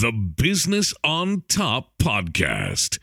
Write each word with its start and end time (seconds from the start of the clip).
the 0.00 0.10
Business 0.10 0.94
on 1.04 1.42
Top 1.48 1.98
podcast. 1.98 2.98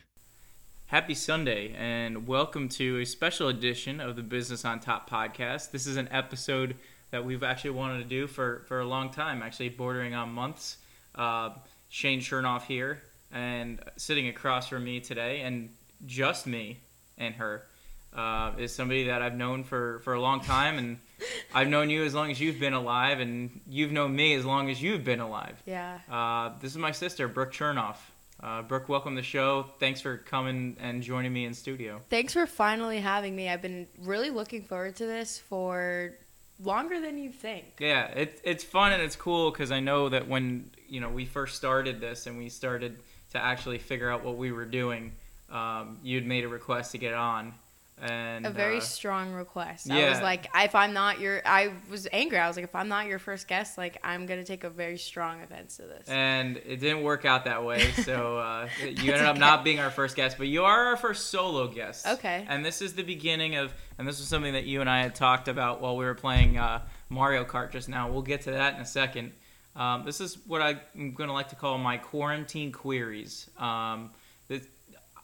Happy 0.87 1.13
Sunday, 1.13 1.75
and 1.77 2.27
welcome 2.27 2.67
to 2.69 2.97
a 2.99 3.05
special 3.05 3.47
edition 3.47 4.01
of 4.01 4.15
the 4.15 4.23
Business 4.23 4.65
on 4.65 4.79
Top 4.79 5.07
podcast. 5.07 5.69
This 5.69 5.85
is 5.85 5.97
an 5.97 6.09
episode 6.11 6.75
that 7.11 7.23
we've 7.23 7.43
actually 7.43 7.69
wanted 7.69 7.99
to 7.99 8.05
do 8.05 8.25
for, 8.25 8.63
for 8.67 8.79
a 8.79 8.85
long 8.85 9.11
time, 9.11 9.43
actually 9.43 9.69
bordering 9.69 10.15
on 10.15 10.31
months. 10.31 10.77
Uh, 11.13 11.51
Shane 11.89 12.21
Chernoff 12.21 12.63
here, 12.63 13.03
and 13.31 13.79
sitting 13.95 14.27
across 14.27 14.67
from 14.67 14.83
me 14.83 14.99
today, 14.99 15.41
and 15.41 15.69
just 16.07 16.47
me 16.47 16.79
and 17.19 17.35
her, 17.35 17.67
uh, 18.15 18.53
is 18.57 18.73
somebody 18.73 19.03
that 19.03 19.21
I've 19.21 19.35
known 19.35 19.63
for, 19.63 19.99
for 19.99 20.15
a 20.15 20.19
long 20.19 20.41
time, 20.41 20.79
and 20.79 20.97
I've 21.53 21.67
known 21.67 21.89
you 21.89 22.03
as 22.03 22.13
long 22.13 22.31
as 22.31 22.39
you've 22.39 22.59
been 22.59 22.73
alive, 22.73 23.19
and 23.19 23.61
you've 23.67 23.91
known 23.91 24.15
me 24.15 24.33
as 24.35 24.45
long 24.45 24.69
as 24.69 24.81
you've 24.81 25.03
been 25.03 25.19
alive. 25.19 25.61
Yeah. 25.65 25.99
Uh, 26.09 26.51
this 26.61 26.71
is 26.71 26.77
my 26.77 26.91
sister, 26.91 27.27
Brooke 27.27 27.53
Chernoff. 27.53 27.97
Uh, 28.41 28.61
Brooke, 28.61 28.87
welcome 28.87 29.15
to 29.15 29.21
the 29.21 29.27
show. 29.27 29.65
Thanks 29.79 29.99
for 29.99 30.17
coming 30.17 30.77
and 30.79 31.03
joining 31.03 31.33
me 31.33 31.45
in 31.45 31.53
studio. 31.53 32.01
Thanks 32.09 32.33
for 32.33 32.47
finally 32.47 32.99
having 32.99 33.35
me. 33.35 33.49
I've 33.49 33.61
been 33.61 33.87
really 33.99 34.29
looking 34.29 34.63
forward 34.63 34.95
to 34.97 35.05
this 35.05 35.37
for 35.37 36.13
longer 36.61 37.01
than 37.01 37.17
you 37.17 37.31
think. 37.31 37.65
Yeah, 37.79 38.07
it's 38.07 38.41
it's 38.45 38.63
fun 38.63 38.93
and 38.93 39.01
it's 39.01 39.17
cool 39.17 39.51
because 39.51 39.71
I 39.71 39.81
know 39.81 40.09
that 40.09 40.27
when 40.27 40.71
you 40.87 41.01
know 41.01 41.09
we 41.09 41.25
first 41.25 41.57
started 41.57 41.99
this 41.99 42.27
and 42.27 42.37
we 42.37 42.47
started 42.47 42.99
to 43.31 43.43
actually 43.43 43.77
figure 43.77 44.09
out 44.09 44.23
what 44.23 44.37
we 44.37 44.53
were 44.53 44.65
doing, 44.65 45.13
um, 45.51 45.99
you'd 46.01 46.25
made 46.25 46.45
a 46.45 46.47
request 46.47 46.93
to 46.93 46.97
get 46.97 47.13
on, 47.13 47.53
and 48.01 48.45
A 48.45 48.49
very 48.49 48.77
uh, 48.77 48.81
strong 48.81 49.33
request. 49.33 49.89
I 49.91 50.09
was 50.09 50.21
like, 50.21 50.47
if 50.55 50.75
I'm 50.75 50.93
not 50.93 51.19
your, 51.19 51.41
I 51.45 51.73
was 51.89 52.07
angry. 52.11 52.37
I 52.37 52.47
was 52.47 52.55
like, 52.55 52.65
if 52.65 52.75
I'm 52.75 52.87
not 52.87 53.07
your 53.07 53.19
first 53.19 53.47
guest, 53.47 53.77
like, 53.77 53.97
I'm 54.03 54.25
gonna 54.25 54.43
take 54.43 54.63
a 54.63 54.69
very 54.69 54.97
strong 54.97 55.41
offense 55.41 55.77
to 55.77 55.83
this. 55.83 56.07
and 56.07 56.57
it 56.57 56.79
didn't 56.79 57.03
work 57.03 57.25
out 57.25 57.45
that 57.45 57.63
way. 57.63 57.91
So 58.03 58.37
uh, 58.37 58.69
you 58.81 59.11
ended 59.11 59.25
up 59.27 59.37
not 59.37 59.63
being 59.63 59.79
our 59.79 59.91
first 59.91 60.15
guest, 60.15 60.37
but 60.37 60.47
you 60.47 60.63
are 60.63 60.85
our 60.85 60.97
first 60.97 61.27
solo 61.27 61.67
guest. 61.67 62.07
Okay. 62.07 62.45
And 62.47 62.65
this 62.65 62.81
is 62.81 62.93
the 62.93 63.03
beginning 63.03 63.55
of, 63.55 63.73
and 63.97 64.07
this 64.07 64.19
was 64.19 64.27
something 64.27 64.53
that 64.53 64.65
you 64.65 64.81
and 64.81 64.89
I 64.89 65.01
had 65.01 65.15
talked 65.15 65.47
about 65.47 65.81
while 65.81 65.97
we 65.97 66.05
were 66.05 66.15
playing 66.15 66.57
uh, 66.57 66.81
Mario 67.09 67.43
Kart 67.43 67.71
just 67.71 67.89
now. 67.89 68.09
We'll 68.09 68.21
get 68.21 68.41
to 68.41 68.51
that 68.51 68.75
in 68.75 68.81
a 68.81 68.85
second. 68.85 69.33
Um, 69.75 70.03
this 70.05 70.19
is 70.21 70.37
what 70.47 70.61
I'm 70.61 70.79
going 71.13 71.27
to 71.27 71.33
like 71.33 71.49
to 71.49 71.55
call 71.55 71.77
my 71.77 71.97
quarantine 71.97 72.71
queries. 72.71 73.49
Um, 73.57 74.11
this, 74.47 74.65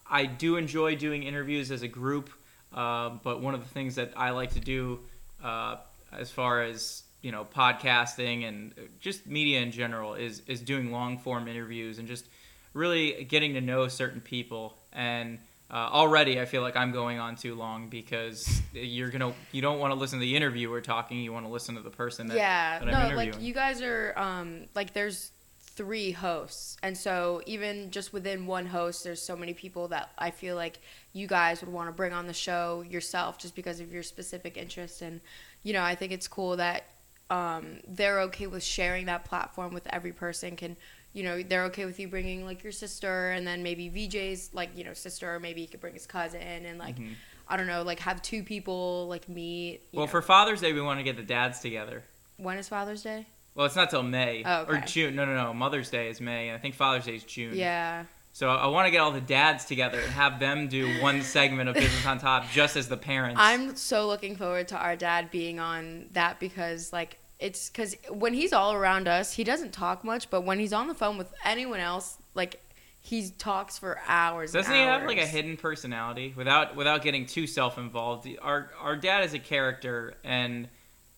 I 0.09 0.25
do 0.25 0.57
enjoy 0.57 0.95
doing 0.95 1.23
interviews 1.23 1.71
as 1.71 1.81
a 1.81 1.87
group, 1.87 2.29
uh, 2.75 3.11
but 3.23 3.41
one 3.41 3.55
of 3.55 3.61
the 3.61 3.69
things 3.69 3.95
that 3.95 4.13
I 4.15 4.31
like 4.31 4.51
to 4.53 4.59
do, 4.59 4.99
uh, 5.43 5.77
as 6.11 6.29
far 6.29 6.61
as 6.61 7.03
you 7.21 7.31
know, 7.31 7.43
podcasting 7.43 8.47
and 8.47 8.73
just 8.99 9.25
media 9.25 9.61
in 9.61 9.71
general, 9.71 10.13
is 10.13 10.43
is 10.45 10.61
doing 10.61 10.91
long 10.91 11.17
form 11.17 11.47
interviews 11.47 11.97
and 11.97 12.07
just 12.07 12.27
really 12.73 13.23
getting 13.23 13.53
to 13.55 13.61
know 13.61 13.87
certain 13.87 14.21
people. 14.21 14.77
And 14.93 15.39
uh, 15.71 15.89
already, 15.91 16.39
I 16.39 16.45
feel 16.45 16.61
like 16.61 16.75
I'm 16.75 16.91
going 16.91 17.17
on 17.17 17.35
too 17.35 17.55
long 17.55 17.89
because 17.89 18.61
you're 18.73 19.09
gonna 19.09 19.33
you 19.51 19.61
don't 19.61 19.79
want 19.79 19.93
to 19.93 19.99
listen 19.99 20.19
to 20.19 20.23
the 20.23 20.35
interviewer 20.35 20.81
talking. 20.81 21.17
You 21.19 21.33
want 21.33 21.45
to 21.45 21.51
listen 21.51 21.73
to 21.75 21.81
the 21.81 21.89
person 21.89 22.27
that, 22.27 22.37
yeah. 22.37 22.79
that 22.79 23.09
No, 23.09 23.15
like 23.15 23.41
you 23.41 23.53
guys 23.53 23.81
are, 23.81 24.13
um, 24.17 24.67
like 24.75 24.93
there's 24.93 25.31
three 25.75 26.11
hosts, 26.11 26.77
and 26.81 26.97
so 26.97 27.41
even 27.45 27.91
just 27.91 28.13
within 28.13 28.45
one 28.47 28.65
host, 28.67 29.03
there's 29.03 29.21
so 29.21 29.35
many 29.35 29.53
people 29.53 29.87
that 29.89 30.09
I 30.17 30.31
feel 30.31 30.55
like 30.55 30.79
you 31.13 31.27
guys 31.27 31.61
would 31.61 31.71
want 31.71 31.89
to 31.89 31.93
bring 31.93 32.13
on 32.13 32.27
the 32.27 32.33
show 32.33 32.81
yourself, 32.87 33.37
just 33.37 33.55
because 33.55 33.79
of 33.79 33.91
your 33.91 34.03
specific 34.03 34.57
interest. 34.57 35.01
And 35.01 35.21
you 35.63 35.73
know, 35.73 35.83
I 35.83 35.95
think 35.95 36.11
it's 36.11 36.27
cool 36.27 36.57
that 36.57 36.85
um, 37.29 37.79
they're 37.87 38.21
okay 38.21 38.47
with 38.47 38.63
sharing 38.63 39.07
that 39.07 39.25
platform 39.25 39.73
with 39.73 39.87
every 39.91 40.11
person. 40.13 40.55
Can 40.55 40.77
you 41.13 41.23
know 41.23 41.41
they're 41.43 41.65
okay 41.65 41.85
with 41.85 41.99
you 41.99 42.07
bringing 42.07 42.45
like 42.45 42.63
your 42.63 42.71
sister, 42.71 43.31
and 43.31 43.45
then 43.45 43.61
maybe 43.63 43.89
VJ's 43.89 44.51
like 44.53 44.69
you 44.75 44.83
know 44.83 44.93
sister, 44.93 45.35
or 45.35 45.39
maybe 45.39 45.61
he 45.61 45.67
could 45.67 45.81
bring 45.81 45.93
his 45.93 46.05
cousin, 46.07 46.41
and 46.41 46.77
like. 46.79 46.97
Mhm. 46.97 47.13
I 47.47 47.57
don't 47.57 47.67
know, 47.67 47.83
like 47.83 47.99
have 47.99 48.23
two 48.23 48.41
people 48.41 49.05
like 49.07 49.29
meet. 49.29 49.81
Well, 49.93 50.07
know. 50.07 50.11
for 50.11 50.23
Father's 50.23 50.61
Day, 50.61 50.73
we 50.73 50.81
want 50.81 50.99
to 50.99 51.03
get 51.03 51.15
the 51.15 51.21
dads 51.21 51.59
together. 51.59 52.01
when 52.37 52.57
is 52.57 52.67
Father's 52.67 53.03
Day? 53.03 53.27
Well, 53.55 53.65
it's 53.65 53.75
not 53.75 53.89
till 53.89 54.03
May 54.03 54.43
Oh, 54.45 54.65
or. 54.67 54.77
June. 54.85 55.15
No, 55.15 55.25
no, 55.25 55.33
no. 55.33 55.53
Mother's 55.53 55.89
Day 55.89 56.09
is 56.09 56.19
May. 56.21 56.49
and 56.49 56.57
I 56.57 56.59
think 56.59 56.75
Father's 56.75 57.05
Day 57.05 57.15
is 57.15 57.23
June. 57.23 57.55
Yeah. 57.55 58.03
So 58.33 58.49
I 58.49 58.67
want 58.67 58.85
to 58.85 58.91
get 58.91 58.99
all 58.99 59.11
the 59.13 59.21
dads 59.21 59.63
together 59.63 59.97
and 59.97 60.11
have 60.11 60.41
them 60.41 60.67
do 60.67 60.99
one 61.01 61.21
segment 61.21 61.69
of 61.69 61.75
Business 61.75 62.05
on 62.05 62.19
Top 62.19 62.49
just 62.51 62.75
as 62.75 62.89
the 62.89 62.97
parents. 62.97 63.39
I'm 63.41 63.77
so 63.77 64.07
looking 64.07 64.35
forward 64.35 64.67
to 64.67 64.77
our 64.77 64.97
dad 64.97 65.31
being 65.31 65.57
on 65.57 66.07
that 66.11 66.41
because 66.41 66.91
like 66.91 67.17
it's 67.39 67.69
because 67.69 67.95
when 68.09 68.33
he's 68.33 68.51
all 68.51 68.73
around 68.73 69.07
us, 69.07 69.31
he 69.33 69.45
doesn't 69.45 69.71
talk 69.71 70.03
much, 70.03 70.29
but 70.29 70.41
when 70.41 70.59
he's 70.59 70.73
on 70.73 70.87
the 70.89 70.93
phone 70.93 71.17
with 71.17 71.33
anyone 71.45 71.79
else, 71.79 72.17
like 72.33 72.59
he 72.99 73.29
talks 73.37 73.77
for 73.77 73.99
hours. 74.05 74.51
Doesn't 74.51 74.73
he 74.73 74.81
have 74.81 75.03
like 75.05 75.17
a 75.17 75.25
hidden 75.25 75.55
personality 75.55 76.33
without 76.35 76.75
without 76.75 77.03
getting 77.03 77.25
too 77.25 77.47
self 77.47 77.77
involved? 77.77 78.27
Our 78.41 78.69
our 78.81 78.97
dad 78.97 79.23
is 79.23 79.33
a 79.33 79.39
character, 79.39 80.15
and 80.25 80.67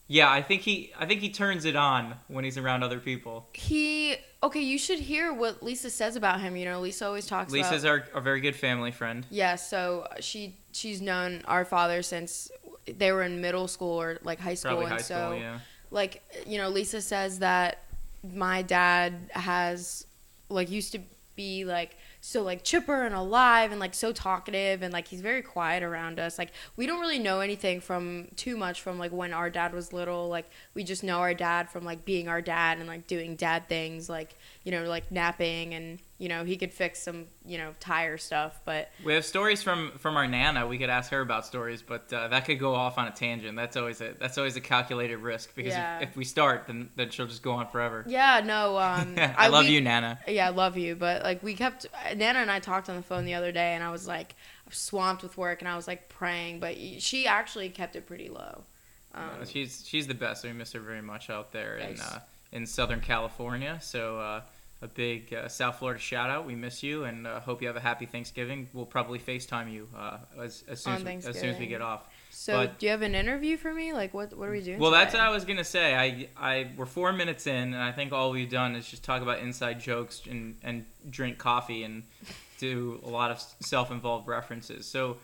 yeah, 0.08 0.32
I 0.32 0.42
think 0.42 0.62
he 0.62 0.92
I 0.98 1.06
think 1.06 1.22
he 1.22 1.30
turns 1.30 1.66
it 1.66 1.76
on 1.76 2.16
when 2.28 2.44
he's 2.44 2.58
around 2.58 2.84
other 2.84 3.00
people. 3.00 3.48
He 3.54 4.16
okay. 4.42 4.62
You 4.62 4.78
should 4.78 5.00
hear 5.00 5.34
what 5.34 5.62
Lisa 5.62 5.90
says 5.90 6.16
about 6.16 6.40
him. 6.40 6.56
You 6.56 6.66
know, 6.66 6.80
Lisa 6.80 7.06
always 7.06 7.28
talks. 7.28 7.52
Lisa's 7.52 7.84
about, 7.84 7.94
Lisa's 7.94 8.10
our 8.14 8.20
a 8.20 8.22
very 8.22 8.42
good 8.42 8.56
family 8.56 8.92
friend. 8.92 9.26
Yeah, 9.30 9.56
so 9.56 10.08
she 10.20 10.56
she's 10.72 11.02
known 11.02 11.44
our 11.46 11.66
father 11.66 12.02
since 12.02 12.50
they 12.88 13.12
were 13.12 13.24
in 13.24 13.42
middle 13.42 13.68
school 13.68 14.02
or 14.02 14.20
like 14.24 14.40
high 14.40 14.54
school, 14.54 14.72
Probably 14.72 14.86
and 14.86 14.94
high 14.94 15.02
so 15.02 15.16
school, 15.16 15.40
yeah. 15.40 15.60
like 15.92 16.24
you 16.46 16.58
know 16.58 16.70
lisa 16.70 17.02
says 17.02 17.40
that 17.40 17.84
my 18.34 18.62
dad 18.62 19.14
has 19.32 20.06
like 20.50 20.70
used 20.70 20.94
to 20.94 21.00
be 21.38 21.64
like 21.64 21.96
so 22.20 22.44
like 22.44 22.66
chipper 22.66 23.06
and 23.06 23.16
alive 23.16 23.72
and 23.72 23.80
like 23.80 23.94
so 23.94 24.12
talkative 24.12 24.82
and 24.82 24.92
like 24.92 25.08
he's 25.08 25.22
very 25.22 25.42
quiet 25.42 25.84
around 25.84 26.20
us. 26.20 26.38
Like 26.38 26.52
we 26.76 26.86
don't 26.86 27.00
really 27.00 27.20
know 27.20 27.40
anything 27.40 27.80
from 27.80 28.28
too 28.36 28.58
much 28.58 28.82
from 28.82 29.00
like 29.00 29.14
when 29.14 29.32
our 29.32 29.50
dad 29.50 29.74
was 29.74 29.94
little. 29.94 30.28
Like 30.28 30.50
we 30.74 30.84
just 30.84 31.04
know 31.04 31.20
our 31.20 31.34
dad 31.34 31.70
from 31.70 31.86
like 31.86 32.04
being 32.04 32.28
our 32.28 32.42
dad 32.42 32.80
and 32.80 32.88
like 32.88 33.08
doing 33.08 33.38
dad 33.38 33.70
things. 33.70 34.10
Like 34.10 34.36
you 34.68 34.72
know 34.74 34.84
like 34.84 35.10
napping 35.14 35.74
and 35.74 35.98
you 36.18 36.28
know 36.28 36.44
he 36.44 36.58
could 36.58 36.74
fix 36.74 37.02
some 37.02 37.24
you 37.46 37.58
know 37.58 37.72
tire 37.80 38.18
stuff 38.18 38.60
but 38.66 38.92
We 39.06 39.14
have 39.14 39.24
stories 39.24 39.64
from 39.64 39.94
from 39.98 40.18
our 40.18 40.28
nana. 40.28 40.68
We 40.68 40.78
could 40.78 40.90
ask 40.90 41.10
her 41.12 41.22
about 41.22 41.46
stories, 41.46 41.82
but 41.82 42.12
uh, 42.12 42.28
that 42.28 42.44
could 42.44 42.60
go 42.60 42.76
off 42.76 42.98
on 42.98 43.08
a 43.08 43.12
tangent. 43.12 43.56
That's 43.56 43.78
always 43.78 44.02
a 44.02 44.14
that's 44.20 44.38
always 44.38 44.58
a 44.58 44.60
calculated 44.60 45.20
risk 45.20 45.56
because 45.56 45.72
Yeah. 45.72 46.00
if, 46.00 46.10
if 46.10 46.18
we 46.18 46.26
start, 46.26 46.68
then 46.68 46.90
then 46.98 47.12
she'll 47.12 47.28
just 47.28 47.44
go 47.44 47.54
on 47.54 47.68
forever. 47.70 48.04
yeah 48.08 48.42
no 48.44 48.78
um 48.78 49.16
I, 49.18 49.48
love 49.48 49.68
we- 49.68 49.72
you, 49.76 49.80
Nana. 49.82 50.20
Yeah, 50.28 50.48
I 50.48 50.50
love 50.50 50.78
you, 50.78 50.96
but 50.96 51.24
like 51.24 51.42
we 51.44 51.54
kept 51.54 51.86
Nana 52.14 52.40
and 52.40 52.52
I 52.52 52.60
talked 52.60 52.90
on 52.90 52.98
the 52.98 53.04
phone 53.04 53.24
the 53.24 53.36
other 53.36 53.54
day, 53.54 53.74
and 53.74 53.82
I 53.82 53.92
was 53.92 54.06
like 54.06 54.36
swamped 54.70 55.24
with 55.24 55.38
work, 55.38 55.62
and 55.62 55.70
I 55.70 55.78
was 55.78 55.88
like 55.88 56.10
praying, 56.10 56.60
but 56.60 56.76
she 57.00 57.26
actually 57.26 57.70
kept 57.70 57.96
it 57.96 58.06
pretty 58.06 58.28
low. 58.28 58.64
Um, 59.16 59.46
she's 59.46 59.84
she's 59.88 60.08
the 60.08 60.14
best. 60.26 60.44
We 60.44 60.52
miss 60.52 60.74
her 60.74 60.82
very 60.82 61.02
much 61.02 61.30
out 61.30 61.54
there 61.54 61.78
in 61.78 61.98
uh, 62.02 62.20
in 62.52 62.66
Southern 62.66 63.00
California. 63.02 63.80
So 63.82 64.20
uh, 64.20 64.42
a 64.82 64.88
big 64.88 65.34
uh, 65.34 65.48
South 65.48 65.80
Florida 65.80 66.00
shout 66.00 66.30
out. 66.30 66.46
We 66.46 66.56
miss 66.56 66.84
you 66.84 67.06
and 67.06 67.26
uh, 67.26 67.40
hope 67.40 67.62
you 67.62 67.68
have 67.68 67.78
a 67.78 67.82
happy 67.82 68.06
Thanksgiving. 68.06 68.70
We'll 68.74 68.86
probably 68.86 69.18
Facetime 69.18 69.72
you 69.72 69.88
uh, 69.98 70.18
as 70.40 70.64
as 70.68 70.82
soon 70.82 70.94
as, 70.94 71.04
we, 71.04 71.16
as 71.16 71.40
soon 71.40 71.50
as 71.50 71.60
we 71.60 71.66
get 71.66 71.82
off. 71.82 72.04
so, 72.30 72.54
but- 72.54 72.80
do 72.80 72.86
you 72.86 72.92
have 72.92 73.02
an 73.02 73.16
interview 73.16 73.58
for 73.58 73.74
me? 73.74 73.94
Like, 73.94 74.14
what 74.14 74.38
what 74.38 74.50
are 74.50 74.52
we 74.52 74.62
doing? 74.62 74.80
Well, 74.80 74.92
that's 74.92 75.14
what 75.14 75.22
I 75.22 75.30
was 75.30 75.46
gonna 75.46 75.64
say. 75.64 75.96
I 75.96 76.30
I 76.38 76.72
we're 76.78 76.86
four 76.86 77.12
minutes 77.12 77.48
in, 77.48 77.74
and 77.74 77.78
I 77.82 77.92
think 77.92 78.14
all 78.14 78.32
we've 78.32 78.50
done 78.50 78.76
is 78.76 78.88
just 78.88 79.04
talk 79.04 79.22
about 79.22 79.40
inside 79.40 79.80
jokes 79.80 80.22
and 80.30 80.56
and 80.62 80.86
drink 81.10 81.40
coffee 81.40 81.84
and 81.84 82.04
do 82.60 83.00
a 83.04 83.10
lot 83.10 83.32
of 83.32 83.44
self-involved 83.62 84.28
references. 84.28 84.86
So. 84.86 85.18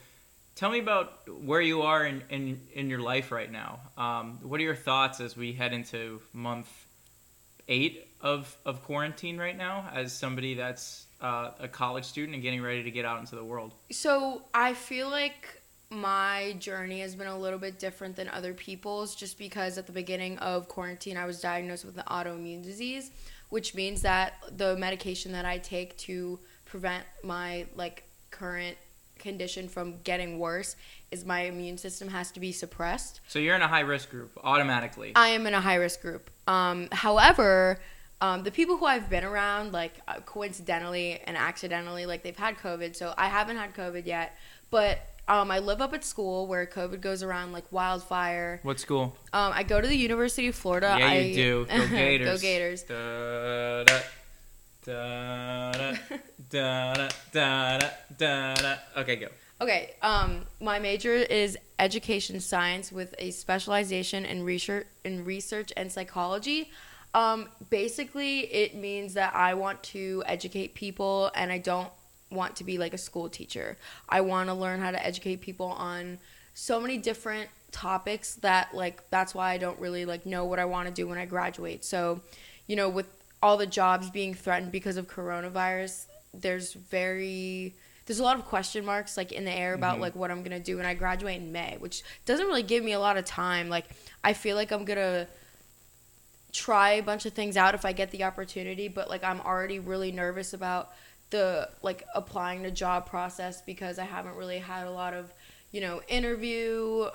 Tell 0.55 0.69
me 0.69 0.77
about 0.77 1.27
where 1.43 1.61
you 1.61 1.81
are 1.81 2.05
in, 2.05 2.21
in, 2.29 2.61
in 2.75 2.87
your 2.87 2.99
life 2.99 3.31
right 3.31 3.51
now. 3.51 3.79
Um, 3.97 4.37
what 4.43 4.59
are 4.59 4.63
your 4.63 4.75
thoughts 4.75 5.19
as 5.19 5.35
we 5.35 5.51
head 5.51 5.73
into 5.73 6.21
month 6.31 6.82
eight 7.67 8.07
of, 8.21 8.55
of 8.65 8.83
quarantine 8.83 9.37
right 9.37 9.57
now 9.57 9.89
as 9.93 10.13
somebody 10.13 10.53
that's 10.53 11.07
uh, 11.21 11.51
a 11.59 11.67
college 11.67 12.05
student 12.05 12.33
and 12.33 12.43
getting 12.43 12.61
ready 12.61 12.83
to 12.83 12.91
get 12.91 13.05
out 13.05 13.19
into 13.19 13.35
the 13.35 13.43
world? 13.43 13.73
So 13.91 14.43
I 14.53 14.73
feel 14.73 15.09
like 15.09 15.61
my 15.89 16.55
journey 16.59 17.01
has 17.01 17.15
been 17.15 17.27
a 17.27 17.37
little 17.37 17.59
bit 17.59 17.79
different 17.79 18.15
than 18.15 18.27
other 18.29 18.53
people's 18.53 19.15
just 19.15 19.37
because 19.37 19.77
at 19.77 19.85
the 19.85 19.91
beginning 19.91 20.37
of 20.39 20.67
quarantine 20.67 21.17
I 21.17 21.25
was 21.25 21.39
diagnosed 21.39 21.85
with 21.85 21.97
an 21.97 22.03
autoimmune 22.07 22.63
disease, 22.63 23.11
which 23.49 23.75
means 23.75 24.01
that 24.01 24.33
the 24.57 24.75
medication 24.75 25.31
that 25.33 25.45
I 25.45 25.59
take 25.59 25.97
to 25.99 26.39
prevent 26.65 27.05
my 27.23 27.67
like 27.75 28.03
current 28.31 28.77
condition 29.19 29.69
from 29.69 29.97
getting 30.03 30.39
worse 30.39 30.75
is 31.13 31.25
my 31.25 31.41
immune 31.41 31.77
system 31.77 32.09
has 32.09 32.31
to 32.31 32.39
be 32.39 32.51
suppressed. 32.51 33.21
So 33.27 33.39
you're 33.39 33.55
in 33.55 33.61
a 33.61 33.67
high 33.67 33.81
risk 33.81 34.09
group 34.09 34.31
automatically. 34.43 35.13
I 35.15 35.29
am 35.29 35.47
in 35.47 35.53
a 35.53 35.61
high 35.61 35.75
risk 35.75 36.01
group. 36.01 36.29
Um, 36.47 36.89
however, 36.91 37.79
um, 38.19 38.43
the 38.43 38.51
people 38.51 38.77
who 38.77 38.85
I've 38.85 39.09
been 39.09 39.23
around, 39.23 39.73
like 39.73 39.93
uh, 40.07 40.19
coincidentally 40.25 41.19
and 41.25 41.37
accidentally, 41.37 42.05
like 42.05 42.23
they've 42.23 42.35
had 42.35 42.57
COVID. 42.57 42.95
So 42.95 43.13
I 43.17 43.27
haven't 43.27 43.57
had 43.57 43.73
COVID 43.75 44.05
yet, 44.05 44.35
but 44.71 44.99
um, 45.27 45.51
I 45.51 45.59
live 45.59 45.81
up 45.81 45.93
at 45.93 46.03
school 46.03 46.47
where 46.47 46.65
COVID 46.65 46.99
goes 46.99 47.23
around 47.23 47.53
like 47.53 47.71
wildfire. 47.71 48.59
what 48.63 48.79
school? 48.79 49.15
Um, 49.31 49.53
I 49.53 49.63
go 49.63 49.79
to 49.79 49.87
the 49.87 49.95
University 49.95 50.47
of 50.47 50.55
Florida. 50.55 50.95
yeah, 50.99 51.07
I, 51.07 51.17
you 51.19 51.35
do. 51.35 51.65
Go 51.69 51.87
Gators. 51.87 52.27
go 52.27 52.37
Gators. 52.41 52.83
Da, 52.83 53.83
da. 53.83 53.99
Da 54.85 55.71
da 55.71 55.93
da 56.51 56.93
da 57.31 57.77
da 57.79 57.89
da 58.17 58.53
da. 58.55 58.75
Okay, 58.97 59.15
go. 59.15 59.27
Okay, 59.61 59.93
um, 60.01 60.45
my 60.59 60.79
major 60.79 61.13
is 61.13 61.57
education 61.79 62.39
science 62.39 62.91
with 62.91 63.15
a 63.17 63.31
specialization 63.31 64.25
in 64.25 64.43
research 64.43 64.87
in 65.03 65.23
research 65.23 65.71
and 65.77 65.91
psychology. 65.91 66.71
Um, 67.13 67.47
basically, 67.69 68.39
it 68.51 68.75
means 68.75 69.13
that 69.13 69.35
I 69.35 69.53
want 69.53 69.81
to 69.83 70.23
educate 70.25 70.73
people, 70.73 71.31
and 71.35 71.51
I 71.51 71.59
don't 71.59 71.89
want 72.31 72.55
to 72.57 72.63
be 72.63 72.77
like 72.77 72.93
a 72.93 72.97
school 72.97 73.29
teacher. 73.29 73.77
I 74.09 74.21
want 74.21 74.49
to 74.49 74.53
learn 74.55 74.81
how 74.81 74.91
to 74.91 75.05
educate 75.05 75.41
people 75.41 75.67
on 75.67 76.17
so 76.55 76.79
many 76.79 76.97
different 76.97 77.49
topics 77.71 78.35
that 78.35 78.73
like 78.73 79.09
that's 79.09 79.33
why 79.33 79.51
I 79.51 79.57
don't 79.57 79.79
really 79.79 80.05
like 80.05 80.25
know 80.25 80.45
what 80.45 80.59
I 80.59 80.65
want 80.65 80.87
to 80.87 80.93
do 80.93 81.07
when 81.07 81.17
I 81.17 81.25
graduate. 81.25 81.85
So, 81.85 82.21
you 82.67 82.75
know, 82.75 82.89
with 82.89 83.07
all 83.41 83.57
the 83.57 83.67
jobs 83.67 84.09
being 84.09 84.33
threatened 84.33 84.71
because 84.71 84.97
of 84.97 85.07
coronavirus, 85.07 86.05
there's 86.33 86.73
very 86.73 87.75
there's 88.05 88.19
a 88.19 88.23
lot 88.23 88.37
of 88.37 88.45
question 88.45 88.85
marks 88.85 89.15
like 89.15 89.31
in 89.31 89.45
the 89.45 89.51
air 89.51 89.73
about 89.73 89.93
mm-hmm. 89.93 90.01
like 90.01 90.15
what 90.15 90.31
I'm 90.31 90.43
gonna 90.43 90.59
do 90.59 90.77
when 90.77 90.85
I 90.85 90.93
graduate 90.93 91.41
in 91.41 91.51
May, 91.51 91.77
which 91.79 92.03
doesn't 92.25 92.45
really 92.45 92.63
give 92.63 92.83
me 92.83 92.93
a 92.93 92.99
lot 92.99 93.17
of 93.17 93.25
time. 93.25 93.69
Like 93.69 93.85
I 94.23 94.33
feel 94.33 94.55
like 94.55 94.71
I'm 94.71 94.85
gonna 94.85 95.27
try 96.51 96.91
a 96.91 97.03
bunch 97.03 97.25
of 97.25 97.33
things 97.33 97.57
out 97.57 97.75
if 97.75 97.85
I 97.85 97.93
get 97.93 98.11
the 98.11 98.23
opportunity, 98.23 98.87
but 98.87 99.09
like 99.09 99.23
I'm 99.23 99.41
already 99.41 99.79
really 99.79 100.11
nervous 100.11 100.53
about 100.53 100.93
the 101.29 101.69
like 101.81 102.03
applying 102.13 102.61
the 102.61 102.71
job 102.71 103.07
process 103.07 103.61
because 103.61 103.97
I 103.97 104.05
haven't 104.05 104.35
really 104.35 104.59
had 104.59 104.85
a 104.85 104.91
lot 104.91 105.13
of, 105.13 105.33
you 105.71 105.81
know, 105.81 106.01
interview 106.07 107.07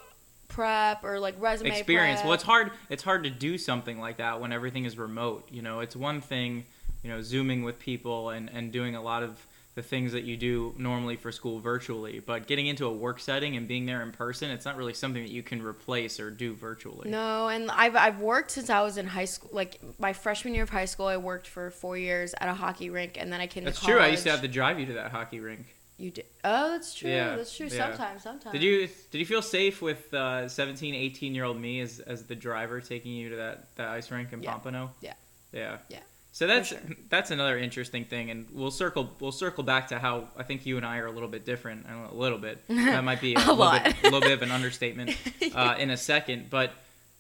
prep 0.49 1.05
or 1.05 1.21
like 1.21 1.37
resume 1.39 1.71
experience. 1.71 2.21
prep. 2.21 2.25
Well, 2.27 2.35
it's 2.35 2.43
hard. 2.43 2.73
It's 2.91 3.03
hard 3.03 3.25
to 3.25 3.31
do 3.31 3.57
something 3.59 4.01
like 4.01 4.17
that 4.17 4.41
when 4.41 4.53
everything 4.53 4.85
is 4.85 4.99
remote. 4.99 5.49
You 5.51 5.63
know, 5.63 5.81
it's 5.81 5.95
one 5.95 6.21
thing, 6.21 6.65
you 7.03 7.11
know, 7.11 7.23
zooming 7.23 7.63
with 7.63 7.79
people 7.79 8.31
and 8.31 8.51
and 8.53 8.73
doing 8.73 8.97
a 8.97 9.03
lot 9.03 9.23
of 9.23 9.47
the 9.79 9.83
things 9.83 10.11
that 10.11 10.25
you 10.25 10.37
do 10.37 10.75
normally 10.77 11.15
for 11.15 11.31
school 11.31 11.61
virtually, 11.61 12.19
but 12.19 12.49
getting 12.49 12.67
into 12.67 12.85
a 12.85 12.93
work 12.93 13.21
setting 13.21 13.57
and 13.57 13.69
being 13.69 13.87
there 13.87 14.03
in 14.03 14.11
person, 14.11 14.51
it's 14.51 14.65
not 14.65 14.77
really 14.77 14.93
something 14.93 15.23
that 15.23 15.31
you 15.31 15.41
can 15.41 15.63
replace 15.63 16.19
or 16.19 16.33
do 16.33 16.53
virtually. 16.53 17.09
No, 17.09 17.47
and 17.47 17.71
I've 17.71 17.95
I've 17.95 18.19
worked 18.19 18.51
since 18.51 18.71
I 18.71 18.81
was 18.81 18.99
in 18.99 19.07
high 19.07 19.27
school. 19.27 19.51
Like 19.53 19.81
my 20.01 20.13
freshman 20.13 20.53
year 20.53 20.65
of 20.65 20.71
high 20.71 20.87
school, 20.87 21.07
I 21.07 21.17
worked 21.17 21.47
for 21.47 21.71
four 21.71 21.97
years 21.97 22.35
at 22.41 22.49
a 22.49 22.55
hockey 22.55 22.91
rink, 22.91 23.19
and 23.21 23.33
then 23.33 23.41
I 23.41 23.47
came 23.47 23.63
That's 23.63 23.81
true. 23.81 24.01
I 24.01 24.09
used 24.09 24.25
to 24.25 24.33
have 24.33 24.43
to 24.43 24.49
drive 24.49 24.81
you 24.81 24.87
to 24.87 24.95
that 24.95 25.13
hockey 25.13 25.39
rink. 25.39 25.67
You 25.97 26.11
did? 26.11 26.25
Oh, 26.43 26.71
that's 26.71 26.93
true. 26.93 27.11
Yeah, 27.11 27.37
That's 27.37 27.57
true. 27.57 27.69
yeah. 27.71 27.89
Sometimes, 27.89 28.25
sometimes. 28.25 28.53
Did 28.53 28.65
you 28.65 28.89
did 29.13 29.19
you 29.19 29.27
feel 29.27 29.43
safe 29.43 29.81
with 29.81 30.13
uh, 30.13 30.49
17, 30.49 30.93
18 30.93 31.37
year 31.37 31.45
old 31.45 31.61
me 31.61 31.81
as 31.81 32.01
as 32.01 32.25
the 32.25 32.35
driver 32.35 32.81
taking 32.81 33.13
you 33.13 33.31
to 33.31 33.37
that, 33.37 33.77
that 33.77 33.89
ice 33.91 34.11
rink 34.11 34.33
in 34.33 34.43
Yeah. 34.43 34.51
Pompano? 34.51 34.91
Yeah. 35.01 35.15
Yeah. 35.53 35.79
Yeah. 35.89 36.01
So 36.39 36.47
that's 36.47 36.69
sure. 36.69 36.79
that's 37.09 37.33
another 37.33 37.59
interesting 37.59 38.05
thing, 38.05 38.31
and 38.31 38.47
we'll 38.53 38.71
circle 38.71 39.11
we'll 39.19 39.33
circle 39.33 39.65
back 39.65 39.89
to 39.89 39.99
how 39.99 40.29
I 40.37 40.45
think 40.45 40.67
you 40.67 40.77
and 40.77 40.87
I 40.87 40.99
are 40.99 41.07
a 41.07 41.11
little 41.11 41.29
bit 41.29 41.45
different. 41.45 41.85
I 41.85 41.91
don't 41.91 42.03
know, 42.05 42.11
a 42.13 42.15
little 42.15 42.39
bit. 42.39 42.63
That 42.69 43.03
might 43.03 43.21
be 43.21 43.35
a, 43.35 43.39
A 43.39 43.53
little. 43.53 43.73
Bit, 43.73 43.97
a 44.03 44.05
little 44.05 44.21
bit 44.21 44.31
of 44.31 44.43
an 44.43 44.53
understatement 44.53 45.17
uh, 45.57 45.75
in 45.81 45.91
a 45.91 45.97
second. 45.97 46.49
But 46.49 46.71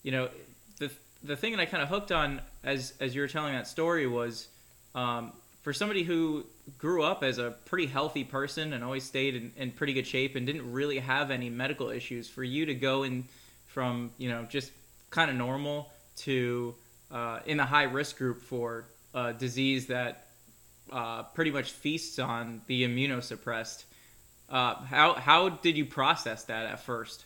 you 0.05 0.13
know, 0.13 0.29
the 0.79 0.93
the 1.25 1.35
thing 1.35 1.51
that 1.51 1.61
I 1.61 1.67
kind 1.67 1.83
of 1.83 1.89
hooked 1.89 2.13
on 2.13 2.41
as 2.63 2.93
as 3.01 3.13
you 3.13 3.21
were 3.21 3.27
telling 3.27 3.55
that 3.55 3.67
story 3.67 4.07
was 4.07 4.47
um, 4.95 5.33
for 5.63 5.73
somebody 5.73 6.05
who 6.05 6.47
grew 6.79 7.03
up 7.03 7.25
as 7.25 7.39
a 7.39 7.57
pretty 7.65 7.87
healthy 7.87 8.23
person 8.23 8.73
and 8.73 8.85
always 8.85 9.03
stayed 9.03 9.35
in, 9.35 9.51
in 9.57 9.73
pretty 9.73 9.95
good 9.95 10.07
shape 10.07 10.37
and 10.37 10.47
didn't 10.47 10.71
really 10.71 11.01
have 11.01 11.33
any 11.33 11.51
medical 11.51 11.91
issues. 11.91 12.29
For 12.29 12.45
you 12.45 12.67
to 12.67 12.75
go 12.75 13.03
in 13.03 13.25
from 13.67 14.13
you 14.17 14.29
know 14.29 14.45
just 14.49 14.71
kind 15.11 15.29
of 15.29 15.37
normal 15.37 15.91
to 16.19 16.73
uh, 17.11 17.41
in 17.47 17.57
the 17.57 17.65
high 17.65 17.83
risk 17.83 18.19
group 18.19 18.43
for 18.43 18.85
a 19.15 19.33
disease 19.33 19.87
that 19.87 20.27
uh, 20.93 21.23
pretty 21.25 21.51
much 21.51 21.73
feasts 21.73 22.19
on 22.19 22.63
the 22.67 22.85
immunosuppressed. 22.85 23.85
Uh, 24.49 24.75
how 24.77 25.13
how 25.15 25.49
did 25.51 25.77
you 25.77 25.85
process 25.85 26.45
that 26.45 26.67
at 26.67 26.81
first? 26.81 27.25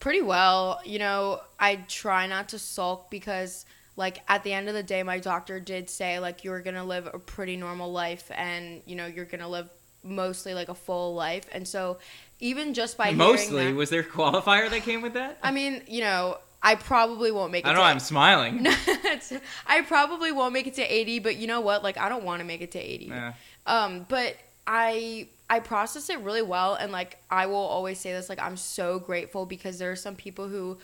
Pretty 0.00 0.22
well. 0.22 0.80
You 0.84 0.98
know, 0.98 1.40
I 1.58 1.76
try 1.88 2.26
not 2.26 2.48
to 2.50 2.58
sulk 2.58 3.10
because, 3.10 3.64
like, 3.96 4.18
at 4.28 4.42
the 4.42 4.52
end 4.52 4.68
of 4.68 4.74
the 4.74 4.82
day, 4.82 5.02
my 5.02 5.18
doctor 5.18 5.60
did 5.60 5.88
say, 5.88 6.18
like, 6.18 6.44
you're 6.44 6.60
going 6.60 6.74
to 6.74 6.82
live 6.84 7.08
a 7.12 7.18
pretty 7.18 7.56
normal 7.56 7.92
life 7.92 8.30
and, 8.34 8.82
you 8.86 8.96
know, 8.96 9.06
you're 9.06 9.24
going 9.24 9.40
to 9.40 9.48
live 9.48 9.68
mostly 10.02 10.52
like 10.52 10.68
a 10.68 10.74
full 10.74 11.14
life. 11.14 11.46
And 11.52 11.66
so, 11.66 11.98
even 12.40 12.74
just 12.74 12.98
by 12.98 13.12
Mostly, 13.12 13.66
that- 13.66 13.74
was 13.76 13.88
there 13.88 14.00
a 14.00 14.04
qualifier 14.04 14.68
that 14.68 14.82
came 14.82 15.00
with 15.00 15.14
that? 15.14 15.38
I 15.42 15.52
mean, 15.52 15.82
you 15.86 16.00
know, 16.00 16.38
I 16.64 16.76
probably 16.76 17.30
won't 17.30 17.52
make 17.52 17.66
it 17.66 17.68
I 17.68 17.72
don't 17.72 17.76
to 17.76 17.82
know. 17.82 17.90
I'm 17.90 18.00
smiling. 18.00 18.66
I 19.66 19.82
probably 19.82 20.32
won't 20.32 20.54
make 20.54 20.66
it 20.66 20.74
to 20.74 20.82
80, 20.82 21.18
but 21.18 21.36
you 21.36 21.46
know 21.46 21.60
what? 21.60 21.84
Like 21.84 21.98
I 21.98 22.08
don't 22.08 22.24
want 22.24 22.40
to 22.40 22.46
make 22.46 22.62
it 22.62 22.72
to 22.72 22.78
80. 22.78 23.04
Yeah. 23.04 23.34
Um, 23.66 24.06
but 24.08 24.36
I 24.66 25.28
I 25.50 25.60
process 25.60 26.08
it 26.08 26.18
really 26.20 26.40
well, 26.40 26.74
and 26.74 26.90
like 26.90 27.18
I 27.30 27.46
will 27.46 27.56
always 27.56 28.00
say 28.00 28.12
this, 28.12 28.30
like 28.30 28.40
I'm 28.40 28.56
so 28.56 28.98
grateful 28.98 29.44
because 29.44 29.78
there 29.78 29.92
are 29.92 29.96
some 29.96 30.16
people 30.16 30.48
who, 30.48 30.78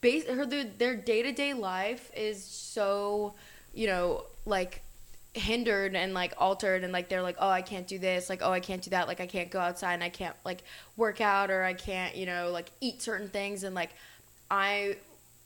base 0.00 0.24
her 0.28 0.46
their- 0.46 0.64
their 0.64 0.94
day 0.94 1.22
to 1.22 1.32
day 1.32 1.52
life 1.52 2.12
is 2.16 2.42
so, 2.42 3.34
you 3.74 3.88
know, 3.88 4.24
like 4.46 4.82
hindered 5.34 5.96
and 5.96 6.14
like 6.14 6.32
altered 6.38 6.84
and 6.84 6.92
like 6.92 7.08
they're 7.08 7.20
like 7.20 7.34
oh 7.40 7.48
i 7.48 7.60
can't 7.60 7.88
do 7.88 7.98
this 7.98 8.30
like 8.30 8.38
oh 8.40 8.52
i 8.52 8.60
can't 8.60 8.82
do 8.82 8.90
that 8.90 9.08
like 9.08 9.18
i 9.20 9.26
can't 9.26 9.50
go 9.50 9.58
outside 9.58 9.94
and 9.94 10.04
i 10.04 10.08
can't 10.08 10.36
like 10.44 10.62
work 10.96 11.20
out 11.20 11.50
or 11.50 11.64
i 11.64 11.74
can't 11.74 12.14
you 12.14 12.24
know 12.24 12.52
like 12.52 12.70
eat 12.80 13.02
certain 13.02 13.28
things 13.28 13.64
and 13.64 13.74
like 13.74 13.90
i 14.48 14.96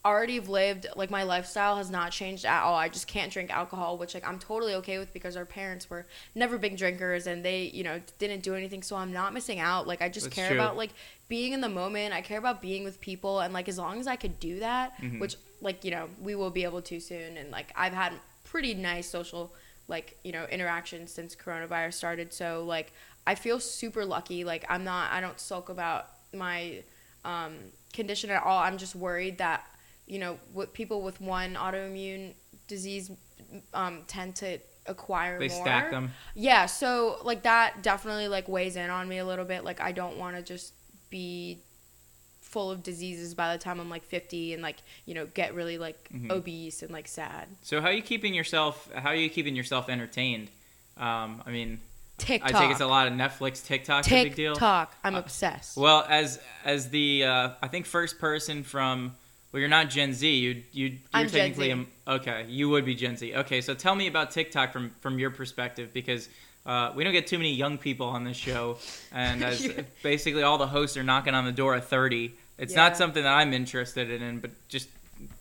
already 0.04 0.36
have 0.36 0.48
lived 0.48 0.86
like 0.96 1.10
my 1.10 1.22
lifestyle 1.24 1.76
has 1.76 1.90
not 1.90 2.12
changed 2.12 2.44
at 2.46 2.62
all. 2.62 2.76
I 2.76 2.88
just 2.88 3.06
can't 3.08 3.32
drink 3.32 3.50
alcohol 3.50 3.98
which 3.98 4.14
like 4.14 4.26
i'm 4.26 4.38
totally 4.38 4.74
okay 4.74 4.98
with 4.98 5.12
because 5.12 5.36
our 5.36 5.44
parents 5.44 5.90
were 5.90 6.06
never 6.34 6.56
big 6.56 6.76
drinkers 6.78 7.26
and 7.26 7.44
they 7.44 7.64
you 7.74 7.82
know 7.82 8.00
didn't 8.18 8.42
do 8.42 8.54
anything 8.54 8.82
so 8.82 8.96
i'm 8.96 9.12
not 9.12 9.34
missing 9.34 9.58
out. 9.58 9.86
Like 9.88 10.00
i 10.00 10.08
just 10.08 10.26
That's 10.26 10.36
care 10.36 10.48
true. 10.50 10.56
about 10.56 10.76
like 10.76 10.90
being 11.28 11.52
in 11.52 11.60
the 11.60 11.68
moment. 11.68 12.14
I 12.14 12.20
care 12.22 12.38
about 12.38 12.62
being 12.62 12.84
with 12.84 13.00
people 13.00 13.40
and 13.40 13.52
like 13.52 13.68
as 13.68 13.76
long 13.78 13.98
as 13.98 14.06
i 14.06 14.16
could 14.16 14.38
do 14.40 14.60
that 14.60 14.96
Mhm. 15.00 15.18
which 15.20 15.36
like 15.60 15.84
you 15.84 15.90
know 15.90 16.08
we 16.22 16.34
will 16.36 16.50
be 16.50 16.64
able 16.64 16.80
to 16.82 17.00
soon. 17.00 17.36
And 17.36 17.50
like 17.50 17.72
i've 17.74 17.92
had 17.92 18.12
pretty 18.44 18.74
nice 18.74 19.08
social 19.08 19.52
like 19.88 20.16
you 20.22 20.32
know 20.32 20.44
interactions 20.46 21.12
since 21.12 21.34
coronavirus 21.34 21.94
started. 21.94 22.32
So 22.32 22.64
like 22.64 22.92
i 23.26 23.34
feel 23.34 23.58
super 23.58 24.04
lucky. 24.06 24.44
Like 24.44 24.64
i'm 24.68 24.84
not 24.84 25.10
i 25.12 25.20
don't 25.20 25.40
sulk 25.40 25.68
about 25.68 26.06
my 26.32 26.82
um, 27.24 27.54
condition 27.92 28.30
at 28.30 28.42
all. 28.44 28.58
I'm 28.58 28.78
just 28.78 28.94
worried 28.94 29.38
that 29.38 29.64
you 30.08 30.19
know 30.19 30.38
what 30.52 30.72
people 30.72 31.02
with 31.02 31.20
one 31.20 31.55
autoimmune 31.55 32.32
disease 32.66 33.10
um, 33.75 34.02
tend 34.08 34.34
to 34.37 34.58
acquire 34.87 35.38
They 35.38 35.49
more 35.49 35.62
stack 35.64 35.90
them. 35.90 36.10
yeah 36.34 36.64
so 36.66 37.19
like 37.22 37.43
that 37.43 37.82
definitely 37.82 38.26
like 38.28 38.49
weighs 38.49 38.75
in 38.76 38.88
on 38.90 39.06
me 39.09 39.18
a 39.18 39.25
little 39.26 39.44
bit 39.44 39.62
like 39.62 39.80
i 39.82 39.92
don't 39.92 40.16
want 40.16 40.35
to 40.37 40.42
just 40.42 40.73
be 41.11 41.59
full 42.40 42.71
of 42.71 42.82
diseases 42.82 43.35
by 43.35 43.52
the 43.54 43.62
time 43.62 43.78
i'm 43.80 43.90
like 43.90 44.02
50 44.04 44.54
and 44.54 44.62
like 44.62 44.76
you 45.04 45.14
know 45.14 45.26
get 45.26 45.54
really 45.54 45.76
like 45.76 46.09
Mhm. 46.14 46.30
obese 46.30 46.82
and 46.82 46.90
like 46.90 47.06
sad 47.06 47.47
So 47.62 47.80
how 47.82 47.88
are 47.88 47.92
you 47.92 48.02
keeping 48.02 48.32
yourself? 48.32 48.88
How 48.94 49.11
are 49.11 49.14
you 49.14 49.28
keeping 49.28 49.54
yourself 49.54 49.90
entertained? 49.90 50.49
Um, 50.97 51.42
I 51.47 51.50
mean, 51.50 51.80
tiktok 52.16 52.54
I 52.54 52.59
think 52.59 52.73
it's 52.73 52.80
a 52.80 52.87
lot 52.87 53.06
of 53.06 53.12
Netflix, 53.12 53.64
TikTok's 53.64 54.06
a 54.09 54.11
big 54.25 54.35
deal. 54.35 54.54
tiktok 54.54 54.94
i'm 55.04 55.14
Uh, 55.14 55.18
obsessed 55.21 55.76
Well, 55.76 56.06
as 56.09 56.40
as 56.64 56.88
the 56.88 57.25
uh, 57.25 57.50
I 57.62 57.68
think 57.68 57.85
first 57.85 58.18
person 58.18 58.62
from 58.64 59.14
well, 59.52 59.61
you're 59.61 59.69
not 59.69 59.90
Gen 59.90 60.12
Z. 60.12 60.28
You 60.28 60.62
you 60.73 60.87
you're 60.88 60.99
I'm 61.14 61.28
Gen 61.28 61.40
technically 61.52 61.73
Z. 61.73 61.87
a- 62.07 62.12
okay. 62.14 62.47
You 62.49 62.69
would 62.71 62.85
be 62.85 62.95
Gen 62.95 63.17
Z. 63.17 63.35
Okay, 63.35 63.61
so 63.61 63.75
tell 63.75 63.95
me 63.95 64.07
about 64.07 64.31
TikTok 64.31 64.73
from 64.73 64.90
from 65.00 65.19
your 65.19 65.31
perspective 65.31 65.93
because. 65.93 66.28
Uh, 66.67 66.93
we 66.95 67.02
don't 67.02 67.14
get 67.14 67.26
too 67.26 67.38
many 67.38 67.55
young 67.55 67.78
people 67.78 68.07
on 68.09 68.25
this 68.25 68.37
show, 68.37 68.76
and 69.11 69.43
as 69.50 69.64
Yeah. 69.64 69.83
basically 70.02 70.43
all 70.43 70.59
the 70.59 70.67
hosts 70.67 70.99
are 70.99 71.02
knocking 71.02 71.33
on 71.33 71.47
the 71.47 71.52
door 71.52 71.75
at 71.75 71.85
30. 71.85 72.35
It's 72.59 72.73
Yeah. 72.75 72.76
not 72.88 72.97
something 72.99 73.23
that 73.23 73.33
I'm 73.33 73.55
interested 73.55 74.11
in, 74.11 74.40
but 74.40 74.50
just 74.69 74.90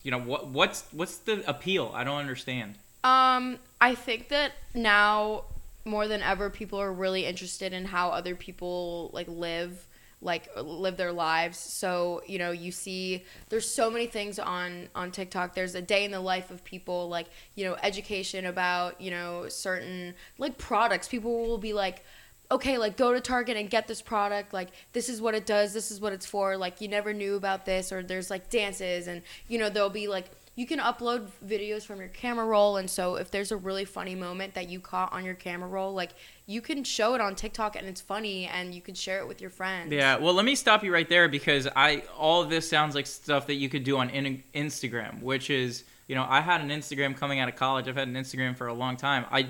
you 0.04 0.12
know 0.12 0.20
what 0.20 0.48
what's 0.48 0.86
what's 0.94 1.18
the 1.18 1.44
appeal? 1.50 1.92
I 1.94 2.06
don't 2.06 2.20
understand. 2.20 2.76
Um, 3.04 3.58
I 3.82 3.94
think 3.96 4.30
that 4.30 4.54
now 4.74 5.46
more 5.84 6.08
than 6.08 6.22
ever, 6.22 6.50
people 6.50 6.80
are 6.80 6.94
really 6.94 7.26
interested 7.26 7.74
in 7.74 7.84
how 7.86 8.10
other 8.12 8.34
people 8.36 9.10
like 9.12 9.28
live, 9.28 9.86
like 10.22 10.50
live 10.56 10.98
their 10.98 11.12
lives. 11.12 11.58
So 11.58 12.22
you 12.26 12.40
know, 12.40 12.52
you 12.52 12.72
see, 12.72 13.24
there's 13.50 13.70
so 13.70 13.90
many 13.90 14.08
things 14.08 14.40
on 14.40 14.90
on 14.96 15.12
TikTok. 15.12 15.54
There's 15.54 15.76
a 15.76 15.82
day 15.82 16.06
in 16.06 16.12
the 16.12 16.20
life 16.20 16.50
of 16.52 16.64
people, 16.64 17.08
like 17.10 17.28
you 17.56 17.66
know, 17.66 17.76
education 17.84 18.46
about 18.46 19.00
you 19.00 19.12
know 19.12 19.48
certain 19.50 20.16
like 20.38 20.58
products. 20.58 21.08
People 21.08 21.46
will 21.46 21.58
be 21.58 21.74
like. 21.74 22.04
Okay, 22.50 22.78
like 22.78 22.96
go 22.96 23.12
to 23.12 23.20
Target 23.20 23.58
and 23.58 23.70
get 23.70 23.90
this 23.90 24.02
product. 24.02 24.54
Like 24.54 24.70
this 24.94 25.10
is 25.10 25.20
what 25.20 25.36
it 25.36 25.46
does. 25.46 25.74
This 25.74 25.92
is 25.92 26.00
what 26.00 26.14
it's 26.14 26.26
for. 26.26 26.56
Like 26.56 26.80
you 26.80 26.88
never 26.88 27.12
knew 27.12 27.36
about 27.36 27.66
this, 27.66 27.92
or 27.92 28.02
there's 28.02 28.30
like 28.30 28.50
dances, 28.50 29.10
and 29.10 29.22
you 29.50 29.58
know 29.58 29.70
there'll 29.70 29.90
be 29.90 30.08
like 30.08 30.30
you 30.58 30.66
can 30.66 30.80
upload 30.80 31.28
videos 31.46 31.86
from 31.86 32.00
your 32.00 32.10
camera 32.10 32.46
roll 32.46 32.78
and 32.78 32.90
so 32.90 33.16
if 33.16 33.30
there's 33.32 33.52
a 33.52 33.58
really 33.58 33.86
funny 33.86 34.16
moment 34.16 34.56
that 34.56 34.68
you 34.70 34.80
caught 34.80 35.14
on 35.14 35.24
your 35.24 35.36
camera 35.36 35.70
roll 35.70 35.94
like 35.94 36.12
you 36.50 36.62
can 36.62 36.84
show 36.84 37.14
it 37.14 37.22
on 37.22 37.36
tiktok 37.36 37.76
and 37.76 37.86
it's 37.88 38.02
funny 38.02 38.46
and 38.48 38.74
you 38.74 38.82
can 38.82 38.96
share 38.96 39.20
it 39.20 39.28
with 39.28 39.42
your 39.42 39.50
friends 39.50 39.92
Yeah, 39.92 40.18
well, 40.18 40.34
let 40.34 40.46
me 40.46 40.56
stop 40.56 40.84
you 40.84 40.94
right 40.94 41.08
there 41.08 41.28
because 41.28 41.68
I 41.76 42.04
all 42.18 42.42
of 42.42 42.50
this 42.50 42.68
sounds 42.70 42.96
like 42.96 43.06
stuff 43.06 43.48
that 43.48 43.56
you 43.56 43.70
could 43.70 43.84
do 43.84 43.98
on 43.98 44.10
in, 44.10 44.44
Instagram, 44.56 45.22
which 45.22 45.50
is 45.50 45.84
you 46.08 46.16
know 46.16 46.26
I 46.28 46.42
had 46.42 46.62
an 46.62 46.70
Instagram 46.70 47.16
coming 47.16 47.40
out 47.40 47.50
of 47.50 47.56
college. 47.56 47.88
I've 47.88 47.96
had 47.96 48.08
an 48.08 48.16
Instagram 48.16 48.56
for 48.56 48.68
a 48.68 48.74
long 48.74 48.96
time. 48.98 49.26
I 49.32 49.48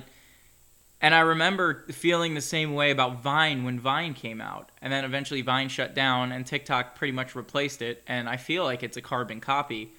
And 1.01 1.13
I 1.13 1.19
remember 1.19 1.85
feeling 1.91 2.33
the 2.33 2.41
same 2.41 2.73
way 2.73 2.89
about 2.91 3.21
Vine 3.21 3.63
when 3.63 3.79
Vine 3.79 4.13
came 4.13 4.41
out. 4.41 4.71
And 4.81 4.91
then 4.91 5.05
eventually 5.05 5.41
Vine 5.41 5.69
shut 5.69 5.93
down 5.93 6.31
and 6.31 6.45
TikTok 6.45 6.95
pretty 6.95 7.11
much 7.11 7.35
replaced 7.35 7.81
it. 7.81 8.03
And 8.07 8.27
I 8.27 8.37
feel 8.37 8.63
like 8.63 8.81
it's 8.81 8.97
a 8.97 9.01
carbon 9.01 9.39
copy. 9.39 9.91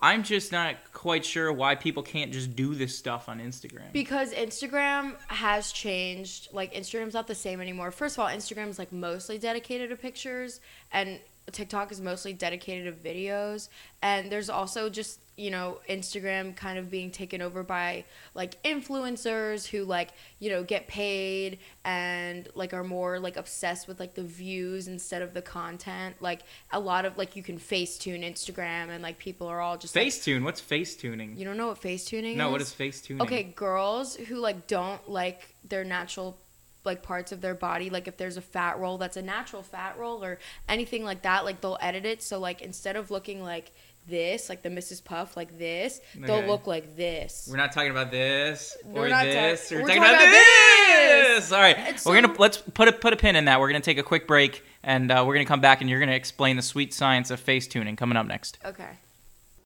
I'm 0.00 0.22
just 0.22 0.52
not 0.52 0.76
quite 0.92 1.24
sure 1.24 1.52
why 1.52 1.74
people 1.74 2.04
can't 2.04 2.32
just 2.32 2.54
do 2.54 2.74
this 2.74 2.96
stuff 2.96 3.28
on 3.28 3.40
Instagram. 3.40 3.92
Because 3.92 4.32
Instagram 4.32 5.16
has 5.26 5.72
changed. 5.72 6.48
Like 6.52 6.72
Instagram's 6.72 7.14
not 7.14 7.26
the 7.26 7.34
same 7.34 7.60
anymore. 7.60 7.90
First 7.90 8.16
of 8.16 8.20
all, 8.20 8.28
Instagram's 8.28 8.78
like 8.78 8.92
mostly 8.92 9.38
dedicated 9.38 9.90
to 9.90 9.96
pictures 9.96 10.60
and 10.92 11.18
TikTok 11.52 11.92
is 11.92 12.00
mostly 12.00 12.32
dedicated 12.32 12.94
to 13.02 13.08
videos. 13.08 13.68
And 14.02 14.30
there's 14.30 14.48
also 14.48 14.88
just, 14.88 15.18
you 15.36 15.50
know, 15.50 15.78
Instagram 15.88 16.54
kind 16.54 16.78
of 16.78 16.90
being 16.90 17.10
taken 17.10 17.42
over 17.42 17.62
by 17.62 18.04
like 18.34 18.62
influencers 18.62 19.66
who 19.66 19.84
like, 19.84 20.10
you 20.38 20.50
know, 20.50 20.62
get 20.62 20.88
paid 20.88 21.58
and 21.84 22.48
like 22.54 22.74
are 22.74 22.84
more 22.84 23.18
like 23.18 23.36
obsessed 23.36 23.88
with 23.88 23.98
like 23.98 24.14
the 24.14 24.22
views 24.22 24.88
instead 24.88 25.22
of 25.22 25.34
the 25.34 25.42
content. 25.42 26.16
Like 26.20 26.42
a 26.72 26.78
lot 26.78 27.04
of 27.04 27.18
like 27.18 27.34
you 27.36 27.42
can 27.42 27.58
face 27.58 27.98
tune 27.98 28.22
Instagram 28.22 28.90
and 28.90 29.02
like 29.02 29.18
people 29.18 29.46
are 29.46 29.60
all 29.60 29.76
just 29.76 29.96
like, 29.96 30.06
Facetune, 30.06 30.42
what's 30.44 30.60
face 30.60 30.96
tuning? 30.96 31.36
you 31.36 31.44
don't 31.44 31.56
know 31.56 31.68
what 31.68 31.78
face 31.78 32.04
tuning 32.04 32.36
No, 32.36 32.44
is? 32.44 32.48
No, 32.48 32.50
what 32.52 32.60
is 32.60 32.72
face 32.72 33.00
tuning? 33.00 33.22
Okay, 33.22 33.42
girls 33.42 34.16
who 34.16 34.36
like 34.36 34.66
don't 34.66 35.08
like 35.08 35.54
their 35.68 35.84
natural 35.84 36.36
like 36.84 37.02
parts 37.02 37.32
of 37.32 37.40
their 37.40 37.54
body 37.54 37.90
like 37.90 38.08
if 38.08 38.16
there's 38.16 38.36
a 38.36 38.40
fat 38.42 38.78
roll 38.78 38.98
that's 38.98 39.16
a 39.16 39.22
natural 39.22 39.62
fat 39.62 39.98
roll 39.98 40.24
or 40.24 40.38
anything 40.68 41.04
like 41.04 41.22
that 41.22 41.44
like 41.44 41.60
they'll 41.60 41.78
edit 41.80 42.06
it 42.06 42.22
so 42.22 42.38
like 42.38 42.62
instead 42.62 42.96
of 42.96 43.10
looking 43.10 43.42
like 43.42 43.72
this 44.06 44.48
like 44.48 44.62
the 44.62 44.70
mrs 44.70 45.04
puff 45.04 45.36
like 45.36 45.58
this 45.58 46.00
they'll 46.14 46.46
look 46.46 46.66
like 46.66 46.96
this 46.96 47.46
We're 47.50 47.58
not 47.58 47.72
talking 47.72 47.90
about 47.90 48.10
this 48.10 48.74
We're 48.84 49.06
or 49.06 49.08
not 49.10 49.24
ta- 49.24 49.30
this. 49.32 49.70
we're 49.70 49.82
we're 49.82 49.86
talking 49.88 50.02
talking 50.02 50.14
about, 50.14 50.22
about 50.22 50.30
this. 50.32 51.36
this. 51.48 51.52
All 51.52 51.60
right, 51.60 51.76
It's 51.90 52.06
we're 52.06 52.16
so- 52.16 52.22
gonna 52.28 52.38
let's 52.38 52.56
put 52.56 52.88
a 52.88 52.92
put 52.92 53.12
a 53.12 53.16
pin 53.16 53.36
in 53.36 53.44
that. 53.46 53.60
We're 53.60 53.68
gonna 53.68 53.80
take 53.80 53.98
a 53.98 54.02
quick 54.02 54.26
break, 54.26 54.64
and 54.82 55.10
uh, 55.10 55.24
we're 55.26 55.34
gonna 55.34 55.44
come 55.44 55.60
back, 55.60 55.80
and 55.82 55.90
you're 55.90 56.00
gonna 56.00 56.12
explain 56.12 56.56
the 56.56 56.62
sweet 56.62 56.94
science 56.94 57.30
of 57.30 57.38
face 57.38 57.66
tuning. 57.66 57.96
Coming 57.96 58.16
up 58.16 58.26
next. 58.26 58.56
okay 58.64 58.92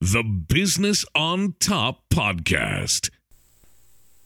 The 0.01 0.23
Business 0.25 1.05
on 1.15 1.55
Top 1.61 2.03
Podcast. 2.11 3.11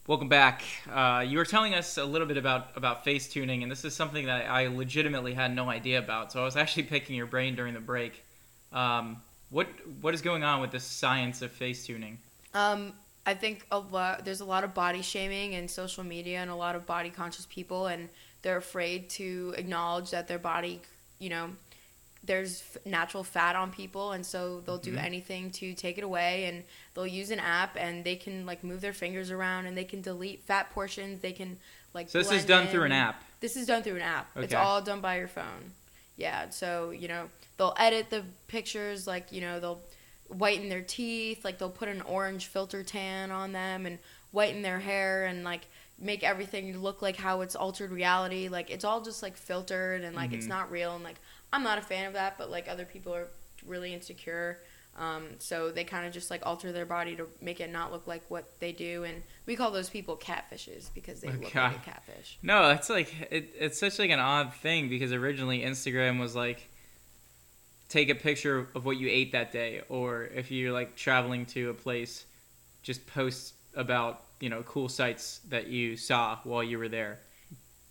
Welcome 0.07 0.29
back. 0.29 0.63
Uh, 0.89 1.25
you 1.27 1.37
were 1.37 1.43
telling 1.43 1.73
us 1.73 1.97
a 1.97 2.05
little 2.05 2.27
bit 2.27 2.37
about 2.37 2.77
about 2.77 3.03
face 3.03 3.27
tuning, 3.27 3.61
and 3.61 3.69
this 3.69 3.83
is 3.83 3.93
something 3.93 4.27
that 4.27 4.49
I 4.49 4.67
legitimately 4.67 5.33
had 5.33 5.53
no 5.53 5.69
idea 5.69 5.99
about. 5.99 6.31
So 6.31 6.39
I 6.41 6.45
was 6.45 6.55
actually 6.55 6.83
picking 6.93 7.17
your 7.17 7.25
brain 7.25 7.55
during 7.55 7.73
the 7.73 7.81
break. 7.81 8.23
Um, 8.71 9.17
what 9.49 9.67
what 9.99 10.13
is 10.13 10.21
going 10.21 10.45
on 10.45 10.61
with 10.61 10.71
the 10.71 10.79
science 10.79 11.41
of 11.41 11.51
face 11.51 11.85
tuning? 11.85 12.19
Um, 12.53 12.93
I 13.25 13.33
think 13.33 13.67
a 13.69 13.79
lot. 13.79 14.23
There's 14.23 14.39
a 14.39 14.45
lot 14.45 14.63
of 14.63 14.73
body 14.73 15.01
shaming 15.01 15.51
in 15.51 15.67
social 15.67 16.05
media, 16.05 16.39
and 16.39 16.49
a 16.49 16.55
lot 16.55 16.77
of 16.77 16.85
body 16.85 17.09
conscious 17.09 17.45
people, 17.45 17.87
and 17.87 18.07
they're 18.43 18.55
afraid 18.55 19.09
to 19.09 19.55
acknowledge 19.57 20.11
that 20.11 20.29
their 20.29 20.39
body, 20.39 20.79
you 21.19 21.27
know, 21.29 21.49
there's 22.27 22.61
f- 22.75 22.85
natural 22.85 23.23
fat 23.23 23.55
on 23.55 23.71
people, 23.71 24.11
and 24.11 24.25
so 24.25 24.61
they'll 24.61 24.77
do 24.77 24.93
Mhm. 24.93 25.03
anything 25.03 25.51
to 25.51 25.73
take 25.73 25.97
it 25.97 26.03
away, 26.03 26.45
and 26.45 26.63
they'll 26.93 27.07
use 27.07 27.31
an 27.31 27.39
app, 27.39 27.75
and 27.77 28.03
they 28.03 28.15
can 28.15 28.45
like 28.45 28.63
move 28.63 28.81
their 28.81 28.93
fingers 28.93 29.31
around, 29.31 29.65
and 29.65 29.75
they 29.75 29.83
can 29.85 30.01
delete 30.01 30.43
fat 30.43 30.69
portions. 30.71 31.21
They 31.21 31.31
can 31.33 31.57
like. 31.93 32.09
So 32.09 32.19
this 32.19 32.31
is 32.31 32.45
done 32.45 32.67
through 32.67 32.83
an 32.83 32.91
app. 32.91 33.23
This 33.39 33.55
is 33.55 33.65
done 33.65 33.81
through 33.81 33.95
an 33.95 34.01
app. 34.03 34.29
It's 34.35 34.53
all 34.53 34.81
done 34.81 35.01
by 35.01 35.17
your 35.17 35.27
phone. 35.27 35.73
Yeah, 36.17 36.49
so 36.49 36.91
you 36.91 37.07
know 37.07 37.29
they'll 37.57 37.75
edit 37.77 38.09
the 38.09 38.23
pictures, 38.47 39.07
like 39.07 39.31
you 39.31 39.41
know 39.41 39.59
they'll 39.59 39.81
whiten 40.27 40.67
their 40.69 40.81
teeth, 40.81 41.45
like 41.45 41.57
they'll 41.57 41.69
put 41.69 41.87
an 41.87 42.01
orange 42.01 42.47
filter 42.47 42.83
tan 42.83 43.31
on 43.31 43.53
them 43.53 43.85
and 43.85 43.97
whiten 44.31 44.61
their 44.61 44.79
hair 44.79 45.25
and 45.25 45.43
like 45.43 45.61
make 45.99 46.23
everything 46.23 46.77
look 46.79 47.01
like 47.01 47.15
how 47.17 47.41
it's 47.41 47.55
altered 47.55 47.91
reality. 47.91 48.47
Like 48.49 48.69
it's 48.69 48.85
all 48.85 49.01
just 49.01 49.23
like 49.23 49.35
filtered 49.37 50.03
and 50.03 50.15
like 50.15 50.33
it's 50.33 50.45
Mhm. 50.45 50.49
not 50.49 50.71
real. 50.71 50.95
And 50.95 51.03
like 51.03 51.19
I'm 51.51 51.63
not 51.63 51.77
a 51.77 51.81
fan 51.81 52.05
of 52.05 52.13
that, 52.13 52.37
but 52.37 52.49
like 52.51 52.67
other 52.67 52.85
people 52.85 53.13
are 53.15 53.27
really 53.65 53.93
insecure. 53.93 54.59
Um, 54.97 55.35
so 55.39 55.71
they 55.71 55.83
kind 55.83 56.07
of 56.07 56.13
just 56.13 56.31
like 56.31 56.43
alter 56.45 56.71
their 56.71 56.85
body 56.85 57.15
to 57.17 57.27
make 57.39 57.59
it 57.59 57.71
not 57.71 57.91
look 57.91 58.07
like 58.07 58.23
what 58.29 58.59
they 58.59 58.71
do, 58.71 59.03
and 59.03 59.21
we 59.45 59.55
call 59.55 59.69
those 59.69 59.91
people 59.91 60.17
catfishes 60.17 60.89
because 60.93 61.21
they 61.21 61.27
look 61.33 61.55
Okay. 61.55 61.59
like 61.59 61.75
a 61.75 61.77
catfish. 61.77 62.39
No, 62.41 62.71
it's 62.71 62.89
like 62.89 63.13
it, 63.29 63.53
it's 63.59 63.79
such 63.79 63.99
like 63.99 64.09
an 64.09 64.19
odd 64.19 64.55
thing 64.55 64.89
because 64.89 65.13
originally 65.13 65.61
Instagram 65.61 66.19
was 66.19 66.35
like 66.35 66.67
take 67.89 68.09
a 68.09 68.15
picture 68.15 68.67
of 68.75 68.85
what 68.85 68.97
you 68.97 69.07
ate 69.09 69.31
that 69.31 69.51
day 69.51 69.81
or 69.89 70.25
if 70.25 70.51
you're 70.51 70.73
like 70.73 70.95
traveling 70.95 71.45
to 71.45 71.69
a 71.69 71.73
place 71.73 72.25
just 72.83 73.05
post 73.07 73.53
about, 73.75 74.23
you 74.39 74.49
know, 74.49 74.61
cool 74.63 74.89
sights 74.89 75.39
that 75.49 75.67
you 75.67 75.97
saw 75.97 76.37
while 76.43 76.63
you 76.63 76.77
were 76.77 76.89
there. 76.89 77.19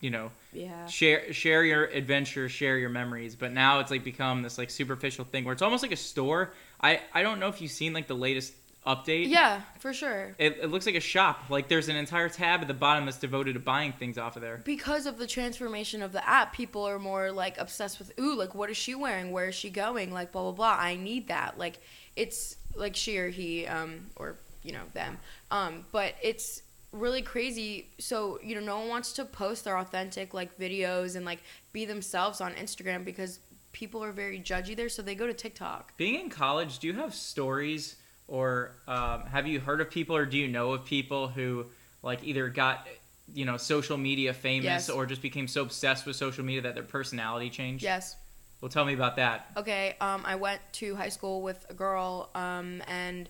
You 0.01 0.11
know, 0.11 0.31
Yeah. 0.53 0.87
share 0.87 1.33
share 1.33 1.65
your 1.65 1.85
adventure, 1.87 2.49
share 2.51 2.77
your 2.79 2.91
memories, 2.91 3.35
but 3.35 3.53
now 3.53 3.81
it's 3.81 3.91
like 3.91 4.05
become 4.05 4.43
this 4.43 4.59
like 4.59 4.71
superficial 4.71 5.25
thing 5.25 5.45
where 5.45 5.53
it's 5.55 5.63
almost 5.63 5.83
like 5.83 5.93
a 5.93 5.97
store. 5.97 6.53
I 6.81 7.01
I 7.15 7.23
don't 7.23 7.41
know 7.41 7.49
if 7.49 7.61
you've 7.63 7.71
seen 7.73 7.93
like 7.95 8.07
the 8.07 8.15
latest 8.15 8.53
update. 8.87 9.29
Yeah, 9.31 9.63
for 9.81 9.93
sure. 9.95 10.35
It, 10.39 10.59
it 10.63 10.71
looks 10.71 10.87
like 10.87 10.95
a 10.95 11.01
shop. 11.01 11.45
Like 11.51 11.69
there's 11.69 11.89
an 11.89 11.97
entire 11.97 12.29
tab 12.29 12.61
at 12.61 12.69
the 12.69 12.75
bottom 12.75 13.07
that's 13.07 13.17
devoted 13.19 13.55
to 13.55 13.59
buying 13.59 13.93
things 13.93 14.17
off 14.19 14.37
of 14.37 14.43
there. 14.43 14.61
because 14.65 15.07
of 15.07 15.19
the 15.19 15.27
transformation 15.27 16.03
of 16.03 16.13
the 16.13 16.25
app, 16.29 16.53
people 16.53 16.85
are 16.87 16.99
more 17.01 17.33
like 17.33 17.59
obsessed 17.59 17.99
with, 17.99 18.13
ooh, 18.21 18.35
like 18.37 18.55
what 18.55 18.71
is 18.71 18.77
she 18.77 18.95
wearing? 18.95 19.33
Where 19.33 19.49
is 19.49 19.55
she 19.57 19.71
going? 19.71 20.13
Like 20.13 20.31
blah 20.31 20.43
blah 20.43 20.53
blah. 20.53 20.77
I 20.79 20.95
need 20.97 21.29
that. 21.29 21.59
Like 21.59 21.79
it's 22.17 22.57
like 22.77 22.95
she 22.95 23.19
or 23.19 23.31
he, 23.31 23.67
um, 23.67 24.07
or 24.15 24.37
you 24.63 24.73
know 24.73 24.85
them. 24.93 25.17
Um, 25.51 25.85
but 25.93 26.15
it's 26.23 26.63
really 26.93 27.23
crazy. 27.23 27.91
So 27.99 28.39
you 28.43 28.55
know, 28.55 28.61
no 28.61 28.79
one 28.79 28.89
wants 28.89 29.13
to 29.15 29.25
post 29.25 29.65
their 29.65 29.79
authentic 29.79 30.35
like 30.35 30.59
videos 30.59 31.17
and 31.17 31.25
like 31.25 31.43
be 31.73 31.85
themselves 31.85 32.41
on 32.41 32.53
Instagram 32.55 33.05
because 33.05 33.39
people 33.73 34.03
are 34.03 34.13
very 34.13 34.41
judgy 34.41 34.75
there. 34.75 34.89
So 34.89 35.03
they 35.03 35.15
go 35.15 35.27
to 35.27 35.35
TikTok. 35.35 35.97
Being 35.97 36.21
in 36.21 36.31
college, 36.31 36.79
do 36.79 36.87
you 36.87 36.95
have 36.95 37.15
stories 37.15 37.97
or 38.29 38.73
um, 38.89 39.23
have 39.27 39.47
you 39.47 39.61
heard 39.61 39.81
of 39.81 39.91
people 39.91 40.17
or 40.17 40.27
do 40.27 40.37
you 40.37 40.49
know 40.49 40.73
of 40.73 40.85
people 40.85 41.29
who 41.29 41.67
like 42.03 42.25
either 42.25 42.49
got 42.49 42.87
you 43.35 43.45
know 43.45 43.57
social 43.57 43.97
media 43.97 44.33
famous 44.33 44.65
Yes. 44.65 44.91
or 44.91 45.05
just 45.07 45.23
became 45.23 45.47
so 45.49 45.63
obsessed 45.63 46.07
with 46.07 46.17
social 46.17 46.45
media 46.45 46.63
that 46.63 46.75
their 46.75 46.85
personality 46.85 47.51
changed? 47.51 47.85
Yes. 47.85 48.17
Well, 48.61 48.71
tell 48.71 48.85
me 48.87 48.95
about 48.95 49.17
that. 49.17 49.51
Okay, 49.59 49.97
um, 50.01 50.23
I 50.25 50.37
went 50.37 50.61
to 50.75 50.95
high 50.95 51.11
school 51.11 51.43
with 51.43 51.67
a 51.69 51.75
girl, 51.75 52.31
um, 52.35 52.83
and 52.89 53.29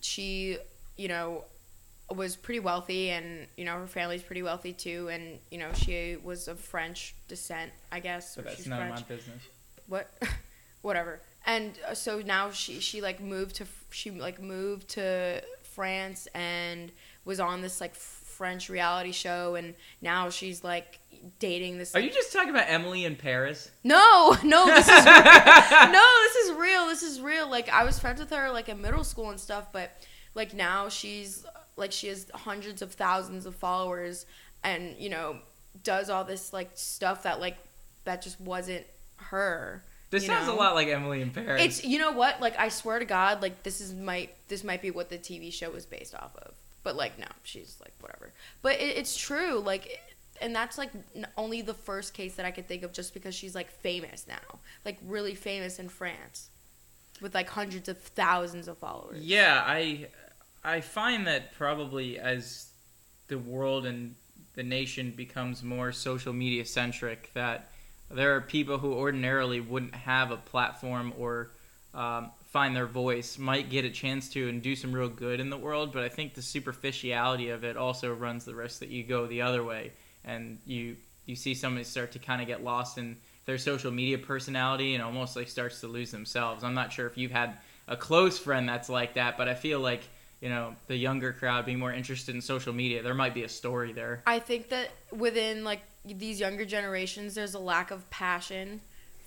she, 0.00 0.56
you 0.96 1.08
know, 1.08 1.44
was 2.14 2.36
pretty 2.36 2.60
wealthy, 2.60 3.10
and 3.10 3.46
you 3.56 3.64
know 3.64 3.74
her 3.74 3.86
family's 3.86 4.22
pretty 4.22 4.42
wealthy 4.42 4.72
too, 4.72 5.08
and 5.08 5.38
you 5.50 5.58
know 5.58 5.72
she 5.74 6.16
was 6.22 6.48
of 6.48 6.58
French 6.58 7.14
descent, 7.28 7.70
I 7.92 8.00
guess. 8.00 8.34
So 8.34 8.40
or 8.40 8.44
that's 8.44 8.56
she's 8.56 8.66
none 8.66 8.78
French. 8.78 9.00
of 9.00 9.08
my 9.08 9.16
business. 9.16 9.42
What, 9.86 10.10
whatever. 10.82 11.20
And 11.46 11.78
uh, 11.86 11.94
so 11.94 12.20
now 12.20 12.50
she 12.50 12.80
she 12.80 13.00
like 13.00 13.20
moved 13.20 13.56
to 13.56 13.66
she 13.90 14.10
like 14.10 14.40
moved 14.40 14.88
to 14.90 15.42
France 15.62 16.28
and 16.34 16.90
was 17.24 17.40
on 17.40 17.60
this 17.60 17.80
like 17.80 17.94
French 17.94 18.68
reality 18.70 19.12
show, 19.12 19.54
and 19.54 19.74
now 20.00 20.30
she's 20.30 20.64
like 20.64 20.98
dating 21.38 21.78
this. 21.78 21.94
Are 21.94 22.00
like, 22.00 22.08
you 22.08 22.14
just 22.14 22.32
talking 22.32 22.50
about 22.50 22.66
Emily 22.68 23.04
in 23.04 23.16
Paris? 23.16 23.70
no, 23.84 24.36
no, 24.44 24.66
this 24.66 24.88
is 24.88 25.04
no, 25.04 26.10
this 26.22 26.36
is 26.36 26.56
real. 26.56 26.86
This 26.86 27.02
is 27.02 27.20
real. 27.20 27.50
Like 27.50 27.68
I 27.68 27.84
was 27.84 27.98
friends 27.98 28.20
with 28.20 28.30
her 28.30 28.50
like 28.50 28.68
in 28.68 28.80
middle 28.80 29.04
school 29.04 29.30
and 29.30 29.38
stuff, 29.38 29.72
but 29.72 29.90
like 30.34 30.54
now 30.54 30.88
she's 30.88 31.44
like 31.78 31.92
she 31.92 32.08
has 32.08 32.30
hundreds 32.34 32.82
of 32.82 32.92
thousands 32.92 33.46
of 33.46 33.54
followers 33.54 34.26
and 34.62 34.96
you 34.98 35.08
know 35.08 35.38
does 35.82 36.10
all 36.10 36.24
this 36.24 36.52
like 36.52 36.70
stuff 36.74 37.22
that 37.22 37.40
like 37.40 37.56
that 38.04 38.22
just 38.22 38.40
wasn't 38.40 38.84
her. 39.16 39.84
This 40.10 40.24
sounds 40.24 40.46
know? 40.46 40.54
a 40.54 40.56
lot 40.56 40.74
like 40.74 40.88
Emily 40.88 41.20
in 41.20 41.30
Paris. 41.30 41.62
It's 41.62 41.84
you 41.84 41.98
know 41.98 42.12
what? 42.12 42.40
Like 42.40 42.58
I 42.58 42.68
swear 42.70 42.98
to 42.98 43.04
God, 43.04 43.42
like 43.42 43.62
this 43.62 43.80
is 43.80 43.94
might 43.94 44.30
this 44.48 44.64
might 44.64 44.80
be 44.80 44.90
what 44.90 45.10
the 45.10 45.18
TV 45.18 45.52
show 45.52 45.70
was 45.70 45.84
based 45.86 46.14
off 46.14 46.34
of. 46.36 46.54
But 46.82 46.96
like 46.96 47.18
no, 47.18 47.26
she's 47.42 47.76
like 47.80 47.92
whatever. 48.00 48.32
But 48.62 48.80
it, 48.80 48.96
it's 48.96 49.16
true. 49.16 49.60
Like, 49.60 50.00
and 50.40 50.56
that's 50.56 50.78
like 50.78 50.90
only 51.36 51.60
the 51.60 51.74
first 51.74 52.14
case 52.14 52.36
that 52.36 52.46
I 52.46 52.50
could 52.50 52.66
think 52.66 52.82
of, 52.82 52.92
just 52.92 53.12
because 53.12 53.34
she's 53.34 53.54
like 53.54 53.70
famous 53.70 54.26
now, 54.26 54.58
like 54.84 54.96
really 55.06 55.34
famous 55.34 55.78
in 55.78 55.90
France, 55.90 56.48
with 57.20 57.34
like 57.34 57.50
hundreds 57.50 57.90
of 57.90 57.98
thousands 57.98 58.68
of 58.68 58.78
followers. 58.78 59.22
Yeah, 59.22 59.62
I 59.66 60.08
I 60.64 60.80
find 60.80 61.26
that 61.26 61.52
probably 61.54 62.18
as 62.18 62.70
the 63.28 63.38
world 63.38 63.86
and 63.86 64.14
the 64.54 64.62
nation 64.62 65.12
becomes 65.16 65.62
more 65.62 65.92
social 65.92 66.32
media 66.32 66.64
centric, 66.64 67.30
that 67.34 67.70
there 68.10 68.34
are 68.34 68.40
people 68.40 68.78
who 68.78 68.92
ordinarily 68.94 69.60
wouldn't 69.60 69.94
have 69.94 70.30
a 70.30 70.36
platform 70.36 71.12
or 71.18 71.50
um, 71.94 72.30
find 72.46 72.74
their 72.74 72.86
voice 72.86 73.38
might 73.38 73.70
get 73.70 73.84
a 73.84 73.90
chance 73.90 74.28
to 74.30 74.48
and 74.48 74.62
do 74.62 74.74
some 74.74 74.92
real 74.92 75.08
good 75.08 75.40
in 75.40 75.50
the 75.50 75.56
world. 75.56 75.92
But 75.92 76.04
I 76.04 76.08
think 76.08 76.34
the 76.34 76.42
superficiality 76.42 77.50
of 77.50 77.64
it 77.64 77.76
also 77.76 78.12
runs 78.12 78.44
the 78.44 78.54
risk 78.54 78.80
that 78.80 78.88
you 78.88 79.04
go 79.04 79.26
the 79.26 79.42
other 79.42 79.62
way 79.62 79.92
and 80.24 80.58
you 80.64 80.96
you 81.26 81.36
see 81.36 81.54
somebody 81.54 81.84
start 81.84 82.12
to 82.12 82.18
kind 82.18 82.40
of 82.40 82.46
get 82.46 82.64
lost 82.64 82.96
in 82.96 83.14
their 83.44 83.58
social 83.58 83.90
media 83.90 84.16
personality 84.16 84.94
and 84.94 85.02
almost 85.02 85.36
like 85.36 85.46
starts 85.46 85.80
to 85.80 85.86
lose 85.86 86.10
themselves. 86.10 86.64
I'm 86.64 86.72
not 86.72 86.90
sure 86.90 87.06
if 87.06 87.18
you've 87.18 87.30
had 87.30 87.58
a 87.86 87.96
close 87.96 88.38
friend 88.38 88.66
that's 88.66 88.88
like 88.88 89.14
that, 89.14 89.36
but 89.36 89.46
I 89.46 89.54
feel 89.54 89.78
like 89.78 90.08
you 90.40 90.48
know 90.48 90.76
the 90.86 90.96
younger 90.96 91.32
crowd 91.32 91.66
being 91.66 91.78
more 91.78 91.92
interested 91.92 92.34
in 92.34 92.40
social 92.40 92.72
media. 92.72 93.02
There 93.02 93.14
might 93.14 93.34
be 93.34 93.44
a 93.44 93.48
story 93.48 93.92
there. 93.92 94.22
I 94.26 94.38
think 94.38 94.68
that 94.70 94.90
within 95.10 95.64
like 95.64 95.80
these 96.04 96.40
younger 96.40 96.64
generations, 96.64 97.34
there's 97.34 97.54
a 97.54 97.58
lack 97.58 97.90
of 97.90 98.08
passion 98.10 98.80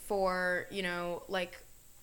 for 0.08 0.68
you 0.72 0.84
know 0.84 1.24
like 1.28 1.58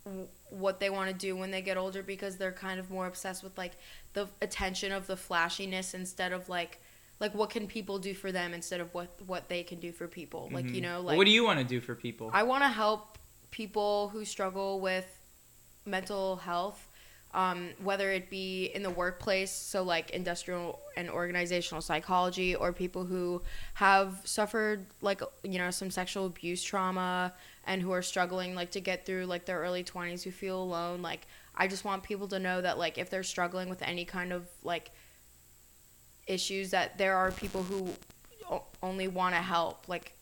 w- 0.05 0.29
what 0.51 0.81
they 0.81 0.91
want 0.91 1.11
to 1.11 1.17
do 1.17 1.37
when 1.37 1.51
they 1.51 1.63
get 1.63 1.77
older 1.77 2.03
because 2.03 2.37
they're 2.37 2.53
kind 2.53 2.81
of 2.81 2.91
more 2.91 3.07
obsessed 3.07 3.43
with 3.43 3.57
like 3.59 3.73
the 4.15 4.27
attention 4.41 4.93
of 4.93 5.07
the 5.07 5.17
flashiness 5.17 5.95
instead 5.95 6.33
of 6.33 6.49
like 6.49 6.81
like 7.21 7.35
what 7.35 7.51
can 7.51 7.67
people 7.67 7.99
do 7.99 8.15
for 8.15 8.31
them 8.31 8.55
instead 8.55 8.81
of 8.81 8.93
what 8.95 9.09
what 9.27 9.49
they 9.49 9.63
can 9.63 9.81
do 9.81 9.93
for 9.93 10.07
people. 10.07 10.49
Like 10.53 10.67
mm-hmm. 10.67 10.75
you 10.75 10.81
know 10.81 11.01
like 11.01 11.17
what 11.17 11.25
do 11.25 11.33
you 11.33 11.45
want 11.45 11.59
to 11.59 11.65
do 11.65 11.81
for 11.81 11.95
people? 11.95 12.31
I 12.33 12.43
want 12.43 12.63
to 12.63 12.69
help 12.69 13.19
people 13.51 14.09
who 14.11 14.25
struggle 14.25 14.81
with 14.81 15.07
mental 15.85 16.37
health, 16.37 16.88
um, 17.35 17.71
whether 17.83 18.11
it 18.11 18.31
be 18.31 18.67
in 18.75 18.83
the 18.83 18.91
workplace, 18.91 19.53
so 19.53 19.83
like 19.83 20.11
industrial 20.11 20.81
and 20.97 21.11
organizational 21.11 21.83
psychology, 21.83 22.55
or 22.55 22.73
people 22.73 23.05
who 23.05 23.43
have 23.75 24.21
suffered 24.25 24.87
like 25.03 25.21
you 25.43 25.59
know 25.59 25.71
some 25.71 25.91
sexual 25.91 26.27
abuse 26.27 26.63
trauma 26.63 27.33
and 27.67 27.83
who 27.83 27.93
are 27.93 28.03
struggling 28.03 28.55
like 28.55 28.71
to 28.71 28.81
get 28.81 29.05
through 29.05 29.27
like 29.27 29.45
their 29.45 29.59
early 29.61 29.85
20s 29.85 30.23
who 30.23 30.31
feel 30.31 30.63
alone 30.63 31.03
like 31.03 31.27
i 31.55 31.69
just 31.69 31.85
want 31.85 32.03
people 32.03 32.27
to 32.27 32.39
know 32.39 32.63
that 32.63 32.79
like 32.79 32.97
if 32.97 33.11
they're 33.11 33.23
struggling 33.23 33.69
with 33.69 33.83
any 33.83 34.07
kind 34.07 34.33
of 34.33 34.49
like 34.65 34.91
issues 36.27 36.71
that 36.71 36.97
there 36.99 37.15
are 37.17 37.31
people 37.31 37.63
who 37.63 37.89
o- 38.51 38.65
only 38.83 39.07
want 39.07 39.35
to 39.35 39.41
help 39.41 39.87
like 39.87 40.13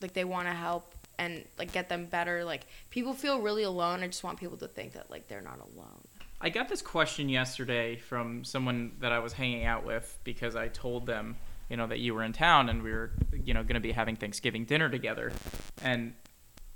like 0.00 0.12
they 0.12 0.24
want 0.24 0.46
to 0.46 0.54
help 0.54 0.94
and 1.18 1.44
like 1.58 1.72
get 1.72 1.88
them 1.88 2.06
better 2.06 2.44
like 2.44 2.66
people 2.90 3.12
feel 3.12 3.40
really 3.40 3.64
alone. 3.64 4.02
I 4.02 4.06
just 4.06 4.22
want 4.22 4.38
people 4.38 4.56
to 4.58 4.68
think 4.68 4.92
that 4.92 5.10
like 5.10 5.28
they're 5.28 5.40
not 5.42 5.58
alone 5.58 6.00
I 6.40 6.50
got 6.50 6.68
this 6.68 6.82
question 6.82 7.28
yesterday 7.28 7.96
from 7.96 8.44
someone 8.44 8.92
that 9.00 9.12
I 9.12 9.18
was 9.18 9.32
hanging 9.32 9.64
out 9.64 9.84
with 9.84 10.18
because 10.22 10.54
I 10.54 10.68
told 10.68 11.06
them, 11.06 11.36
you 11.68 11.76
know, 11.76 11.86
that 11.88 11.98
you 11.98 12.14
were 12.14 12.22
in 12.22 12.32
town 12.32 12.68
and 12.68 12.82
we 12.82 12.92
were, 12.92 13.10
you 13.44 13.54
know, 13.54 13.62
going 13.62 13.74
to 13.74 13.80
be 13.80 13.92
having 13.92 14.14
Thanksgiving 14.14 14.64
dinner 14.64 14.88
together. 14.88 15.32
And, 15.82 16.14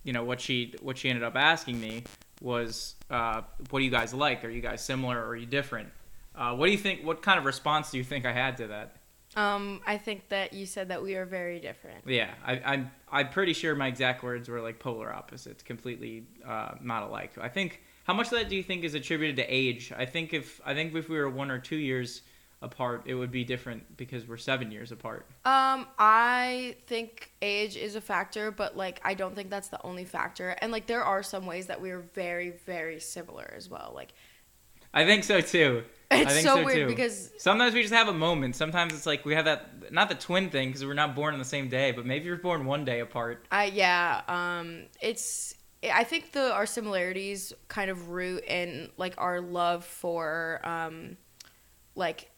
you 0.02 0.12
know, 0.12 0.24
what 0.24 0.40
she 0.40 0.74
what 0.82 0.98
she 0.98 1.08
ended 1.08 1.22
up 1.22 1.36
asking 1.36 1.80
me 1.80 2.02
was, 2.40 2.96
uh, 3.08 3.42
"What 3.70 3.78
do 3.78 3.84
you 3.84 3.90
guys 3.90 4.12
like? 4.12 4.44
Are 4.44 4.50
you 4.50 4.60
guys 4.60 4.84
similar 4.84 5.16
or 5.16 5.28
are 5.28 5.36
you 5.36 5.46
different?" 5.46 5.90
Uh, 6.34 6.56
what 6.56 6.66
do 6.66 6.72
you 6.72 6.78
think? 6.78 7.04
What 7.04 7.22
kind 7.22 7.38
of 7.38 7.44
response 7.44 7.92
do 7.92 7.98
you 7.98 8.04
think 8.04 8.26
I 8.26 8.32
had 8.32 8.56
to 8.56 8.66
that? 8.68 8.96
um 9.34 9.80
i 9.86 9.96
think 9.96 10.28
that 10.28 10.52
you 10.52 10.66
said 10.66 10.88
that 10.88 11.02
we 11.02 11.14
are 11.14 11.24
very 11.24 11.58
different 11.58 12.06
Yeah, 12.06 12.30
I, 12.44 12.60
I'm 12.64 12.90
I'm 13.10 13.30
pretty 13.30 13.54
sure 13.54 13.74
my 13.74 13.86
exact 13.86 14.22
words 14.22 14.48
were 14.48 14.60
like 14.60 14.78
polar 14.78 15.10
opposites, 15.10 15.62
completely 15.62 16.26
uh, 16.46 16.72
not 16.82 17.04
alike. 17.04 17.32
I 17.40 17.48
think 17.48 17.80
how 18.04 18.14
much 18.14 18.26
of 18.26 18.32
that 18.32 18.48
do 18.48 18.56
you 18.56 18.62
think 18.62 18.84
is 18.84 18.94
attributed 18.94 19.36
to 19.36 19.44
age? 19.44 19.92
I 19.96 20.06
think 20.06 20.34
if 20.34 20.60
I 20.64 20.74
think 20.74 20.94
if 20.94 21.08
we 21.08 21.16
were 21.16 21.30
one 21.30 21.50
or 21.50 21.58
two 21.58 21.76
years 21.76 22.22
apart, 22.62 23.02
it 23.06 23.14
would 23.14 23.30
be 23.30 23.44
different 23.44 23.96
because 23.96 24.26
we're 24.26 24.36
seven 24.36 24.70
years 24.70 24.92
apart. 24.92 25.26
Um, 25.44 25.86
I 25.98 26.76
think 26.86 27.32
age 27.42 27.76
is 27.76 27.96
a 27.96 28.00
factor, 28.00 28.50
but 28.50 28.76
like 28.76 29.00
I 29.04 29.14
don't 29.14 29.34
think 29.34 29.50
that's 29.50 29.68
the 29.68 29.82
only 29.84 30.04
factor. 30.04 30.50
And 30.60 30.72
like 30.72 30.86
there 30.86 31.04
are 31.04 31.22
some 31.22 31.46
ways 31.46 31.66
that 31.66 31.80
we 31.80 31.90
are 31.90 32.00
very, 32.00 32.50
very 32.64 33.00
similar 33.00 33.52
as 33.56 33.68
well. 33.68 33.92
Like 33.94 34.12
I 34.94 35.04
think 35.04 35.24
so 35.24 35.40
too. 35.40 35.84
I 36.10 36.22
it's 36.22 36.32
think 36.34 36.46
so, 36.46 36.56
so, 36.56 36.64
weird 36.64 36.76
too. 36.76 36.86
because 36.86 37.30
Sometimes 37.38 37.74
we 37.74 37.80
just 37.82 37.94
have 37.94 38.08
a 38.08 38.12
moment. 38.12 38.54
Sometimes 38.54 38.92
it's 38.92 39.06
like 39.06 39.24
we 39.24 39.34
have 39.34 39.46
that 39.46 39.92
not 39.92 40.08
the 40.08 40.14
twin 40.14 40.50
thing 40.50 40.68
because 40.68 40.84
we're 40.84 40.94
not 40.94 41.14
born 41.14 41.32
on 41.34 41.38
the 41.38 41.44
same 41.44 41.68
day, 41.68 41.92
but 41.92 42.04
maybe 42.04 42.26
you're 42.26 42.36
born 42.36 42.66
one 42.66 42.84
day 42.84 43.00
apart. 43.00 43.46
I 43.50 43.66
yeah, 43.66 44.20
um, 44.28 44.84
it's 45.00 45.54
I 45.82 46.04
think 46.04 46.32
the 46.32 46.52
our 46.52 46.66
similarities 46.66 47.52
kind 47.68 47.90
of 47.90 48.10
root 48.10 48.44
in 48.44 48.90
like 48.96 49.14
our 49.18 49.40
love 49.40 49.84
for 49.84 50.60
um, 50.64 51.16
like 51.96 52.30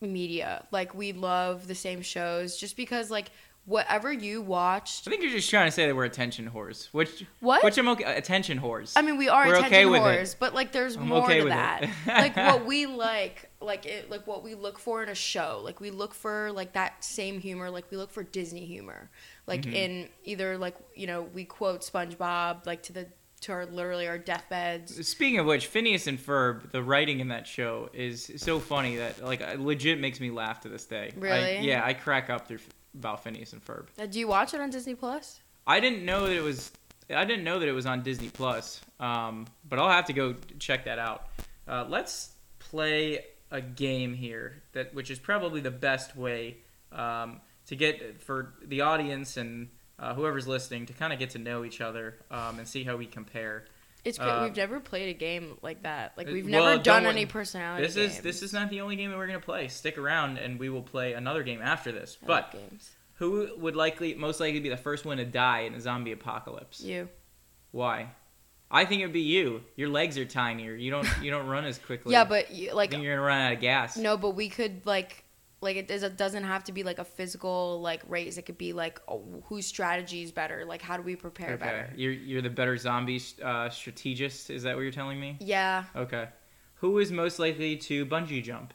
media. 0.00 0.66
Like 0.70 0.94
we 0.94 1.12
love 1.12 1.66
the 1.66 1.74
same 1.74 2.02
shows 2.02 2.56
just 2.56 2.76
because 2.76 3.10
like 3.10 3.30
whatever 3.68 4.10
you 4.10 4.40
watched. 4.40 5.06
I 5.06 5.10
think 5.10 5.22
you're 5.22 5.30
just 5.30 5.50
trying 5.50 5.66
to 5.66 5.70
say 5.70 5.86
that 5.86 5.94
we're 5.94 6.04
attention 6.06 6.50
whores, 6.50 6.86
which 6.92 7.24
What? 7.40 7.62
which 7.62 7.76
I'm 7.76 7.86
okay. 7.88 8.04
Attention 8.16 8.58
whores. 8.60 8.94
I 8.96 9.02
mean, 9.02 9.18
we 9.18 9.28
are 9.28 9.46
We're 9.46 9.56
attention 9.56 9.88
okay 9.90 10.00
whores, 10.00 10.34
but 10.38 10.54
like, 10.54 10.72
there's 10.72 10.96
I'm 10.96 11.08
more 11.08 11.24
okay 11.24 11.40
to 11.40 11.48
that. 11.50 11.88
like 12.06 12.34
what 12.36 12.64
we 12.64 12.86
like, 12.86 13.50
like 13.60 13.84
it, 13.84 14.10
like 14.10 14.26
what 14.26 14.42
we 14.42 14.54
look 14.54 14.78
for 14.78 15.02
in 15.02 15.08
a 15.10 15.14
show. 15.14 15.60
Like 15.62 15.80
we 15.80 15.90
look 15.90 16.14
for 16.14 16.50
like 16.52 16.72
that 16.72 17.04
same 17.04 17.40
humor. 17.40 17.70
Like 17.70 17.90
we 17.90 17.96
look 17.98 18.10
for 18.10 18.22
Disney 18.22 18.64
humor. 18.64 19.10
Like 19.46 19.62
Mhm. 19.62 19.74
in 19.74 20.08
either 20.24 20.56
like 20.58 20.76
you 20.94 21.06
know 21.06 21.22
we 21.22 21.44
quote 21.44 21.82
SpongeBob 21.82 22.66
like 22.66 22.82
to 22.84 22.92
the 22.92 23.06
to 23.42 23.52
our 23.52 23.66
literally 23.66 24.08
our 24.08 24.18
deathbeds. 24.18 25.06
Speaking 25.06 25.38
of 25.38 25.46
which, 25.46 25.66
Phineas 25.66 26.06
and 26.08 26.18
Ferb, 26.18 26.72
the 26.72 26.82
writing 26.82 27.20
in 27.20 27.28
that 27.28 27.46
show 27.46 27.88
is 27.92 28.32
so 28.36 28.58
funny 28.58 28.96
that 28.96 29.22
like 29.24 29.40
legit 29.58 30.00
makes 30.00 30.18
me 30.20 30.30
laugh 30.30 30.60
to 30.62 30.68
this 30.68 30.86
day. 30.86 31.12
I- 31.14 31.20
Really? 31.20 31.58
yeah, 31.60 31.84
I 31.84 31.92
crack 31.92 32.30
up 32.30 32.48
through 32.48 32.58
about 32.98 33.22
Phineas 33.22 33.52
and 33.52 33.64
Ferb. 33.64 33.86
Uh, 33.98 34.06
do 34.06 34.18
you 34.18 34.28
watch 34.28 34.54
it 34.54 34.60
on 34.60 34.70
Disney 34.70 34.94
Plus? 34.94 35.40
I 35.66 35.80
didn't 35.80 36.04
know 36.04 36.26
that 36.26 36.36
it 36.36 36.42
was. 36.42 36.70
I 37.10 37.24
didn't 37.24 37.44
know 37.44 37.58
that 37.58 37.68
it 37.68 37.72
was 37.72 37.86
on 37.86 38.02
Disney 38.02 38.28
Plus. 38.28 38.80
Um, 39.00 39.46
but 39.66 39.78
I'll 39.78 39.88
have 39.88 40.06
to 40.06 40.12
go 40.12 40.34
check 40.58 40.84
that 40.84 40.98
out. 40.98 41.28
Uh, 41.66 41.86
let's 41.88 42.32
play 42.58 43.24
a 43.50 43.60
game 43.60 44.14
here 44.14 44.62
that, 44.72 44.94
which 44.94 45.10
is 45.10 45.18
probably 45.18 45.60
the 45.60 45.70
best 45.70 46.16
way 46.16 46.58
um, 46.92 47.40
to 47.66 47.76
get 47.76 48.20
for 48.20 48.54
the 48.64 48.82
audience 48.82 49.36
and 49.36 49.68
uh, 49.98 50.14
whoever's 50.14 50.46
listening 50.46 50.86
to 50.86 50.92
kind 50.92 51.12
of 51.12 51.18
get 51.18 51.30
to 51.30 51.38
know 51.38 51.64
each 51.64 51.80
other 51.80 52.16
um, 52.30 52.58
and 52.58 52.68
see 52.68 52.84
how 52.84 52.96
we 52.96 53.06
compare. 53.06 53.64
It's 54.04 54.18
great. 54.18 54.28
Uh, 54.28 54.44
we've 54.44 54.56
never 54.56 54.80
played 54.80 55.08
a 55.08 55.18
game 55.18 55.58
like 55.62 55.82
that. 55.82 56.12
Like 56.16 56.28
we've 56.28 56.48
well, 56.48 56.64
never 56.64 56.82
done 56.82 57.06
any 57.06 57.26
personality. 57.26 57.86
This 57.86 57.96
is 57.96 58.12
games. 58.12 58.22
this 58.22 58.42
is 58.42 58.52
not 58.52 58.70
the 58.70 58.80
only 58.80 58.96
game 58.96 59.10
that 59.10 59.16
we're 59.16 59.26
gonna 59.26 59.40
play. 59.40 59.68
Stick 59.68 59.98
around, 59.98 60.38
and 60.38 60.58
we 60.58 60.68
will 60.68 60.82
play 60.82 61.14
another 61.14 61.42
game 61.42 61.60
after 61.62 61.92
this. 61.92 62.16
I 62.22 62.26
But 62.26 62.52
games. 62.52 62.90
who 63.14 63.50
would 63.58 63.76
likely, 63.76 64.14
most 64.14 64.40
likely, 64.40 64.60
be 64.60 64.68
the 64.68 64.76
first 64.76 65.04
one 65.04 65.16
to 65.18 65.24
die 65.24 65.60
in 65.60 65.74
a 65.74 65.80
zombie 65.80 66.12
apocalypse? 66.12 66.80
You. 66.80 67.08
Why? 67.72 68.10
I 68.70 68.84
think 68.84 69.00
it'd 69.00 69.12
be 69.12 69.20
you. 69.20 69.62
Your 69.76 69.88
legs 69.88 70.18
are 70.18 70.24
tinier. 70.24 70.74
You 70.74 70.90
don't 70.90 71.08
you 71.22 71.30
don't 71.30 71.46
run 71.46 71.64
as 71.64 71.78
quickly. 71.78 72.12
Yeah, 72.12 72.24
but 72.24 72.50
you, 72.50 72.74
like 72.74 72.92
you're 72.92 73.16
gonna 73.16 73.20
run 73.20 73.40
out 73.40 73.52
of 73.54 73.60
gas. 73.60 73.96
No, 73.96 74.16
but 74.16 74.30
we 74.30 74.48
could 74.48 74.84
like 74.84 75.24
like 75.60 75.76
it, 75.76 75.88
does, 75.88 76.02
it 76.02 76.16
doesn't 76.16 76.44
have 76.44 76.64
to 76.64 76.72
be 76.72 76.82
like 76.84 76.98
a 76.98 77.04
physical 77.04 77.80
like 77.80 78.02
race. 78.08 78.38
It 78.38 78.42
could 78.42 78.58
be 78.58 78.72
like 78.72 79.00
oh, 79.08 79.22
whose 79.46 79.66
strategy 79.66 80.22
is 80.22 80.30
better. 80.32 80.64
Like 80.64 80.82
how 80.82 80.96
do 80.96 81.02
we 81.02 81.16
prepare 81.16 81.54
Okay. 81.54 81.64
better? 81.64 81.90
You're 81.96 82.12
you're 82.12 82.42
the 82.42 82.50
better 82.50 82.76
zombie 82.76 83.20
uh, 83.42 83.68
strategist. 83.70 84.50
Is 84.50 84.62
that 84.62 84.76
what 84.76 84.82
you're 84.82 84.92
telling 84.92 85.18
me? 85.20 85.36
Yeah, 85.40 85.84
Okay. 85.96 86.28
Who 86.76 86.98
is 87.00 87.10
most 87.10 87.38
likely 87.40 87.76
to 87.76 88.06
bungee 88.06 88.42
jump? 88.42 88.72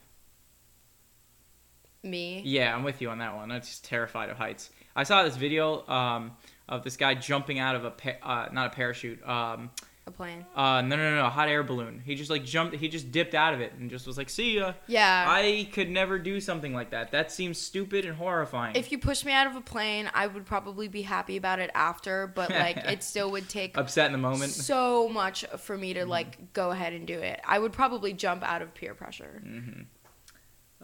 me. 2.02 2.42
Yeah, 2.44 2.74
I'm 2.76 2.82
with 2.84 3.00
you 3.00 3.08
on 3.08 3.16
that 3.18 3.34
one. 3.34 3.50
I'm 3.50 3.60
just 3.62 3.84
terrified 3.84 4.28
of 4.28 4.36
heights. 4.36 4.68
I 4.94 5.04
saw 5.04 5.22
this 5.22 5.36
video 5.36 5.86
um, 5.88 6.32
of 6.68 6.84
this 6.84 6.98
guy 6.98 7.14
jumping 7.14 7.58
out 7.58 7.76
of 7.76 7.84
a 7.86 7.90
pa- 7.92 8.18
uh, 8.22 8.48
not 8.52 8.66
a 8.66 8.70
parachute. 8.76 9.26
Um, 9.26 9.70
A 10.06 10.10
plane. 10.10 10.44
uh, 10.54 10.82
no, 10.82 10.96
no, 10.96 11.16
no, 11.16 11.24
a 11.24 11.30
hot 11.30 11.48
air 11.48 11.62
balloon. 11.62 12.02
He 12.04 12.14
just 12.14 12.28
like 12.28 12.44
jumped. 12.44 12.76
He 12.76 12.88
just 12.88 13.10
dipped 13.10 13.34
out 13.34 13.54
of 13.54 13.60
it 13.62 13.72
and 13.78 13.88
just 13.88 14.06
was 14.06 14.18
like, 14.18 14.28
"See 14.28 14.56
ya." 14.56 14.74
Yeah. 14.86 15.24
I 15.26 15.66
could 15.72 15.88
never 15.88 16.18
do 16.18 16.40
something 16.40 16.74
like 16.74 16.90
that. 16.90 17.10
That 17.12 17.32
seems 17.32 17.56
stupid 17.58 18.04
and 18.04 18.14
horrifying. 18.14 18.76
if 18.76 18.92
you 18.92 18.98
pushed 18.98 19.24
me 19.24 19.32
out 19.32 19.46
of 19.46 19.56
a 19.56 19.62
plane, 19.62 20.10
I 20.12 20.26
would 20.26 20.44
probably 20.44 20.88
be 20.88 21.00
happy 21.02 21.38
about 21.38 21.58
it 21.58 21.70
after, 21.74 22.26
but 22.26 22.50
like 22.50 22.76
it 22.84 23.02
still 23.02 23.30
would 23.30 23.48
take 23.48 23.78
Upset 23.78 24.06
in 24.06 24.12
the 24.12 24.18
moment. 24.18 24.50
so 24.52 25.08
much 25.08 25.46
for 25.56 25.78
me 25.78 25.94
to 25.94 26.04
like 26.04 26.52
go 26.52 26.70
ahead 26.70 26.92
and 26.92 27.06
do 27.06 27.18
it. 27.18 27.40
I 27.42 27.58
would 27.58 27.72
probably 27.72 28.12
jump 28.12 28.42
out 28.42 28.60
of 28.60 28.74
peer 28.74 28.94
pressure. 28.94 29.40
hmm 29.42 29.84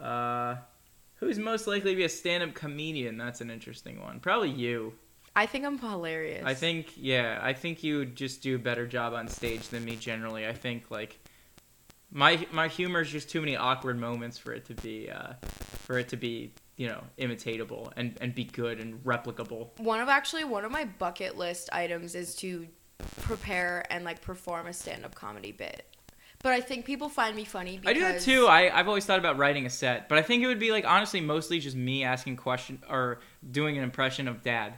Uh, 0.02 0.56
who's 1.16 1.38
most 1.38 1.66
likely 1.66 1.90
to 1.90 1.96
be 1.96 2.04
a 2.04 2.08
stand-up 2.08 2.54
comedian? 2.54 3.18
That's 3.18 3.42
an 3.42 3.50
interesting 3.50 4.00
one. 4.00 4.20
Probably 4.20 4.48
you. 4.50 4.94
I 5.34 5.46
think 5.46 5.64
I'm 5.64 5.78
hilarious. 5.78 6.44
I 6.44 6.54
think, 6.54 6.92
yeah, 6.96 7.38
I 7.40 7.52
think 7.52 7.82
you 7.84 7.98
would 7.98 8.16
just 8.16 8.42
do 8.42 8.56
a 8.56 8.58
better 8.58 8.86
job 8.86 9.14
on 9.14 9.28
stage 9.28 9.68
than 9.68 9.84
me 9.84 9.96
generally. 9.96 10.46
I 10.46 10.52
think 10.52 10.90
like 10.90 11.18
my 12.12 12.46
my 12.52 12.68
humor 12.68 13.00
is 13.00 13.10
just 13.10 13.30
too 13.30 13.40
many 13.40 13.56
awkward 13.56 13.98
moments 13.98 14.38
for 14.38 14.52
it 14.52 14.64
to 14.66 14.74
be 14.74 15.10
uh, 15.10 15.34
for 15.86 15.98
it 15.98 16.08
to 16.08 16.16
be 16.16 16.52
you 16.76 16.88
know 16.88 17.02
imitatable 17.18 17.92
and 17.96 18.16
and 18.20 18.34
be 18.34 18.44
good 18.44 18.80
and 18.80 19.02
replicable. 19.04 19.68
one 19.78 20.00
of 20.00 20.08
actually 20.08 20.44
one 20.44 20.64
of 20.64 20.72
my 20.72 20.84
bucket 20.84 21.36
list 21.36 21.68
items 21.72 22.14
is 22.14 22.34
to 22.36 22.66
prepare 23.20 23.84
and 23.90 24.04
like 24.04 24.20
perform 24.20 24.66
a 24.66 24.72
stand-up 24.72 25.14
comedy 25.14 25.52
bit. 25.52 25.86
But 26.42 26.54
I 26.54 26.60
think 26.62 26.86
people 26.86 27.10
find 27.10 27.36
me 27.36 27.44
funny 27.44 27.76
because 27.76 27.90
I 27.90 27.94
do 27.94 28.00
that 28.00 28.20
too. 28.20 28.46
I, 28.46 28.76
I've 28.76 28.88
always 28.88 29.04
thought 29.04 29.18
about 29.18 29.36
writing 29.36 29.66
a 29.66 29.70
set, 29.70 30.08
but 30.08 30.16
I 30.16 30.22
think 30.22 30.42
it 30.42 30.46
would 30.46 30.58
be 30.58 30.72
like 30.72 30.86
honestly 30.86 31.20
mostly 31.20 31.60
just 31.60 31.76
me 31.76 32.02
asking 32.02 32.36
question 32.36 32.82
or 32.88 33.20
doing 33.50 33.76
an 33.76 33.84
impression 33.84 34.26
of 34.26 34.42
dad. 34.42 34.74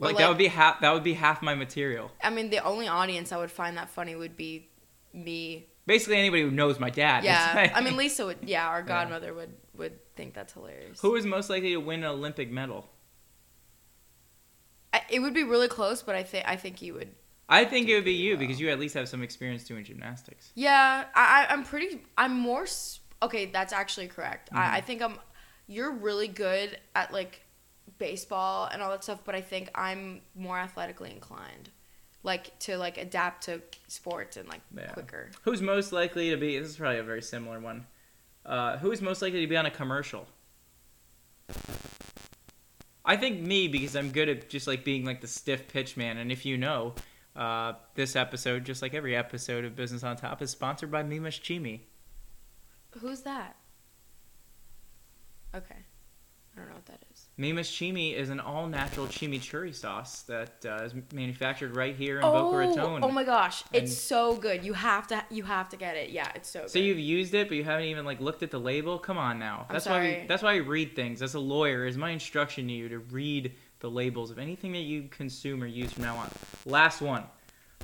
Well, 0.00 0.10
like, 0.10 0.18
that 0.18 0.28
would 0.28 0.38
be 0.38 0.46
half 0.46 0.80
that 0.80 0.94
would 0.94 1.04
be 1.04 1.12
half 1.12 1.42
my 1.42 1.54
material. 1.54 2.10
I 2.22 2.30
mean, 2.30 2.48
the 2.48 2.64
only 2.64 2.88
audience 2.88 3.32
I 3.32 3.36
would 3.36 3.50
find 3.50 3.76
that 3.76 3.90
funny 3.90 4.16
would 4.16 4.34
be 4.34 4.70
me. 5.12 5.66
Basically 5.86 6.16
anybody 6.16 6.42
who 6.42 6.50
knows 6.50 6.80
my 6.80 6.88
dad. 6.88 7.22
Yeah, 7.22 7.70
I 7.74 7.82
mean, 7.82 7.98
Lisa 7.98 8.24
would. 8.24 8.38
Yeah, 8.42 8.66
our 8.66 8.82
godmother 8.96 9.34
would 9.34 9.52
would 9.76 10.14
think 10.16 10.32
that's 10.32 10.54
hilarious. 10.54 11.00
who 11.00 11.16
is 11.16 11.26
most 11.26 11.50
likely 11.50 11.72
to 11.72 11.76
win 11.76 12.00
an 12.02 12.10
Olympic 12.10 12.50
medal? 12.50 12.88
I, 14.94 15.02
it 15.10 15.20
would 15.20 15.34
be 15.34 15.44
really 15.44 15.68
close, 15.68 16.02
but 16.02 16.14
I 16.14 16.22
think 16.22 16.48
I 16.48 16.56
think 16.56 16.80
you 16.80 16.94
would. 16.94 17.10
I 17.46 17.66
think 17.66 17.88
it 17.88 17.94
would 17.94 18.04
be 18.04 18.14
you 18.14 18.38
because 18.38 18.58
you 18.58 18.70
at 18.70 18.78
least 18.78 18.94
have 18.94 19.08
some 19.08 19.22
experience 19.22 19.64
doing 19.64 19.84
gymnastics. 19.84 20.50
Yeah, 20.54 21.04
I, 21.14 21.46
I- 21.48 21.52
I'm 21.52 21.64
pretty. 21.64 22.00
I'm 22.16 22.38
more. 22.38 22.66
Okay, 23.22 23.46
that's 23.46 23.74
actually 23.74 24.08
correct. 24.08 24.48
I, 24.50 24.56
mm-hmm. 24.56 24.74
I 24.76 24.80
think 24.80 25.02
I'm. 25.02 25.18
You're 25.66 25.92
really 25.92 26.28
good 26.28 26.78
at 26.94 27.12
like 27.12 27.42
baseball 27.98 28.68
and 28.72 28.82
all 28.82 28.90
that 28.90 29.02
stuff, 29.04 29.20
but 29.24 29.34
I 29.34 29.40
think 29.40 29.70
I'm 29.74 30.20
more 30.34 30.58
athletically 30.58 31.10
inclined, 31.10 31.70
like 32.22 32.58
to 32.60 32.76
like 32.78 32.98
adapt 32.98 33.44
to 33.44 33.60
sports 33.88 34.36
and 34.36 34.48
like 34.48 34.60
Yeah. 34.76 34.92
quicker. 34.92 35.30
Who's 35.42 35.60
most 35.62 35.92
likely 35.92 36.30
to 36.30 36.36
be? 36.36 36.58
This 36.58 36.70
is 36.70 36.76
probably 36.76 36.98
a 36.98 37.02
very 37.02 37.22
similar 37.22 37.58
one. 37.60 37.86
Uh, 38.44 38.78
who 38.78 38.90
is 38.92 39.02
most 39.02 39.20
likely 39.22 39.40
to 39.40 39.46
be 39.46 39.56
on 39.56 39.66
a 39.66 39.70
commercial? 39.70 40.26
I 43.04 43.16
think 43.16 43.40
me 43.40 43.66
because 43.68 43.96
I'm 43.96 44.10
good 44.12 44.28
at 44.28 44.48
just 44.48 44.66
like 44.66 44.84
being 44.84 45.04
like 45.04 45.20
the 45.20 45.26
stiff 45.26 45.68
pitch 45.68 45.96
man. 45.96 46.16
And 46.18 46.30
if 46.30 46.46
you 46.46 46.56
know, 46.56 46.94
uh, 47.34 47.72
this 47.94 48.14
episode, 48.16 48.64
just 48.64 48.82
like 48.82 48.94
every 48.94 49.16
episode 49.16 49.64
of 49.64 49.74
Business 49.74 50.02
on 50.04 50.16
Top, 50.16 50.40
is 50.42 50.50
sponsored 50.50 50.90
by 50.90 51.02
Mima's 51.02 51.38
Chimi. 51.38 51.80
Who's 53.00 53.22
that? 53.22 53.56
Okay, 55.54 55.76
I 56.54 56.58
don't 56.60 56.68
know 56.68 56.74
what 56.76 56.86
that 56.86 57.02
is. 57.09 57.09
Mima's 57.40 57.68
Chimi 57.68 58.14
is 58.14 58.28
an 58.28 58.38
all-natural 58.38 59.06
chimichurri 59.06 59.74
sauce 59.74 60.20
that 60.24 60.62
uh, 60.66 60.84
is 60.84 60.92
manufactured 61.14 61.74
right 61.74 61.96
here 61.96 62.16
in 62.16 62.20
Boca 62.20 62.54
Raton. 62.54 63.02
oh 63.02 63.10
my 63.10 63.24
gosh, 63.24 63.64
And- 63.72 63.82
it's 63.84 63.96
so 63.96 64.36
good. 64.36 64.62
You 64.62 64.74
have 64.74 65.06
to. 65.06 65.24
You 65.30 65.44
have 65.44 65.70
to 65.70 65.78
get 65.78 65.96
it. 65.96 66.10
Yeah, 66.10 66.30
it's 66.34 66.50
so. 66.50 66.60
Good. 66.60 66.70
So 66.70 66.78
good. 66.78 66.84
you've 66.84 66.98
used 66.98 67.32
it, 67.32 67.48
but 67.48 67.56
you 67.56 67.64
haven't 67.64 67.86
even 67.86 68.04
like 68.04 68.20
looked 68.20 68.42
at 68.42 68.50
the 68.50 68.60
label. 68.60 68.98
Come 68.98 69.16
on 69.16 69.38
now. 69.38 69.64
I'm 69.70 69.72
That's 69.72 69.86
why 69.86 70.00
we. 70.00 70.12
sorry. 70.12 70.24
That's 70.28 70.42
why 70.42 70.52
I 70.52 70.56
read 70.56 70.94
things. 70.94 71.22
As 71.22 71.32
a 71.32 71.40
lawyer, 71.40 71.86
is 71.86 71.96
my 71.96 72.10
instruction 72.10 72.66
to 72.66 72.72
you 72.74 72.90
to 72.90 72.98
read 72.98 73.54
the 73.78 73.90
labels 73.90 74.30
of 74.30 74.38
anything 74.38 74.72
that 74.72 74.80
you 74.80 75.04
consume 75.04 75.62
or 75.62 75.66
use 75.66 75.92
from 75.92 76.04
now 76.04 76.16
on. 76.16 76.30
Last 76.66 77.00
one. 77.00 77.24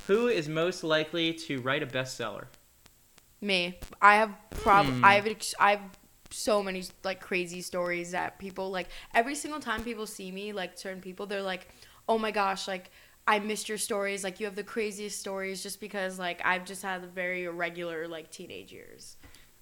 Who 0.05 0.27
is 0.27 0.47
most 0.47 0.83
likely 0.83 1.33
to 1.33 1.61
write 1.61 1.81
a 1.81 1.87
bestseller? 1.87 2.45
Me. 3.41 3.79
I 4.03 4.17
have 4.17 4.35
prob. 4.51 4.85
Hmm. 4.85 5.03
I 5.03 5.15
have. 5.15 5.25
Ex- 5.25 5.55
I 5.59 5.71
have 5.71 5.81
so 6.29 6.63
many 6.63 6.83
like 7.03 7.19
crazy 7.19 7.61
stories 7.61 8.11
that 8.11 8.39
people 8.39 8.69
like. 8.71 8.87
Every 9.13 9.35
single 9.35 9.59
time 9.59 9.83
people 9.83 10.05
see 10.05 10.31
me, 10.31 10.53
like 10.53 10.77
certain 10.77 11.01
people, 11.01 11.25
they're 11.25 11.41
like, 11.41 11.67
"Oh 12.07 12.17
my 12.17 12.31
gosh!" 12.31 12.67
Like 12.67 12.91
I 13.27 13.39
missed 13.39 13.69
your 13.69 13.77
stories. 13.77 14.23
Like 14.23 14.39
you 14.39 14.45
have 14.45 14.55
the 14.55 14.63
craziest 14.63 15.19
stories, 15.19 15.61
just 15.61 15.79
because 15.79 16.17
like 16.17 16.41
I've 16.45 16.65
just 16.65 16.81
had 16.81 17.03
very 17.13 17.45
irregular 17.45 18.07
like 18.07 18.31
teenage 18.31 18.71
years. 18.71 19.17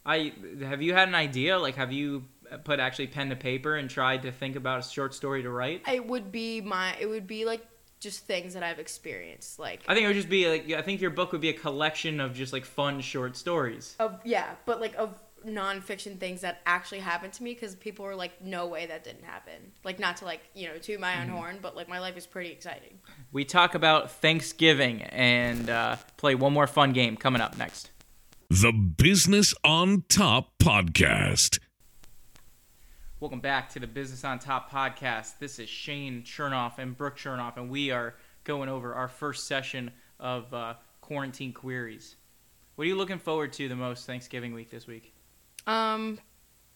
I 0.05 0.33
have 0.61 0.81
you 0.81 0.93
had 0.93 1.07
an 1.07 1.15
idea? 1.15 1.57
Like, 1.57 1.75
have 1.75 1.91
you 1.91 2.25
put 2.63 2.79
actually 2.79 3.07
pen 3.07 3.29
to 3.29 3.35
paper 3.35 3.75
and 3.75 3.89
tried 3.89 4.21
to 4.21 4.31
think 4.31 4.55
about 4.55 4.79
a 4.79 4.83
short 4.87 5.13
story 5.13 5.41
to 5.41 5.49
write? 5.49 5.81
It 5.87 6.05
would 6.05 6.31
be 6.31 6.61
my. 6.61 6.95
It 6.99 7.07
would 7.07 7.25
be 7.25 7.45
like 7.45 7.65
just 7.99 8.25
things 8.25 8.53
that 8.53 8.61
I've 8.61 8.79
experienced. 8.79 9.57
Like 9.57 9.81
I 9.87 9.95
think 9.95 10.05
it 10.05 10.07
would 10.07 10.15
just 10.15 10.29
be 10.29 10.47
like 10.47 10.71
I 10.71 10.83
think 10.83 11.01
your 11.01 11.09
book 11.09 11.31
would 11.31 11.41
be 11.41 11.49
a 11.49 11.53
collection 11.53 12.19
of 12.19 12.35
just 12.35 12.53
like 12.53 12.65
fun 12.65 13.01
short 13.01 13.35
stories. 13.35 13.95
of 13.99 14.19
yeah, 14.23 14.51
but 14.65 14.79
like 14.79 14.95
of 14.95 15.19
nonfiction 15.45 16.19
things 16.19 16.41
that 16.41 16.61
actually 16.65 16.99
happened 16.99 17.33
to 17.33 17.43
me 17.43 17.53
because 17.53 17.75
people 17.75 18.05
were 18.05 18.15
like, 18.15 18.41
"No 18.43 18.67
way, 18.67 18.85
that 18.87 19.03
didn't 19.03 19.23
happen." 19.23 19.71
Like 19.83 19.99
not 19.99 20.17
to 20.17 20.25
like 20.25 20.41
you 20.53 20.67
know 20.67 20.77
toot 20.77 20.99
my 20.99 21.19
own 21.19 21.27
Mm-hmm. 21.27 21.35
horn, 21.35 21.59
but 21.61 21.75
like 21.75 21.87
my 21.87 21.99
life 21.99 22.17
is 22.17 22.25
pretty 22.25 22.51
exciting. 22.51 22.99
We 23.31 23.45
talk 23.45 23.75
about 23.75 24.11
Thanksgiving 24.11 25.01
and 25.03 25.69
uh, 25.69 25.97
play 26.17 26.35
one 26.35 26.53
more 26.53 26.67
fun 26.67 26.91
game 26.93 27.15
coming 27.17 27.41
up 27.41 27.57
next. 27.57 27.91
The 28.49 28.71
Business 28.71 29.53
on 29.63 30.03
Top 30.09 30.57
Podcast. 30.59 31.59
Welcome 33.19 33.39
back 33.39 33.69
to 33.69 33.79
the 33.79 33.87
Business 33.87 34.23
on 34.23 34.39
Top 34.39 34.69
podcast. 34.69 35.39
This 35.39 35.57
is 35.57 35.67
Shane 35.69 36.21
Chernoff 36.23 36.77
and 36.77 36.95
Brooke 36.95 37.17
Chernoff, 37.17 37.57
and 37.57 37.69
we 37.69 37.89
are 37.91 38.15
going 38.43 38.69
over 38.69 38.93
our 38.93 39.07
first 39.07 39.47
session 39.47 39.89
of 40.19 40.53
uh, 40.53 40.75
quarantine 41.01 41.53
queries. 41.53 42.17
What 42.75 42.83
are 42.83 42.87
you 42.87 42.97
looking 42.97 43.17
forward 43.19 43.53
to 43.53 43.67
the 43.69 43.75
most 43.75 44.05
Thanksgiving 44.05 44.53
week 44.53 44.69
this 44.69 44.85
week? 44.85 45.14
Um, 45.67 46.19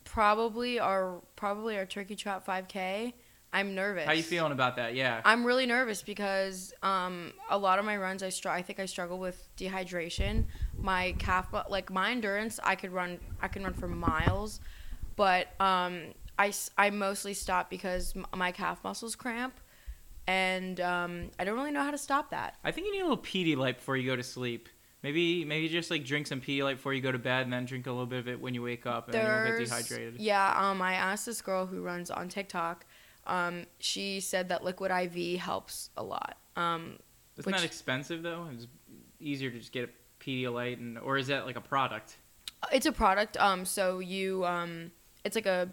probably 0.04 0.80
our 0.80 1.22
probably 1.36 1.78
our 1.78 1.86
turkey 1.86 2.16
trot 2.16 2.46
5K. 2.46 3.14
I'm 3.52 3.74
nervous. 3.74 4.06
How 4.06 4.12
you 4.12 4.22
feeling 4.22 4.52
about 4.52 4.76
that? 4.76 4.94
Yeah. 4.94 5.22
I'm 5.26 5.44
really 5.44 5.66
nervous 5.66 6.04
because 6.04 6.72
um, 6.84 7.34
a 7.50 7.58
lot 7.58 7.80
of 7.80 7.86
my 7.86 7.98
runs, 7.98 8.22
I 8.22 8.30
str- 8.30 8.50
I 8.50 8.62
think 8.62 8.80
I 8.80 8.86
struggle 8.86 9.18
with 9.18 9.50
dehydration. 9.58 10.46
My 10.80 11.16
calf, 11.18 11.48
like 11.68 11.92
my 11.92 12.12
endurance, 12.12 12.60
I 12.64 12.76
could 12.76 12.92
run, 12.92 13.20
I 13.42 13.48
can 13.48 13.64
run 13.64 13.74
for 13.74 13.88
miles, 13.88 14.60
but 15.16 15.48
um, 15.60 16.14
I, 16.38 16.50
s- 16.50 16.70
I 16.78 16.92
mostly 16.92 17.34
stop 17.34 17.72
because 17.72 18.14
m- 18.16 18.28
my 18.36 18.52
calf 18.52 18.84
muscles 18.84 19.16
cramp, 19.16 19.56
and 20.28 20.80
um, 20.80 21.32
I 21.40 21.44
don't 21.44 21.58
really 21.58 21.72
know 21.72 21.84
how 21.84 21.92
to 21.92 21.98
stop 21.98 22.30
that. 22.30 22.56
I 22.64 22.70
think 22.72 22.86
you 22.86 22.94
need 22.94 23.00
a 23.02 23.08
little 23.10 23.18
Pedialyte 23.18 23.78
before 23.78 23.98
you 23.98 24.08
go 24.08 24.16
to 24.16 24.22
sleep. 24.24 24.70
Maybe 25.02 25.46
maybe 25.46 25.70
just 25.70 25.90
like 25.90 26.04
drink 26.04 26.28
some 26.28 26.42
Pedialyte 26.42 26.76
before 26.76 26.94
you 26.94 27.02
go 27.02 27.12
to 27.12 27.18
bed, 27.20 27.44
and 27.44 27.54
then 27.54 27.66
drink 27.66 27.88
a 27.88 27.92
little 27.92 28.06
bit 28.06 28.20
of 28.20 28.28
it 28.28 28.42
when 28.42 28.54
you 28.54 28.62
wake 28.62 28.86
up, 28.86 29.06
and 29.06 29.14
then 29.14 29.26
you 29.26 29.32
won't 29.32 29.60
get 29.60 29.70
dehydrated. 29.70 30.20
Yeah, 30.20 30.54
um, 30.58 30.82
I 30.82 30.96
asked 30.96 31.26
this 31.26 31.42
girl 31.42 31.66
who 31.66 31.82
runs 31.82 32.12
on 32.12 32.28
TikTok. 32.28 32.86
Um, 33.26 33.66
she 33.80 34.20
said 34.20 34.50
that 34.50 34.64
liquid 34.64 34.92
IV 34.92 35.40
helps 35.40 35.90
a 35.96 36.04
lot. 36.04 36.38
Um, 36.58 36.98
Isn't 37.38 37.52
that 37.52 37.64
expensive 37.64 38.24
though? 38.24 38.48
It's 38.54 38.68
easier 39.22 39.50
to 39.52 39.58
just 39.60 39.72
get 39.72 39.86
a 39.86 40.24
Pedialyte, 40.24 40.80
and 40.80 40.98
or 40.98 41.18
is 41.18 41.28
that 41.28 41.46
like 41.46 41.56
a 41.56 41.62
product? 41.62 42.18
It's 42.74 42.86
a 42.86 42.92
product. 42.92 43.38
Um, 43.38 43.64
so 43.64 44.00
you 44.00 44.46
um, 44.46 44.92
it's 45.24 45.36
like 45.36 45.46
a 45.46 45.70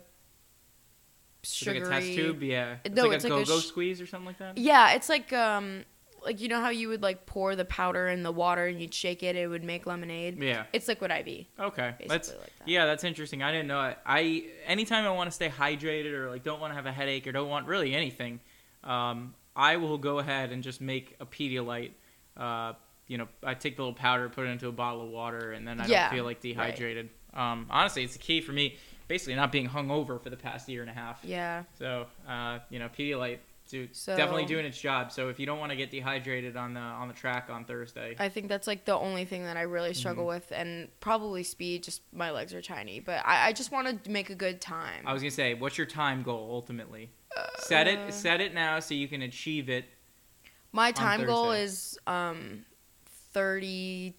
It's 1.42 1.66
like 1.66 1.76
a 1.78 1.88
test 1.88 2.06
tube, 2.06 2.42
yeah. 2.44 2.76
It's 2.84 2.94
No, 2.94 3.04
like 3.04 3.16
it's 3.16 3.24
a 3.24 3.28
like 3.28 3.42
a 3.42 3.44
go-go 3.44 3.58
sh- 3.58 3.66
squeeze 3.66 4.00
or 4.00 4.06
something 4.06 4.26
like 4.26 4.38
that. 4.38 4.56
Yeah, 4.56 4.92
it's 4.92 5.08
like 5.08 5.32
um, 5.32 5.84
like 6.26 6.40
you 6.40 6.48
know 6.48 6.60
how 6.60 6.68
you 6.68 6.88
would 6.88 7.02
like 7.02 7.24
pour 7.24 7.56
the 7.56 7.64
powder 7.64 8.08
in 8.08 8.22
the 8.22 8.30
water 8.32 8.66
and 8.66 8.78
you'd 8.80 8.92
shake 8.92 9.22
it, 9.22 9.34
it 9.36 9.46
would 9.46 9.64
make 9.64 9.86
lemonade. 9.86 10.42
Yeah. 10.42 10.64
It's 10.74 10.88
liquid 10.88 11.10
IV. 11.10 11.46
Okay. 11.58 11.94
That's 12.06 12.28
like 12.28 12.38
that. 12.58 12.68
yeah, 12.68 12.84
that's 12.84 13.04
interesting. 13.04 13.42
I 13.42 13.50
didn't 13.52 13.68
know 13.68 13.82
it. 13.86 13.98
I 14.04 14.44
anytime 14.66 15.04
I 15.06 15.10
want 15.10 15.28
to 15.28 15.34
stay 15.34 15.48
hydrated 15.48 16.12
or 16.12 16.28
like 16.28 16.42
don't 16.42 16.60
want 16.60 16.72
to 16.72 16.74
have 16.74 16.86
a 16.86 16.92
headache 16.92 17.26
or 17.26 17.32
don't 17.32 17.48
want 17.48 17.66
really 17.66 17.94
anything, 17.94 18.40
um, 18.84 19.34
I 19.54 19.76
will 19.76 19.96
go 19.96 20.18
ahead 20.18 20.52
and 20.52 20.62
just 20.62 20.80
make 20.82 21.16
a 21.20 21.24
Pedialyte. 21.24 21.92
Uh, 22.36 22.74
you 23.06 23.16
know, 23.18 23.28
I 23.42 23.54
take 23.54 23.76
the 23.76 23.82
little 23.82 23.94
powder, 23.94 24.28
put 24.28 24.46
it 24.46 24.50
into 24.50 24.68
a 24.68 24.72
bottle 24.72 25.02
of 25.02 25.08
water, 25.08 25.52
and 25.52 25.66
then 25.66 25.80
I 25.80 25.86
Yeah, 25.86 26.08
don't 26.08 26.16
feel 26.16 26.24
like 26.24 26.40
dehydrated. 26.40 27.08
Um, 27.32 27.66
honestly, 27.70 28.02
it's 28.04 28.14
the 28.14 28.18
key 28.18 28.40
for 28.40 28.52
me. 28.52 28.76
Basically, 29.08 29.36
not 29.36 29.52
being 29.52 29.68
hungover 29.68 30.20
for 30.20 30.30
the 30.30 30.36
past 30.36 30.68
year 30.68 30.80
and 30.82 30.90
a 30.90 30.94
half. 30.94 31.20
Yeah. 31.22 31.62
So, 31.78 32.06
uh, 32.28 32.58
you 32.70 32.80
know, 32.80 32.88
Pedialyte, 32.88 33.38
do, 33.66 33.88
So- 33.92 34.16
definitely 34.16 34.44
doing 34.46 34.64
its 34.64 34.80
job. 34.80 35.12
So 35.12 35.28
if 35.28 35.38
you 35.38 35.46
don't 35.46 35.58
want 35.58 35.70
to 35.70 35.76
get 35.76 35.90
dehydrated 35.90 36.56
on 36.56 36.74
the 36.74 36.80
on 36.80 37.08
the 37.08 37.14
track 37.14 37.48
on 37.50 37.64
Thursday, 37.64 38.16
I 38.18 38.28
think 38.28 38.48
that's 38.48 38.66
like 38.66 38.84
the 38.84 38.96
only 38.96 39.24
thing 39.24 39.44
that 39.44 39.56
I 39.56 39.62
really 39.62 39.94
struggle 39.94 40.24
Mm-hmm. 40.24 40.34
with, 40.34 40.52
and 40.52 40.88
probably 41.00 41.42
speed. 41.42 41.82
Just 41.82 42.02
my 42.12 42.30
legs 42.30 42.54
are 42.54 42.62
tiny, 42.62 43.00
but 43.00 43.22
I, 43.24 43.48
I 43.48 43.52
just 43.52 43.70
want 43.72 44.04
to 44.04 44.10
make 44.10 44.30
a 44.30 44.34
good 44.34 44.60
time. 44.60 45.02
I 45.06 45.12
was 45.12 45.22
gonna 45.22 45.30
say, 45.30 45.54
what's 45.54 45.76
your 45.78 45.86
time 45.86 46.22
goal 46.22 46.48
ultimately? 46.52 47.10
set 47.58 47.86
Uh, 47.86 47.90
it, 47.90 48.14
set 48.14 48.40
it 48.40 48.54
now 48.54 48.80
so 48.80 48.94
you 48.94 49.08
can 49.08 49.20
achieve 49.22 49.68
it. 49.68 49.84
My 50.72 50.92
time 50.92 51.24
goal 51.24 51.52
is 51.52 51.98
um, 52.06 52.64
thirty. 53.32 54.14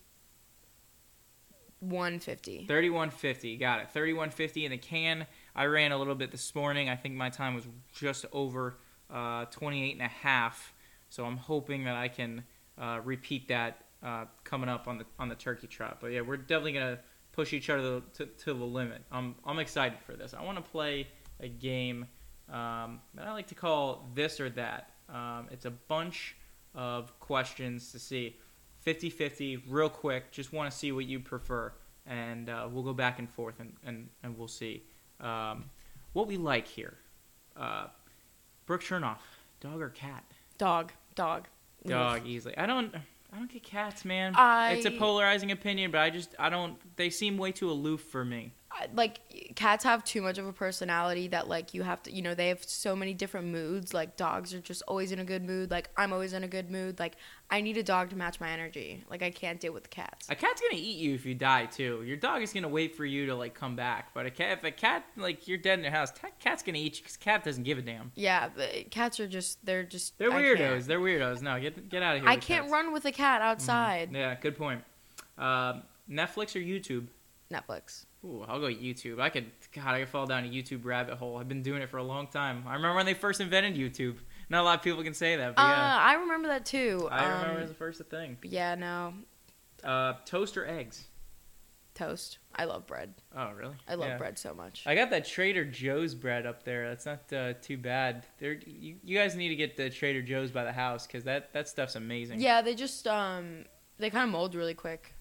150. 1.80 2.66
3150. 2.66 3.58
got 3.58 3.80
it. 3.82 3.92
Thirty-one 3.92 4.32
fifty 4.32 4.66
in 4.66 4.72
the 4.72 4.78
can. 4.80 5.28
I 5.56 5.66
ran 5.66 5.92
a 5.92 5.98
little 5.98 6.16
bit 6.16 6.32
this 6.32 6.56
morning. 6.56 6.90
I 6.90 6.96
think 6.96 7.14
my 7.16 7.30
time 7.30 7.54
was 7.54 7.68
just 7.94 8.26
over 8.34 8.78
uh, 9.10 9.46
28 9.46 9.94
and 9.94 10.02
a 10.02 10.08
half. 10.08 10.74
So 11.10 11.26
I'm 11.26 11.38
hoping 11.38 11.86
that 11.86 11.96
I 11.96 12.08
can 12.08 12.44
uh, 12.78 13.00
repeat 13.04 13.48
that 13.48 13.86
uh, 14.04 14.26
coming 14.44 14.70
up 14.70 14.88
on 14.88 14.98
the 14.98 15.06
on 15.20 15.30
the 15.30 15.36
turkey 15.36 15.68
trot. 15.68 15.98
But 16.02 16.08
yeah, 16.08 16.22
we're 16.22 16.38
definitely 16.38 16.74
gonna 16.74 17.00
push 17.32 17.54
each 17.54 17.70
other 17.70 18.02
to, 18.16 18.26
to 18.26 18.54
the 18.54 18.66
limit. 18.66 19.04
I'm 19.12 19.36
I'm 19.46 19.60
excited 19.60 20.00
for 20.06 20.14
this. 20.14 20.34
I 20.34 20.44
want 20.44 20.58
to 20.58 20.72
play 20.72 21.08
a 21.40 21.48
game 21.48 22.06
um, 22.52 23.00
that 23.16 23.28
I 23.28 23.32
like 23.32 23.48
to 23.48 23.56
call 23.56 24.10
this 24.14 24.40
or 24.40 24.50
that. 24.52 24.92
Um, 25.10 25.48
it's 25.52 25.66
a 25.66 25.72
bunch 25.72 26.36
of 26.76 27.18
questions 27.20 27.92
to 27.92 28.00
see 28.00 28.36
50-50 28.86 29.64
real 29.68 29.90
quick. 29.90 30.32
Just 30.32 30.54
want 30.54 30.70
to 30.72 30.78
see 30.78 30.92
what 30.92 31.06
you 31.06 31.20
prefer, 31.20 31.74
and 32.06 32.50
uh, 32.50 32.68
we'll 32.72 32.84
go 32.84 32.94
back 32.94 33.20
and 33.20 33.30
forth 33.30 33.60
and, 33.60 33.74
and, 33.86 34.10
and 34.24 34.38
we'll 34.38 34.48
see 34.48 34.84
um, 35.20 35.66
what 36.14 36.28
we 36.28 36.38
like 36.38 36.68
here. 36.68 36.98
Brooke 38.68 38.84
Chernoff, 38.84 39.18
dog 39.62 39.82
or 39.82 39.90
cat? 39.90 40.24
Dog, 40.60 40.92
dog, 41.16 41.48
Dog 41.88 42.28
easily. 42.28 42.56
I 42.58 42.66
don't. 42.68 42.94
I 43.34 43.38
don't 43.38 43.52
get 43.52 43.64
cats, 43.64 44.04
man. 44.06 44.34
I- 44.36 44.74
It's 44.74 44.86
a 44.86 44.92
polarizing 44.92 45.52
opinion, 45.52 45.92
but 45.92 46.00
I 46.02 46.10
just 46.10 46.36
I 46.38 46.50
don't. 46.50 46.78
They 46.98 47.10
seem 47.10 47.38
way 47.38 47.52
too 47.52 47.70
aloof 47.72 48.02
for 48.02 48.24
me. 48.26 48.54
Like 48.94 49.54
cats 49.56 49.84
have 49.86 50.04
too 50.04 50.22
much 50.22 50.38
of 50.38 50.46
a 50.46 50.54
personality 50.54 51.28
that 51.30 51.48
like 51.48 51.74
you 51.74 51.82
have 51.82 52.04
to 52.04 52.12
you 52.14 52.22
know 52.22 52.36
they 52.36 52.50
have 52.50 52.64
so 52.64 52.96
many 52.96 53.14
different 53.14 53.48
moods 53.48 53.92
like 53.94 54.16
dogs 54.18 54.54
are 54.54 54.60
just 54.62 54.84
always 54.88 55.12
in 55.12 55.18
a 55.18 55.24
good 55.26 55.44
mood 55.44 55.72
like 55.72 55.90
i'm 55.98 56.14
always 56.14 56.32
in 56.34 56.44
a 56.44 56.48
good 56.48 56.70
mood 56.70 57.00
like 57.00 57.16
i 57.50 57.60
need 57.60 57.76
a 57.78 57.82
dog 57.82 58.12
to 58.12 58.16
match 58.16 58.40
my 58.40 58.50
energy 58.52 59.04
like 59.10 59.24
i 59.24 59.32
can't 59.32 59.60
deal 59.60 59.74
with 59.74 59.90
cats 59.90 60.28
A 60.30 60.36
cat's 60.36 60.62
gonna 60.62 60.76
eat 60.80 60.98
you 60.98 61.16
if 61.16 61.26
you 61.26 61.34
die 61.34 61.66
too. 61.66 62.04
Your 62.06 62.18
dog 62.18 62.44
is 62.44 62.54
gonna 62.54 62.68
wait 62.70 62.96
for 62.96 63.04
you 63.04 63.26
to 63.26 63.36
like 63.36 63.56
come 63.56 63.76
back. 63.76 64.14
But 64.14 64.28
a 64.28 64.30
cat, 64.32 64.60
if 64.60 64.64
a 64.64 64.70
cat 64.72 65.06
like 65.16 65.48
you're 65.48 65.58
dead 65.58 65.80
in 65.80 65.82
their 65.82 65.92
house, 65.92 66.12
ta- 66.12 66.28
cat's 66.40 66.62
gonna 66.62 66.78
eat 66.78 66.98
you 66.98 67.02
because 67.04 67.18
cat 67.18 67.44
doesn't 67.44 67.64
give 67.64 67.80
a 67.80 67.82
damn. 67.82 68.12
yeah 68.16 68.50
but 68.56 68.92
cats 68.92 69.20
are 69.20 69.28
just 69.28 69.66
they're 69.66 69.84
just 69.84 70.18
They're 70.20 70.30
weirdos. 70.32 70.86
They're 70.86 71.00
weirdos. 71.00 71.42
No, 71.42 71.60
get 71.60 71.90
get 71.90 72.04
out 72.04 72.18
of 72.18 72.22
here. 72.22 72.30
i 72.30 72.36
can't 72.36 72.64
cats. 72.66 72.72
run 72.72 72.94
with 72.94 73.06
a 73.06 73.12
cat 73.12 73.42
outside 73.42 74.10
Yeah, 74.14 74.36
good 74.40 74.56
point. 74.58 74.84
Um, 75.38 75.82
Netflix 76.10 76.56
or 76.56 76.60
YouTube? 76.60 77.08
netflix 77.52 78.04
Ooh, 78.28 78.44
I'll 78.48 78.60
go 78.60 78.68
YouTube. 78.68 79.22
I 79.22 79.30
could, 79.30 79.46
God, 79.74 79.88
I 79.96 80.00
could 80.02 80.10
fall 80.10 80.26
down 80.26 80.44
a 80.44 80.48
YouTube 80.50 80.84
rabbit 80.84 81.16
hole. 81.18 81.38
I've 81.38 81.48
been 81.48 81.62
doing 81.62 81.82
it 81.82 81.90
for 81.90 81.98
a 81.98 82.04
long 82.04 82.28
time. 82.28 82.64
I 82.68 82.74
remember 82.74 82.96
when 82.96 83.06
they 83.06 83.14
first 83.14 83.40
invented 83.40 83.76
YouTube. 83.76 84.18
Not 84.50 84.62
a 84.62 84.66
lot 84.66 84.80
of 84.80 84.84
people 84.84 85.02
can 85.04 85.14
say 85.14 85.36
that, 85.38 85.56
but 85.56 85.62
uh, 85.62 85.66
yeah, 85.68 85.98
i 86.00 86.14
remember 86.16 86.48
that 86.50 86.66
too 86.66 87.08
I 87.12 87.24
remember 87.26 87.52
Um, 87.52 87.58
it 87.58 87.62
was 87.62 87.70
the 87.70 87.76
first 87.76 88.02
thing. 88.10 88.38
yeah 88.44 88.76
no 88.76 89.14
Uh, 89.84 90.14
toast 90.26 90.58
or 90.58 90.66
eggs? 90.68 91.06
toast 91.96 92.38
i 92.56 92.64
love 92.66 92.86
bread 92.86 93.14
Oh, 93.36 93.52
really? 93.54 93.74
i 93.88 93.96
love 93.96 94.10
Yeah. 94.10 94.18
bread 94.18 94.38
so 94.38 94.54
much 94.54 94.84
I 94.86 94.94
got 94.94 95.10
that 95.10 95.26
Trader 95.26 95.66
Joe's 95.66 96.14
bread 96.14 96.46
up 96.46 96.64
there. 96.64 96.88
That's 96.90 97.06
not 97.08 97.34
uh, 97.34 97.54
too 97.62 97.76
bad. 97.78 98.26
There, 98.40 98.54
you, 98.66 98.98
you 99.04 99.18
guys 99.18 99.36
need 99.36 99.50
to 99.50 99.56
get 99.56 99.76
the 99.78 99.90
Trader 99.90 100.22
Joe's 100.22 100.52
by 100.52 100.64
the 100.64 100.72
house 100.72 101.08
because 101.08 101.24
that 101.24 101.54
that 101.54 101.68
stuff's 101.68 101.96
amazing. 101.96 102.40
yeah 102.40 102.62
they 102.62 102.76
just 102.76 103.08
um 103.08 103.66
they 103.98 104.10
kind 104.12 104.24
of 104.26 104.30
mold 104.32 104.54
really 104.56 104.76
quick 104.76 105.14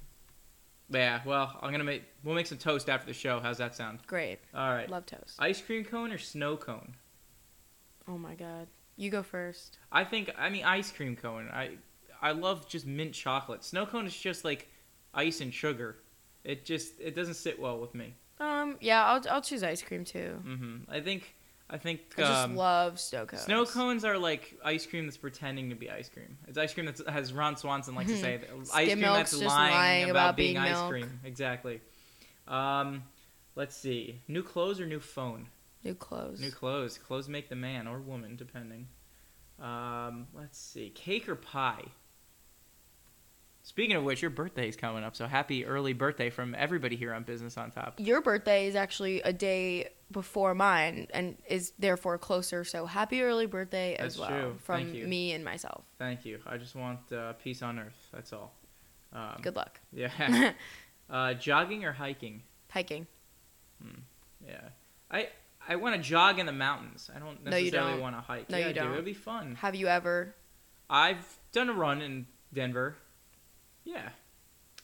Yeah. 0.88 1.20
Well, 1.24 1.58
I'm 1.60 1.70
gonna 1.72 1.84
make. 1.84 2.04
We'll 2.22 2.34
make 2.34 2.46
some 2.46 2.58
toast 2.58 2.88
after 2.88 3.06
the 3.06 3.12
show. 3.14 3.40
How's 3.40 3.58
that 3.58 3.74
sound? 3.74 4.00
great 4.06 4.38
All 4.54 4.70
right. 4.72 4.88
love 4.88 5.06
toast 5.06 5.36
Ice 5.38 5.60
cream 5.60 5.84
cone 5.84 6.12
or 6.12 6.18
snow 6.18 6.56
cone? 6.56 6.94
oh 8.08 8.16
my 8.18 8.34
god 8.36 8.68
you 8.96 9.10
go 9.10 9.22
first 9.22 9.78
I 9.90 10.04
think. 10.04 10.30
I 10.38 10.48
mean, 10.48 10.64
ice 10.64 10.90
cream 10.92 11.16
cone. 11.16 11.48
I 11.52 11.70
I 12.22 12.32
love 12.32 12.68
just 12.68 12.86
mint 12.86 13.12
chocolate. 13.12 13.62
Snow 13.64 13.84
cone 13.86 14.06
is 14.06 14.16
just 14.16 14.44
like 14.44 14.68
ice 15.12 15.40
and 15.40 15.52
sugar. 15.52 15.96
It 16.44 16.64
just 16.64 17.00
it 17.00 17.14
doesn't 17.14 17.34
sit 17.34 17.60
well 17.60 17.78
with 17.78 17.94
me. 17.94 18.14
Um, 18.38 18.76
yeah, 18.80 19.04
I'll 19.04 19.22
I'll 19.30 19.42
choose 19.42 19.62
ice 19.62 19.82
cream 19.82 20.04
too. 20.04 20.38
Hmm 20.42 20.76
I 20.88 21.00
think 21.00 21.34
I 21.68 21.78
think 21.78 22.00
I 22.16 22.20
just 22.20 22.32
um, 22.32 22.56
love 22.56 23.00
snow 23.00 23.26
cones. 23.26 23.42
Snow 23.42 23.64
cones 23.64 24.04
are 24.04 24.18
like 24.18 24.56
ice 24.64 24.86
cream 24.86 25.06
that's 25.06 25.16
pretending 25.16 25.70
to 25.70 25.74
be 25.74 25.90
ice 25.90 26.08
cream. 26.08 26.38
It's 26.46 26.56
ice 26.56 26.72
cream 26.72 26.86
that 26.86 27.00
has 27.08 27.32
Ron 27.32 27.56
Swanson 27.56 27.94
likes 27.96 28.10
to 28.10 28.20
say. 28.20 28.40
Ice 28.72 28.92
cream 28.92 29.00
that's 29.00 29.42
lying, 29.42 29.74
lying 29.74 30.10
about, 30.10 30.10
about 30.10 30.36
being, 30.36 30.54
being 30.54 30.58
ice 30.58 30.88
cream. 30.88 31.20
Exactly. 31.24 31.80
Um, 32.46 33.02
let's 33.56 33.76
see. 33.76 34.20
New 34.28 34.44
clothes 34.44 34.80
or 34.80 34.86
new 34.86 35.00
phone? 35.00 35.48
New 35.82 35.94
clothes. 35.94 36.40
New 36.40 36.52
clothes. 36.52 36.98
Clothes 36.98 37.28
make 37.28 37.48
the 37.48 37.56
man 37.56 37.88
or 37.88 37.98
woman, 38.00 38.36
depending. 38.36 38.86
Um, 39.60 40.28
let's 40.34 40.58
see. 40.58 40.90
Cake 40.90 41.28
or 41.28 41.34
pie? 41.34 41.84
Speaking 43.62 43.96
of 43.96 44.04
which, 44.04 44.22
your 44.22 44.30
birthday 44.30 44.68
is 44.68 44.76
coming 44.76 45.02
up, 45.02 45.16
so 45.16 45.26
happy 45.26 45.64
early 45.64 45.92
birthday 45.92 46.30
from 46.30 46.54
everybody 46.56 46.94
here 46.94 47.12
on 47.12 47.24
Business 47.24 47.58
on 47.58 47.72
Top. 47.72 47.94
Your 47.98 48.20
birthday 48.20 48.68
is 48.68 48.76
actually 48.76 49.22
a 49.22 49.32
day 49.32 49.88
before 50.10 50.54
mine 50.54 51.08
and 51.12 51.36
is 51.48 51.72
therefore 51.78 52.18
closer. 52.18 52.64
So 52.64 52.86
happy 52.86 53.22
early 53.22 53.46
birthday 53.46 53.94
as 53.96 54.16
That's 54.16 54.30
well 54.30 54.40
true. 54.40 54.56
from 54.62 54.92
me 54.92 55.32
and 55.32 55.44
myself. 55.44 55.84
Thank 55.98 56.24
you. 56.24 56.38
I 56.46 56.56
just 56.56 56.74
want 56.74 57.12
uh, 57.12 57.32
peace 57.34 57.62
on 57.62 57.78
earth. 57.78 58.08
That's 58.12 58.32
all. 58.32 58.54
Um, 59.12 59.38
Good 59.42 59.56
luck. 59.56 59.80
Yeah. 59.92 60.52
uh, 61.10 61.34
jogging 61.34 61.84
or 61.84 61.92
hiking? 61.92 62.42
Hiking. 62.70 63.06
Yeah. 64.46 64.60
I 65.10 65.28
I 65.68 65.76
want 65.76 65.96
to 65.96 66.00
jog 66.02 66.38
in 66.38 66.46
the 66.46 66.52
mountains. 66.52 67.10
I 67.14 67.18
don't 67.18 67.42
necessarily 67.44 67.92
don't. 67.92 68.00
want 68.00 68.16
to 68.16 68.20
hike. 68.20 68.50
No, 68.50 68.58
yeah, 68.58 68.68
you 68.68 68.74
do. 68.74 68.80
don't. 68.80 68.92
It'd 68.92 69.04
be 69.04 69.14
fun. 69.14 69.56
Have 69.56 69.74
you 69.74 69.88
ever? 69.88 70.34
I've 70.88 71.38
done 71.52 71.68
a 71.68 71.72
run 71.72 72.02
in 72.02 72.26
Denver. 72.52 72.96
Yeah. 73.84 74.10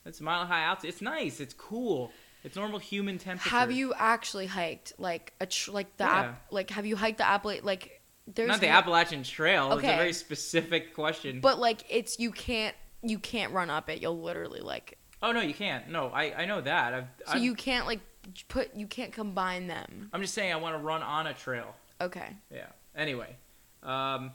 It's 0.05 0.19
a 0.19 0.23
mile 0.23 0.45
high 0.45 0.63
altitude. 0.63 0.89
It's 0.89 1.01
nice. 1.01 1.39
It's 1.39 1.53
cool. 1.53 2.11
It's 2.43 2.55
normal 2.55 2.79
human 2.79 3.17
temperature. 3.17 3.49
Have 3.49 3.71
you 3.71 3.93
actually 3.97 4.47
hiked 4.47 4.93
like 4.97 5.33
a 5.39 5.45
tr- 5.45 5.71
like 5.71 5.95
the 5.97 6.03
Yeah. 6.03 6.19
app 6.19 6.45
like 6.51 6.69
have 6.71 6.85
you 6.85 6.95
hiked 6.95 7.17
the 7.19 7.23
Appala 7.23 7.63
like 7.63 8.01
there's 8.27 8.47
Not 8.47 8.59
the 8.61 8.67
no- 8.67 8.73
Appalachian 8.73 9.23
Trail. 9.23 9.67
It's 9.73 9.77
Okay. 9.79 9.93
a 9.93 9.97
very 9.97 10.13
specific 10.13 10.93
question. 10.93 11.39
but 11.41 11.59
like 11.59 11.85
it's 11.89 12.19
you 12.19 12.31
can't 12.31 12.75
you 13.01 13.19
can't 13.19 13.53
run 13.53 13.69
up 13.69 13.89
it. 13.89 14.01
You'll 14.01 14.21
literally 14.21 14.59
like 14.61 14.97
oh 15.21 15.31
no, 15.31 15.39
you 15.41 15.53
can't. 15.53 15.89
No, 15.89 16.07
I, 16.09 16.33
I 16.41 16.45
know 16.45 16.59
that. 16.61 16.93
I've, 16.93 17.07
so 17.25 17.33
I've 17.33 17.41
you 17.41 17.55
can't 17.55 17.85
like 17.85 18.01
put 18.49 18.75
you 18.75 18.87
can't 18.87 19.13
combine 19.13 19.67
them. 19.67 20.09
I'm 20.13 20.21
just 20.21 20.33
saying 20.33 20.51
I 20.51 20.57
want 20.57 20.75
to 20.75 20.83
run 20.83 21.01
on 21.01 21.27
a 21.27 21.33
trail. 21.33 21.75
Okay. 22.01 22.35
Yeah. 22.51 22.67
Anyway, 22.95 23.35
um, 23.83 24.31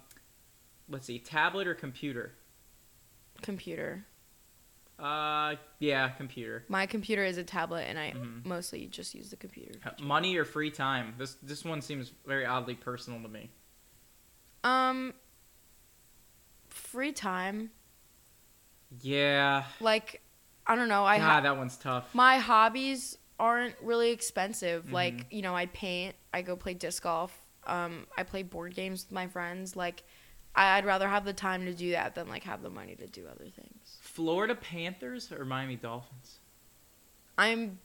let's 0.89 1.07
see. 1.07 1.19
Tablet 1.19 1.67
or 1.67 1.75
computer? 1.75 2.33
Computer. 3.43 4.05
Uh, 4.99 5.55
yeah, 5.79 6.09
computer. 6.09 6.65
My 6.69 6.87
computer 6.87 7.25
is 7.25 7.39
a 7.39 7.45
tablet, 7.45 7.83
and 7.89 7.99
I 7.99 8.11
Mhm. 8.13 8.45
mostly 8.45 8.87
just 8.87 9.15
use 9.15 9.31
the 9.31 9.37
computer. 9.37 9.79
Money 10.01 10.37
or 10.37 10.45
free 10.45 10.71
time? 10.73 11.15
This 11.19 11.35
this 11.37 11.65
one 11.65 11.81
seems 11.83 12.13
very 12.27 12.45
oddly 12.45 12.75
personal 12.75 13.23
to 13.23 13.29
me. 13.29 13.51
Um, 14.65 15.15
free 16.69 17.13
time. 17.13 17.71
Yeah. 19.01 19.65
Like, 19.81 20.23
I 20.67 20.75
don't 20.75 20.89
know. 20.89 21.05
I 21.05 21.19
God, 21.19 21.25
ha- 21.31 21.41
that 21.43 21.57
one's 21.57 21.77
tough. 21.77 22.13
my 22.15 22.39
hobbies 22.39 23.19
aren't 23.39 23.77
really 23.81 24.11
expensive. 24.11 24.87
Mhm. 24.87 24.93
Like, 24.93 25.27
you 25.31 25.43
know, 25.43 25.55
I 25.55 25.67
paint. 25.67 26.17
I 26.35 26.43
go 26.43 26.57
play 26.57 26.75
disc 26.75 27.03
golf. 27.05 27.39
Um, 27.65 28.07
I 28.17 28.23
play 28.25 28.43
board 28.43 28.75
games 28.75 29.05
with 29.05 29.13
my 29.13 29.29
friends. 29.29 29.77
Like, 29.77 30.03
I'd 30.57 30.85
rather 30.85 31.09
have 31.09 31.25
the 31.25 31.33
time 31.35 31.67
to 31.67 31.73
do 31.75 31.93
that 31.93 32.15
than 32.17 32.27
like 32.29 32.43
have 32.45 32.63
the 32.63 32.71
money 32.71 32.97
to 32.97 33.07
do 33.07 33.29
other 33.29 33.49
things. 33.49 33.88
Florida 34.19 34.57
Panthers 34.57 35.31
or 35.31 35.45
Miami 35.45 35.77
Dolphins? 35.77 36.39
I'm 37.39 37.79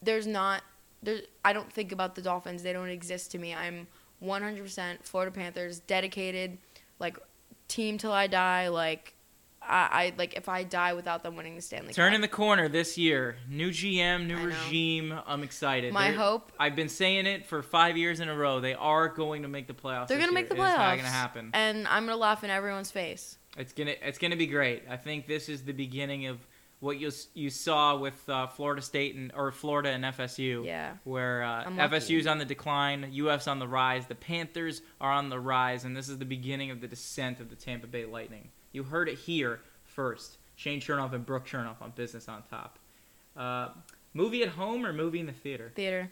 there's 0.00 0.26
not 0.28 0.62
there. 1.02 1.18
I 1.44 1.52
don't 1.52 1.72
think 1.72 1.90
about 1.90 2.14
the 2.14 2.22
Dolphins. 2.22 2.62
They 2.62 2.72
don't 2.72 2.88
exist 2.88 3.32
to 3.32 3.38
me. 3.38 3.52
I'm 3.52 3.88
100% 4.22 5.02
Florida 5.02 5.32
Panthers, 5.32 5.80
dedicated, 5.80 6.58
like 7.00 7.18
team 7.66 7.98
till 7.98 8.12
I 8.12 8.28
die. 8.28 8.68
Like 8.68 9.14
I, 9.60 9.88
I 9.90 10.12
like 10.16 10.34
if 10.34 10.48
I 10.48 10.62
die 10.62 10.92
without 10.92 11.24
them 11.24 11.34
winning 11.34 11.56
the 11.56 11.62
Stanley 11.62 11.92
Turning 11.92 12.20
Cup. 12.20 12.30
the 12.30 12.36
corner 12.36 12.68
this 12.68 12.96
year. 12.96 13.36
New 13.50 13.70
GM, 13.70 14.26
new 14.28 14.36
I 14.36 14.38
know. 14.38 14.44
regime. 14.46 15.18
I'm 15.26 15.42
excited. 15.42 15.92
My 15.92 16.10
They're- 16.10 16.18
hope 16.20 16.52
I've 16.60 16.76
been 16.76 16.88
saying 16.88 17.26
it 17.26 17.46
for 17.46 17.60
five 17.62 17.96
years 17.96 18.20
in 18.20 18.28
a 18.28 18.36
row. 18.36 18.60
They 18.60 18.74
are 18.74 19.08
going 19.08 19.42
to 19.42 19.48
make 19.48 19.66
the 19.66 19.74
playoffs. 19.74 20.06
they're 20.06 20.20
gonna 20.20 20.30
make 20.30 20.48
the 20.48 20.54
playoffs. 20.54 20.68
It 20.68 20.72
is 20.74 20.78
not 20.78 20.96
gonna 20.98 21.08
happen. 21.08 21.50
and 21.54 21.88
I'm 21.88 22.06
gonna 22.06 22.16
laugh 22.16 22.44
in 22.44 22.50
everyone's 22.50 22.92
face. 22.92 23.38
It's 23.56 23.72
gonna 23.72 23.94
it's 24.02 24.18
gonna 24.18 24.36
be 24.36 24.46
great. 24.46 24.82
I 24.88 24.96
think 24.96 25.26
this 25.26 25.48
is 25.48 25.62
the 25.64 25.72
beginning 25.72 26.26
of 26.26 26.38
what 26.80 26.98
you 26.98 27.10
you 27.34 27.48
saw 27.50 27.96
with 27.96 28.28
uh, 28.28 28.46
Florida 28.48 28.82
State 28.82 29.14
and 29.14 29.32
or 29.34 29.50
Florida 29.50 29.90
and 29.90 30.04
FSU. 30.04 30.64
Yeah. 30.64 30.94
Where 31.04 31.42
uh. 31.42 31.64
FSU's 31.64 32.26
on 32.26 32.38
the 32.38 32.44
decline, 32.44 33.10
UF's 33.18 33.48
on 33.48 33.58
the 33.58 33.66
rise, 33.68 34.06
the 34.06 34.14
Panthers 34.14 34.82
are 35.00 35.10
on 35.12 35.30
the 35.30 35.40
rise, 35.40 35.84
and 35.84 35.96
this 35.96 36.08
is 36.08 36.18
the 36.18 36.24
beginning 36.26 36.70
of 36.70 36.80
the 36.80 36.88
descent 36.88 37.40
of 37.40 37.48
the 37.48 37.56
Tampa 37.56 37.86
Bay 37.86 38.04
Lightning. 38.04 38.50
You 38.72 38.82
heard 38.82 39.08
it 39.08 39.18
here 39.18 39.60
first. 39.84 40.36
Shane 40.56 40.80
Chernoff 40.80 41.12
and 41.12 41.24
Brooke 41.24 41.46
Chernoff 41.46 41.80
on 41.82 41.92
Business 41.96 42.28
on 42.28 42.42
Top. 42.50 42.78
Uh, 43.36 43.68
movie 44.14 44.42
at 44.42 44.48
home 44.50 44.84
or 44.86 44.92
movie 44.92 45.20
in 45.20 45.26
the 45.26 45.32
theater? 45.32 45.70
Theater. 45.74 46.10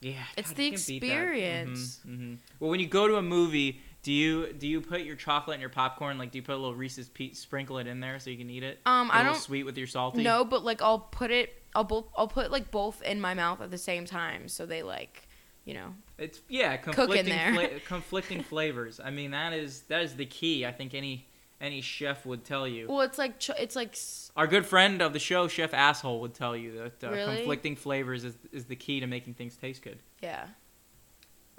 Yeah, 0.00 0.14
It's 0.36 0.50
God, 0.50 0.56
the 0.56 0.64
you 0.64 0.70
can't 0.72 0.86
beat 0.86 1.00
that. 1.00 1.06
experience. 1.06 2.00
Mhm, 2.06 2.18
mhm. 2.18 2.38
Well, 2.60 2.70
when 2.70 2.78
you 2.80 2.86
go 2.86 3.08
to 3.08 3.16
a 3.16 3.22
movie, 3.22 3.80
do 4.02 4.12
you 4.12 4.52
do 4.52 4.66
you 4.66 4.80
put 4.80 5.00
your 5.02 5.16
chocolate 5.16 5.54
and 5.56 5.60
your 5.60 5.70
popcorn 5.70 6.18
like 6.18 6.30
do 6.30 6.38
you 6.38 6.42
put 6.42 6.54
a 6.54 6.58
little 6.58 6.74
Reese's 6.74 7.08
Pe- 7.08 7.32
sprinkle 7.32 7.78
it 7.78 7.86
in 7.86 8.00
there 8.00 8.18
so 8.18 8.30
you 8.30 8.36
can 8.38 8.48
eat 8.50 8.62
it? 8.62 8.78
Um, 8.86 9.08
Get 9.08 9.14
I 9.14 9.18
little 9.18 9.32
don't 9.34 9.42
sweet 9.42 9.64
with 9.64 9.76
your 9.76 9.86
salty. 9.86 10.22
No, 10.22 10.44
but 10.44 10.64
like 10.64 10.80
I'll 10.82 11.00
put 11.00 11.30
it. 11.30 11.54
I'll 11.74 11.84
both. 11.84 12.06
I'll 12.16 12.28
put 12.28 12.50
like 12.50 12.70
both 12.70 13.02
in 13.02 13.20
my 13.20 13.34
mouth 13.34 13.60
at 13.60 13.70
the 13.70 13.78
same 13.78 14.04
time, 14.06 14.48
so 14.48 14.64
they 14.66 14.82
like, 14.82 15.28
you 15.64 15.74
know. 15.74 15.94
it's 16.16 16.40
yeah 16.48 16.76
Cook 16.78 16.96
in 16.98 17.26
conflicting 17.26 17.54
fla- 17.54 17.80
conflicting 17.86 18.42
flavors. 18.42 19.00
I 19.04 19.10
mean 19.10 19.32
that 19.32 19.52
is 19.52 19.82
that 19.88 20.02
is 20.02 20.14
the 20.14 20.26
key. 20.26 20.64
I 20.64 20.72
think 20.72 20.94
any 20.94 21.26
any 21.60 21.80
chef 21.80 22.24
would 22.24 22.44
tell 22.44 22.66
you. 22.68 22.86
Well, 22.88 23.00
it's 23.00 23.18
like 23.18 23.38
ch- 23.40 23.50
it's 23.58 23.74
like 23.76 23.96
Our 24.36 24.46
good 24.46 24.64
friend 24.64 25.02
of 25.02 25.12
the 25.12 25.18
show, 25.18 25.48
Chef 25.48 25.74
Asshole, 25.74 26.20
would 26.20 26.32
tell 26.34 26.56
you 26.56 26.72
that 26.78 27.04
uh, 27.06 27.10
Really? 27.10 27.36
conflicting 27.38 27.74
flavors 27.76 28.22
is 28.24 28.36
is 28.52 28.64
the 28.66 28.76
key 28.76 29.00
to 29.00 29.06
making 29.08 29.34
things 29.34 29.56
taste 29.56 29.82
good. 29.82 29.98
yeah, 30.22 30.46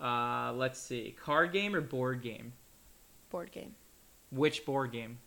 Uh, 0.01 0.53
let's 0.55 0.79
see, 0.79 1.15
card 1.21 1.51
game 1.51 1.75
or 1.75 1.81
board 1.81 2.21
game? 2.21 2.53
board 3.29 3.51
game. 3.51 3.75
Which 4.31 4.65
board 4.65 4.91
game? 4.91 5.19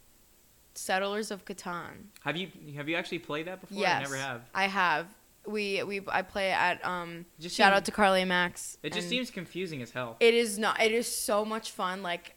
Settlers 0.74 1.30
of 1.30 1.44
Catan. 1.44 2.06
Have 2.24 2.36
you 2.36 2.48
have 2.76 2.88
you 2.88 2.96
actually 2.96 3.18
played 3.18 3.46
that 3.46 3.60
before? 3.60 3.78
Yes, 3.78 3.98
I 3.98 4.02
never 4.02 4.16
have. 4.16 4.40
I 4.54 4.66
have. 4.68 5.06
We 5.46 5.82
we 5.82 6.00
I 6.08 6.22
play 6.22 6.50
at 6.50 6.84
um. 6.84 7.26
Just 7.38 7.54
shout 7.56 7.68
seems- 7.72 7.76
out 7.78 7.84
to 7.84 7.90
Carly 7.92 8.22
and 8.22 8.28
Max. 8.28 8.78
It 8.82 8.92
just 8.92 9.08
seems 9.08 9.30
confusing 9.30 9.82
as 9.82 9.90
hell. 9.90 10.16
It 10.20 10.34
is 10.34 10.58
not. 10.58 10.80
It 10.82 10.92
is 10.92 11.06
so 11.06 11.44
much 11.44 11.72
fun. 11.72 12.02
Like, 12.02 12.34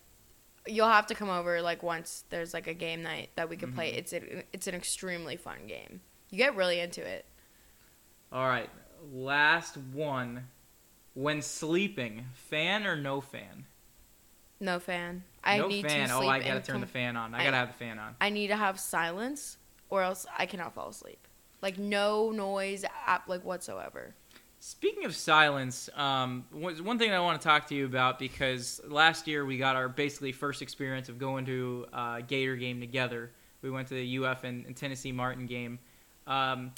you'll 0.67 0.87
have 0.89 1.07
to 1.07 1.15
come 1.15 1.29
over 1.29 1.61
like 1.61 1.81
once 1.83 2.25
there's 2.29 2.53
like 2.53 2.67
a 2.67 2.73
game 2.73 3.01
night 3.03 3.29
that 3.35 3.47
we 3.47 3.55
can 3.57 3.71
play. 3.71 3.93
Mhm. 3.93 3.97
It's 3.97 4.13
a, 4.13 4.43
it's 4.51 4.67
an 4.67 4.75
extremely 4.75 5.37
fun 5.37 5.67
game. 5.67 6.01
You 6.31 6.37
get 6.39 6.55
really 6.55 6.79
into 6.79 7.01
it. 7.05 7.25
All 8.31 8.47
right, 8.47 8.69
last 9.13 9.77
one. 9.93 10.47
When 11.15 11.41
sleeping, 11.41 12.25
fan 12.33 12.85
or 12.85 12.95
no 12.95 13.21
fan? 13.21 13.65
No 14.59 14.79
fan. 14.79 15.23
I 15.43 15.57
need 15.57 15.57
to. 15.57 15.61
no 15.61 15.67
need 15.67 15.85
fan. 15.85 16.09
to 16.09 16.15
oh, 16.15 16.27
I 16.27 16.39
gotta 16.39 16.61
turn 16.61 16.81
the 16.81 16.87
fan 16.87 17.17
on. 17.17 17.33
I 17.33 17.39
I- 17.39 17.43
gotta 17.45 17.57
have 17.57 17.67
the 17.69 17.85
fan 17.85 17.97
on. 17.97 18.15
I 18.21 18.29
need 18.29 18.47
to 18.47 18.55
have 18.55 18.79
silence, 18.79 19.57
or 19.89 20.03
else 20.03 20.25
I 20.37 20.45
cannot 20.45 20.73
fall 20.73 20.89
asleep. 20.89 21.27
Like 21.61 21.77
no 21.79 22.31
noise, 22.31 22.85
at, 23.07 23.23
like 23.27 23.43
whatsoever. 23.43 24.13
Speaking 24.59 25.05
of 25.05 25.15
silence, 25.15 25.89
um, 25.95 26.45
one 26.51 26.83
one 26.83 26.97
thing 26.97 27.11
I 27.11 27.19
want 27.19 27.39
to 27.39 27.47
talk 27.47 27.67
to 27.67 27.75
you 27.75 27.85
about 27.85 28.17
because 28.17 28.81
last 28.87 29.27
year 29.27 29.45
we 29.45 29.57
got 29.57 29.75
our 29.75 29.87
basically 29.87 30.31
first 30.31 30.61
experience 30.61 31.07
of 31.07 31.19
going 31.19 31.45
to 31.45 31.85
a 31.93 32.23
Gator 32.25 32.55
game 32.55 32.79
together. 32.79 33.31
We 33.61 33.69
went 33.69 33.87
to 33.89 33.93
the 33.93 34.25
UF 34.25 34.43
and, 34.43 34.65
and 34.65 34.75
Tennessee 34.75 35.11
Martin 35.11 35.45
game. 35.45 35.79
Um, 36.27 36.71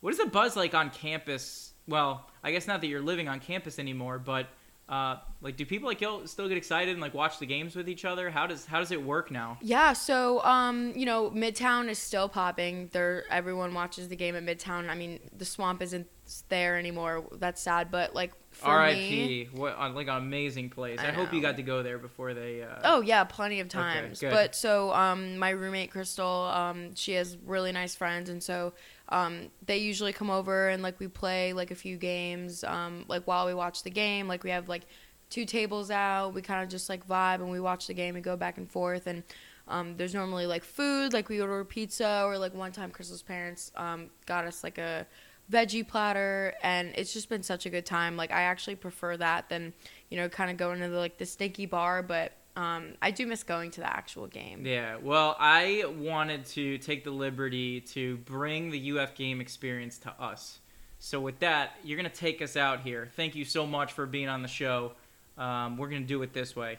what 0.00 0.12
is 0.12 0.18
the 0.18 0.26
buzz 0.26 0.56
like 0.56 0.74
on 0.74 0.90
campus? 0.90 1.73
Well, 1.86 2.26
I 2.42 2.52
guess 2.52 2.66
not 2.66 2.80
that 2.80 2.86
you're 2.86 3.02
living 3.02 3.28
on 3.28 3.40
campus 3.40 3.78
anymore, 3.78 4.18
but 4.18 4.46
uh, 4.88 5.16
like, 5.40 5.56
do 5.56 5.64
people 5.64 5.88
like 5.88 6.00
you'll 6.00 6.26
still 6.26 6.46
get 6.46 6.58
excited 6.58 6.92
and 6.92 7.00
like 7.00 7.14
watch 7.14 7.38
the 7.38 7.46
games 7.46 7.74
with 7.74 7.88
each 7.88 8.04
other? 8.04 8.30
How 8.30 8.46
does 8.46 8.66
how 8.66 8.80
does 8.80 8.90
it 8.90 9.02
work 9.02 9.30
now? 9.30 9.58
Yeah, 9.62 9.94
so 9.94 10.42
um, 10.44 10.92
you 10.94 11.06
know, 11.06 11.30
Midtown 11.30 11.88
is 11.88 11.98
still 11.98 12.28
popping. 12.28 12.90
There, 12.92 13.24
everyone 13.30 13.72
watches 13.72 14.08
the 14.08 14.16
game 14.16 14.36
at 14.36 14.44
Midtown. 14.44 14.90
I 14.90 14.94
mean, 14.94 15.20
the 15.36 15.46
swamp 15.46 15.80
isn't 15.80 16.06
there 16.50 16.78
anymore. 16.78 17.24
That's 17.32 17.62
sad, 17.62 17.90
but 17.90 18.14
like 18.14 18.32
R.I.P. 18.62 19.48
What 19.52 19.78
like 19.94 20.08
an 20.08 20.16
amazing 20.16 20.68
place. 20.68 21.00
I, 21.00 21.08
I 21.08 21.12
hope 21.12 21.32
you 21.32 21.40
got 21.40 21.56
to 21.56 21.62
go 21.62 21.82
there 21.82 21.98
before 21.98 22.34
they. 22.34 22.62
Uh, 22.62 22.80
Oh 22.84 23.00
yeah, 23.00 23.24
plenty 23.24 23.60
of 23.60 23.68
times. 23.68 24.20
good. 24.20 24.30
but 24.30 24.54
so 24.54 24.92
um, 24.92 25.38
my 25.38 25.50
roommate 25.50 25.92
Crystal, 25.92 26.44
um, 26.52 26.94
she 26.94 27.12
has 27.12 27.38
really 27.46 27.72
nice 27.72 27.94
friends, 27.94 28.28
and 28.28 28.42
so 28.42 28.74
um, 29.08 29.48
they 29.66 29.78
usually 29.78 30.12
come 30.12 30.30
over 30.30 30.68
and 30.68 30.82
like 30.82 30.98
we 30.98 31.08
play 31.08 31.52
like 31.52 31.70
a 31.70 31.74
few 31.74 31.96
games. 31.96 32.64
Um, 32.64 33.04
like 33.08 33.24
while 33.26 33.46
we 33.46 33.54
watch 33.54 33.82
the 33.82 33.90
game, 33.90 34.28
like 34.28 34.44
we 34.44 34.50
have 34.50 34.68
like 34.68 34.86
two 35.30 35.44
tables 35.44 35.90
out. 35.90 36.34
We 36.34 36.42
kind 36.42 36.62
of 36.62 36.68
just 36.68 36.88
like 36.88 37.06
vibe 37.06 37.36
and 37.36 37.50
we 37.50 37.60
watch 37.60 37.86
the 37.86 37.94
game 37.94 38.14
and 38.14 38.24
go 38.24 38.36
back 38.36 38.56
and 38.56 38.70
forth. 38.70 39.06
And 39.06 39.22
um, 39.68 39.96
there's 39.96 40.14
normally 40.14 40.46
like 40.46 40.64
food, 40.64 41.12
like 41.12 41.28
we 41.28 41.40
order 41.40 41.64
pizza, 41.64 42.22
or 42.24 42.38
like 42.38 42.54
one 42.54 42.72
time 42.72 42.90
Crystal's 42.90 43.22
parents 43.22 43.72
um, 43.76 44.10
got 44.26 44.44
us 44.44 44.62
like 44.62 44.78
a 44.78 45.06
veggie 45.50 45.86
platter, 45.86 46.54
and 46.62 46.92
it's 46.96 47.12
just 47.12 47.28
been 47.28 47.42
such 47.42 47.66
a 47.66 47.70
good 47.70 47.86
time. 47.86 48.16
Like 48.16 48.30
I 48.30 48.42
actually 48.42 48.76
prefer 48.76 49.16
that 49.16 49.48
than 49.48 49.72
you 50.10 50.16
know 50.16 50.28
kind 50.28 50.50
of 50.50 50.56
going 50.56 50.80
to 50.80 50.88
the, 50.88 50.98
like 50.98 51.18
the 51.18 51.26
stinky 51.26 51.66
bar, 51.66 52.02
but 52.02 52.32
um, 52.56 52.94
I 53.02 53.10
do 53.10 53.26
miss 53.26 53.42
going 53.42 53.70
to 53.72 53.80
the 53.80 53.90
actual 53.92 54.26
game. 54.26 54.64
Yeah, 54.64 54.96
well, 55.02 55.36
I 55.38 55.84
wanted 55.98 56.46
to 56.46 56.78
take 56.78 57.02
the 57.04 57.10
liberty 57.10 57.80
to 57.80 58.16
bring 58.18 58.70
the 58.70 58.98
UF 58.98 59.14
game 59.14 59.40
experience 59.40 59.98
to 59.98 60.10
us. 60.20 60.60
So, 61.00 61.20
with 61.20 61.40
that, 61.40 61.72
you're 61.82 61.98
going 61.98 62.10
to 62.10 62.16
take 62.16 62.40
us 62.40 62.56
out 62.56 62.80
here. 62.80 63.08
Thank 63.16 63.34
you 63.34 63.44
so 63.44 63.66
much 63.66 63.92
for 63.92 64.06
being 64.06 64.28
on 64.28 64.42
the 64.42 64.48
show. 64.48 64.92
Um, 65.36 65.76
we're 65.76 65.88
going 65.88 66.02
to 66.02 66.08
do 66.08 66.22
it 66.22 66.32
this 66.32 66.54
way. 66.54 66.78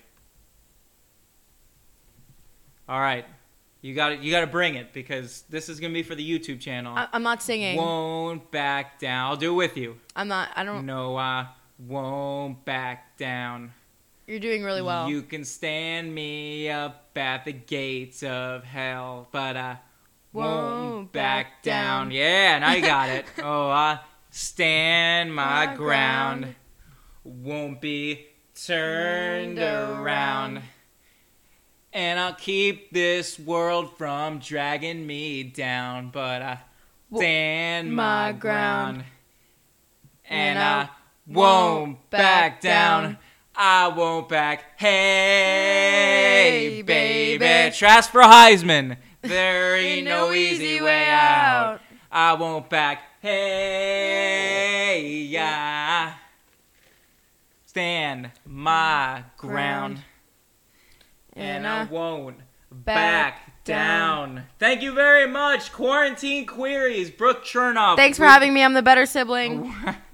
All 2.88 3.00
right. 3.00 3.26
You 3.82 3.94
got 3.94 4.10
to 4.10 4.16
You 4.16 4.32
got 4.32 4.42
to 4.42 4.48
bring 4.48 4.76
it 4.76 4.94
because 4.94 5.44
this 5.50 5.70
is 5.70 5.80
going 5.80 5.92
to 5.92 5.94
be 5.94 6.04
for 6.04 6.16
the 6.16 6.28
YouTube 6.28 6.60
channel. 6.60 6.96
I- 6.98 7.08
I'm 7.14 7.24
not 7.24 7.44
singing. 7.44 7.78
Won't 7.78 8.50
back 8.52 9.00
down. 9.00 9.30
I'll 9.30 9.38
do 9.38 9.52
it 9.54 9.56
with 9.56 9.78
you. 9.78 9.98
I'm 10.16 10.28
not. 10.28 10.50
I 10.56 10.64
don't. 10.64 10.86
No, 10.86 11.18
I 11.18 11.48
won't 11.78 12.64
back 12.66 13.18
down. 13.18 13.74
You're 14.28 14.40
doing 14.40 14.64
really 14.64 14.82
well. 14.82 15.10
You 15.10 15.22
can 15.22 15.46
stand 15.46 16.14
me 16.14 16.70
up 16.70 17.10
at 17.16 17.46
the 17.46 17.54
gates 17.54 18.24
of 18.24 18.64
hell, 18.64 19.28
but 19.32 19.56
I 19.56 19.80
won't, 20.34 20.92
Won't 20.92 21.12
back, 21.12 21.46
back 21.48 21.64
down. 21.64 22.08
down. 22.08 22.12
Yeah, 22.12 22.56
and 22.56 22.66
I 22.66 22.80
got 22.82 23.10
it. 23.10 23.26
oh, 23.44 23.70
I 23.70 24.00
stand 24.32 25.34
my, 25.34 25.68
My 25.68 25.76
ground. 25.76 26.42
ground. 26.42 26.56
Won't 27.24 27.82
be 27.82 28.26
turned 28.56 29.60
around. 29.60 30.02
around. 30.58 30.62
And 31.94 32.20
I'll 32.20 32.34
keep 32.36 32.92
this 32.92 33.40
world 33.40 33.98
from 33.98 34.40
dragging 34.40 35.08
me 35.08 35.44
down, 35.44 36.10
but 36.12 36.42
I 36.42 36.60
stand 37.16 37.96
my 37.96 38.32
my 38.32 38.32
ground. 38.34 38.98
ground. 38.98 39.04
And 40.28 40.58
And 40.58 40.60
I 40.60 40.82
I 40.84 40.90
won't 41.28 42.10
back 42.10 42.60
down. 42.62 43.04
down. 43.04 43.18
I 43.58 43.88
won't 43.90 44.28
back. 44.30 44.80
Hey, 44.80 44.88
Hey, 46.78 46.82
baby. 46.82 47.38
baby. 47.38 47.76
Trust 47.76 48.12
for 48.12 48.22
Heisman. 48.22 48.98
There 49.22 49.76
ain't 49.78 50.00
Ain't 50.00 50.08
no 50.08 50.32
easy 50.34 50.82
way 50.82 51.08
out. 51.10 51.76
out. 51.76 51.82
I 52.12 52.34
won't 52.34 52.70
back. 52.70 53.02
Hey, 53.22 55.02
yeah. 55.30 56.14
Stand 57.66 58.32
my 58.46 59.24
mm. 59.26 59.38
ground. 59.38 59.96
Ground. 59.96 60.04
And 61.34 61.66
And 61.66 61.68
I 61.68 61.82
I 61.82 61.84
won't 61.86 62.38
back 62.72 62.86
back 62.96 63.64
down. 63.66 64.36
down. 64.36 64.46
Thank 64.60 64.82
you 64.82 64.94
very 64.94 65.28
much. 65.28 65.72
Quarantine 65.74 66.46
Queries, 66.46 67.10
Brooke 67.12 67.44
Chernoff. 67.44 67.96
Thanks 67.98 68.18
for 68.18 68.26
having 68.26 68.54
me. 68.54 68.64
I'm 68.64 68.74
the 68.74 68.82
better 68.84 69.06
sibling. 69.06 69.74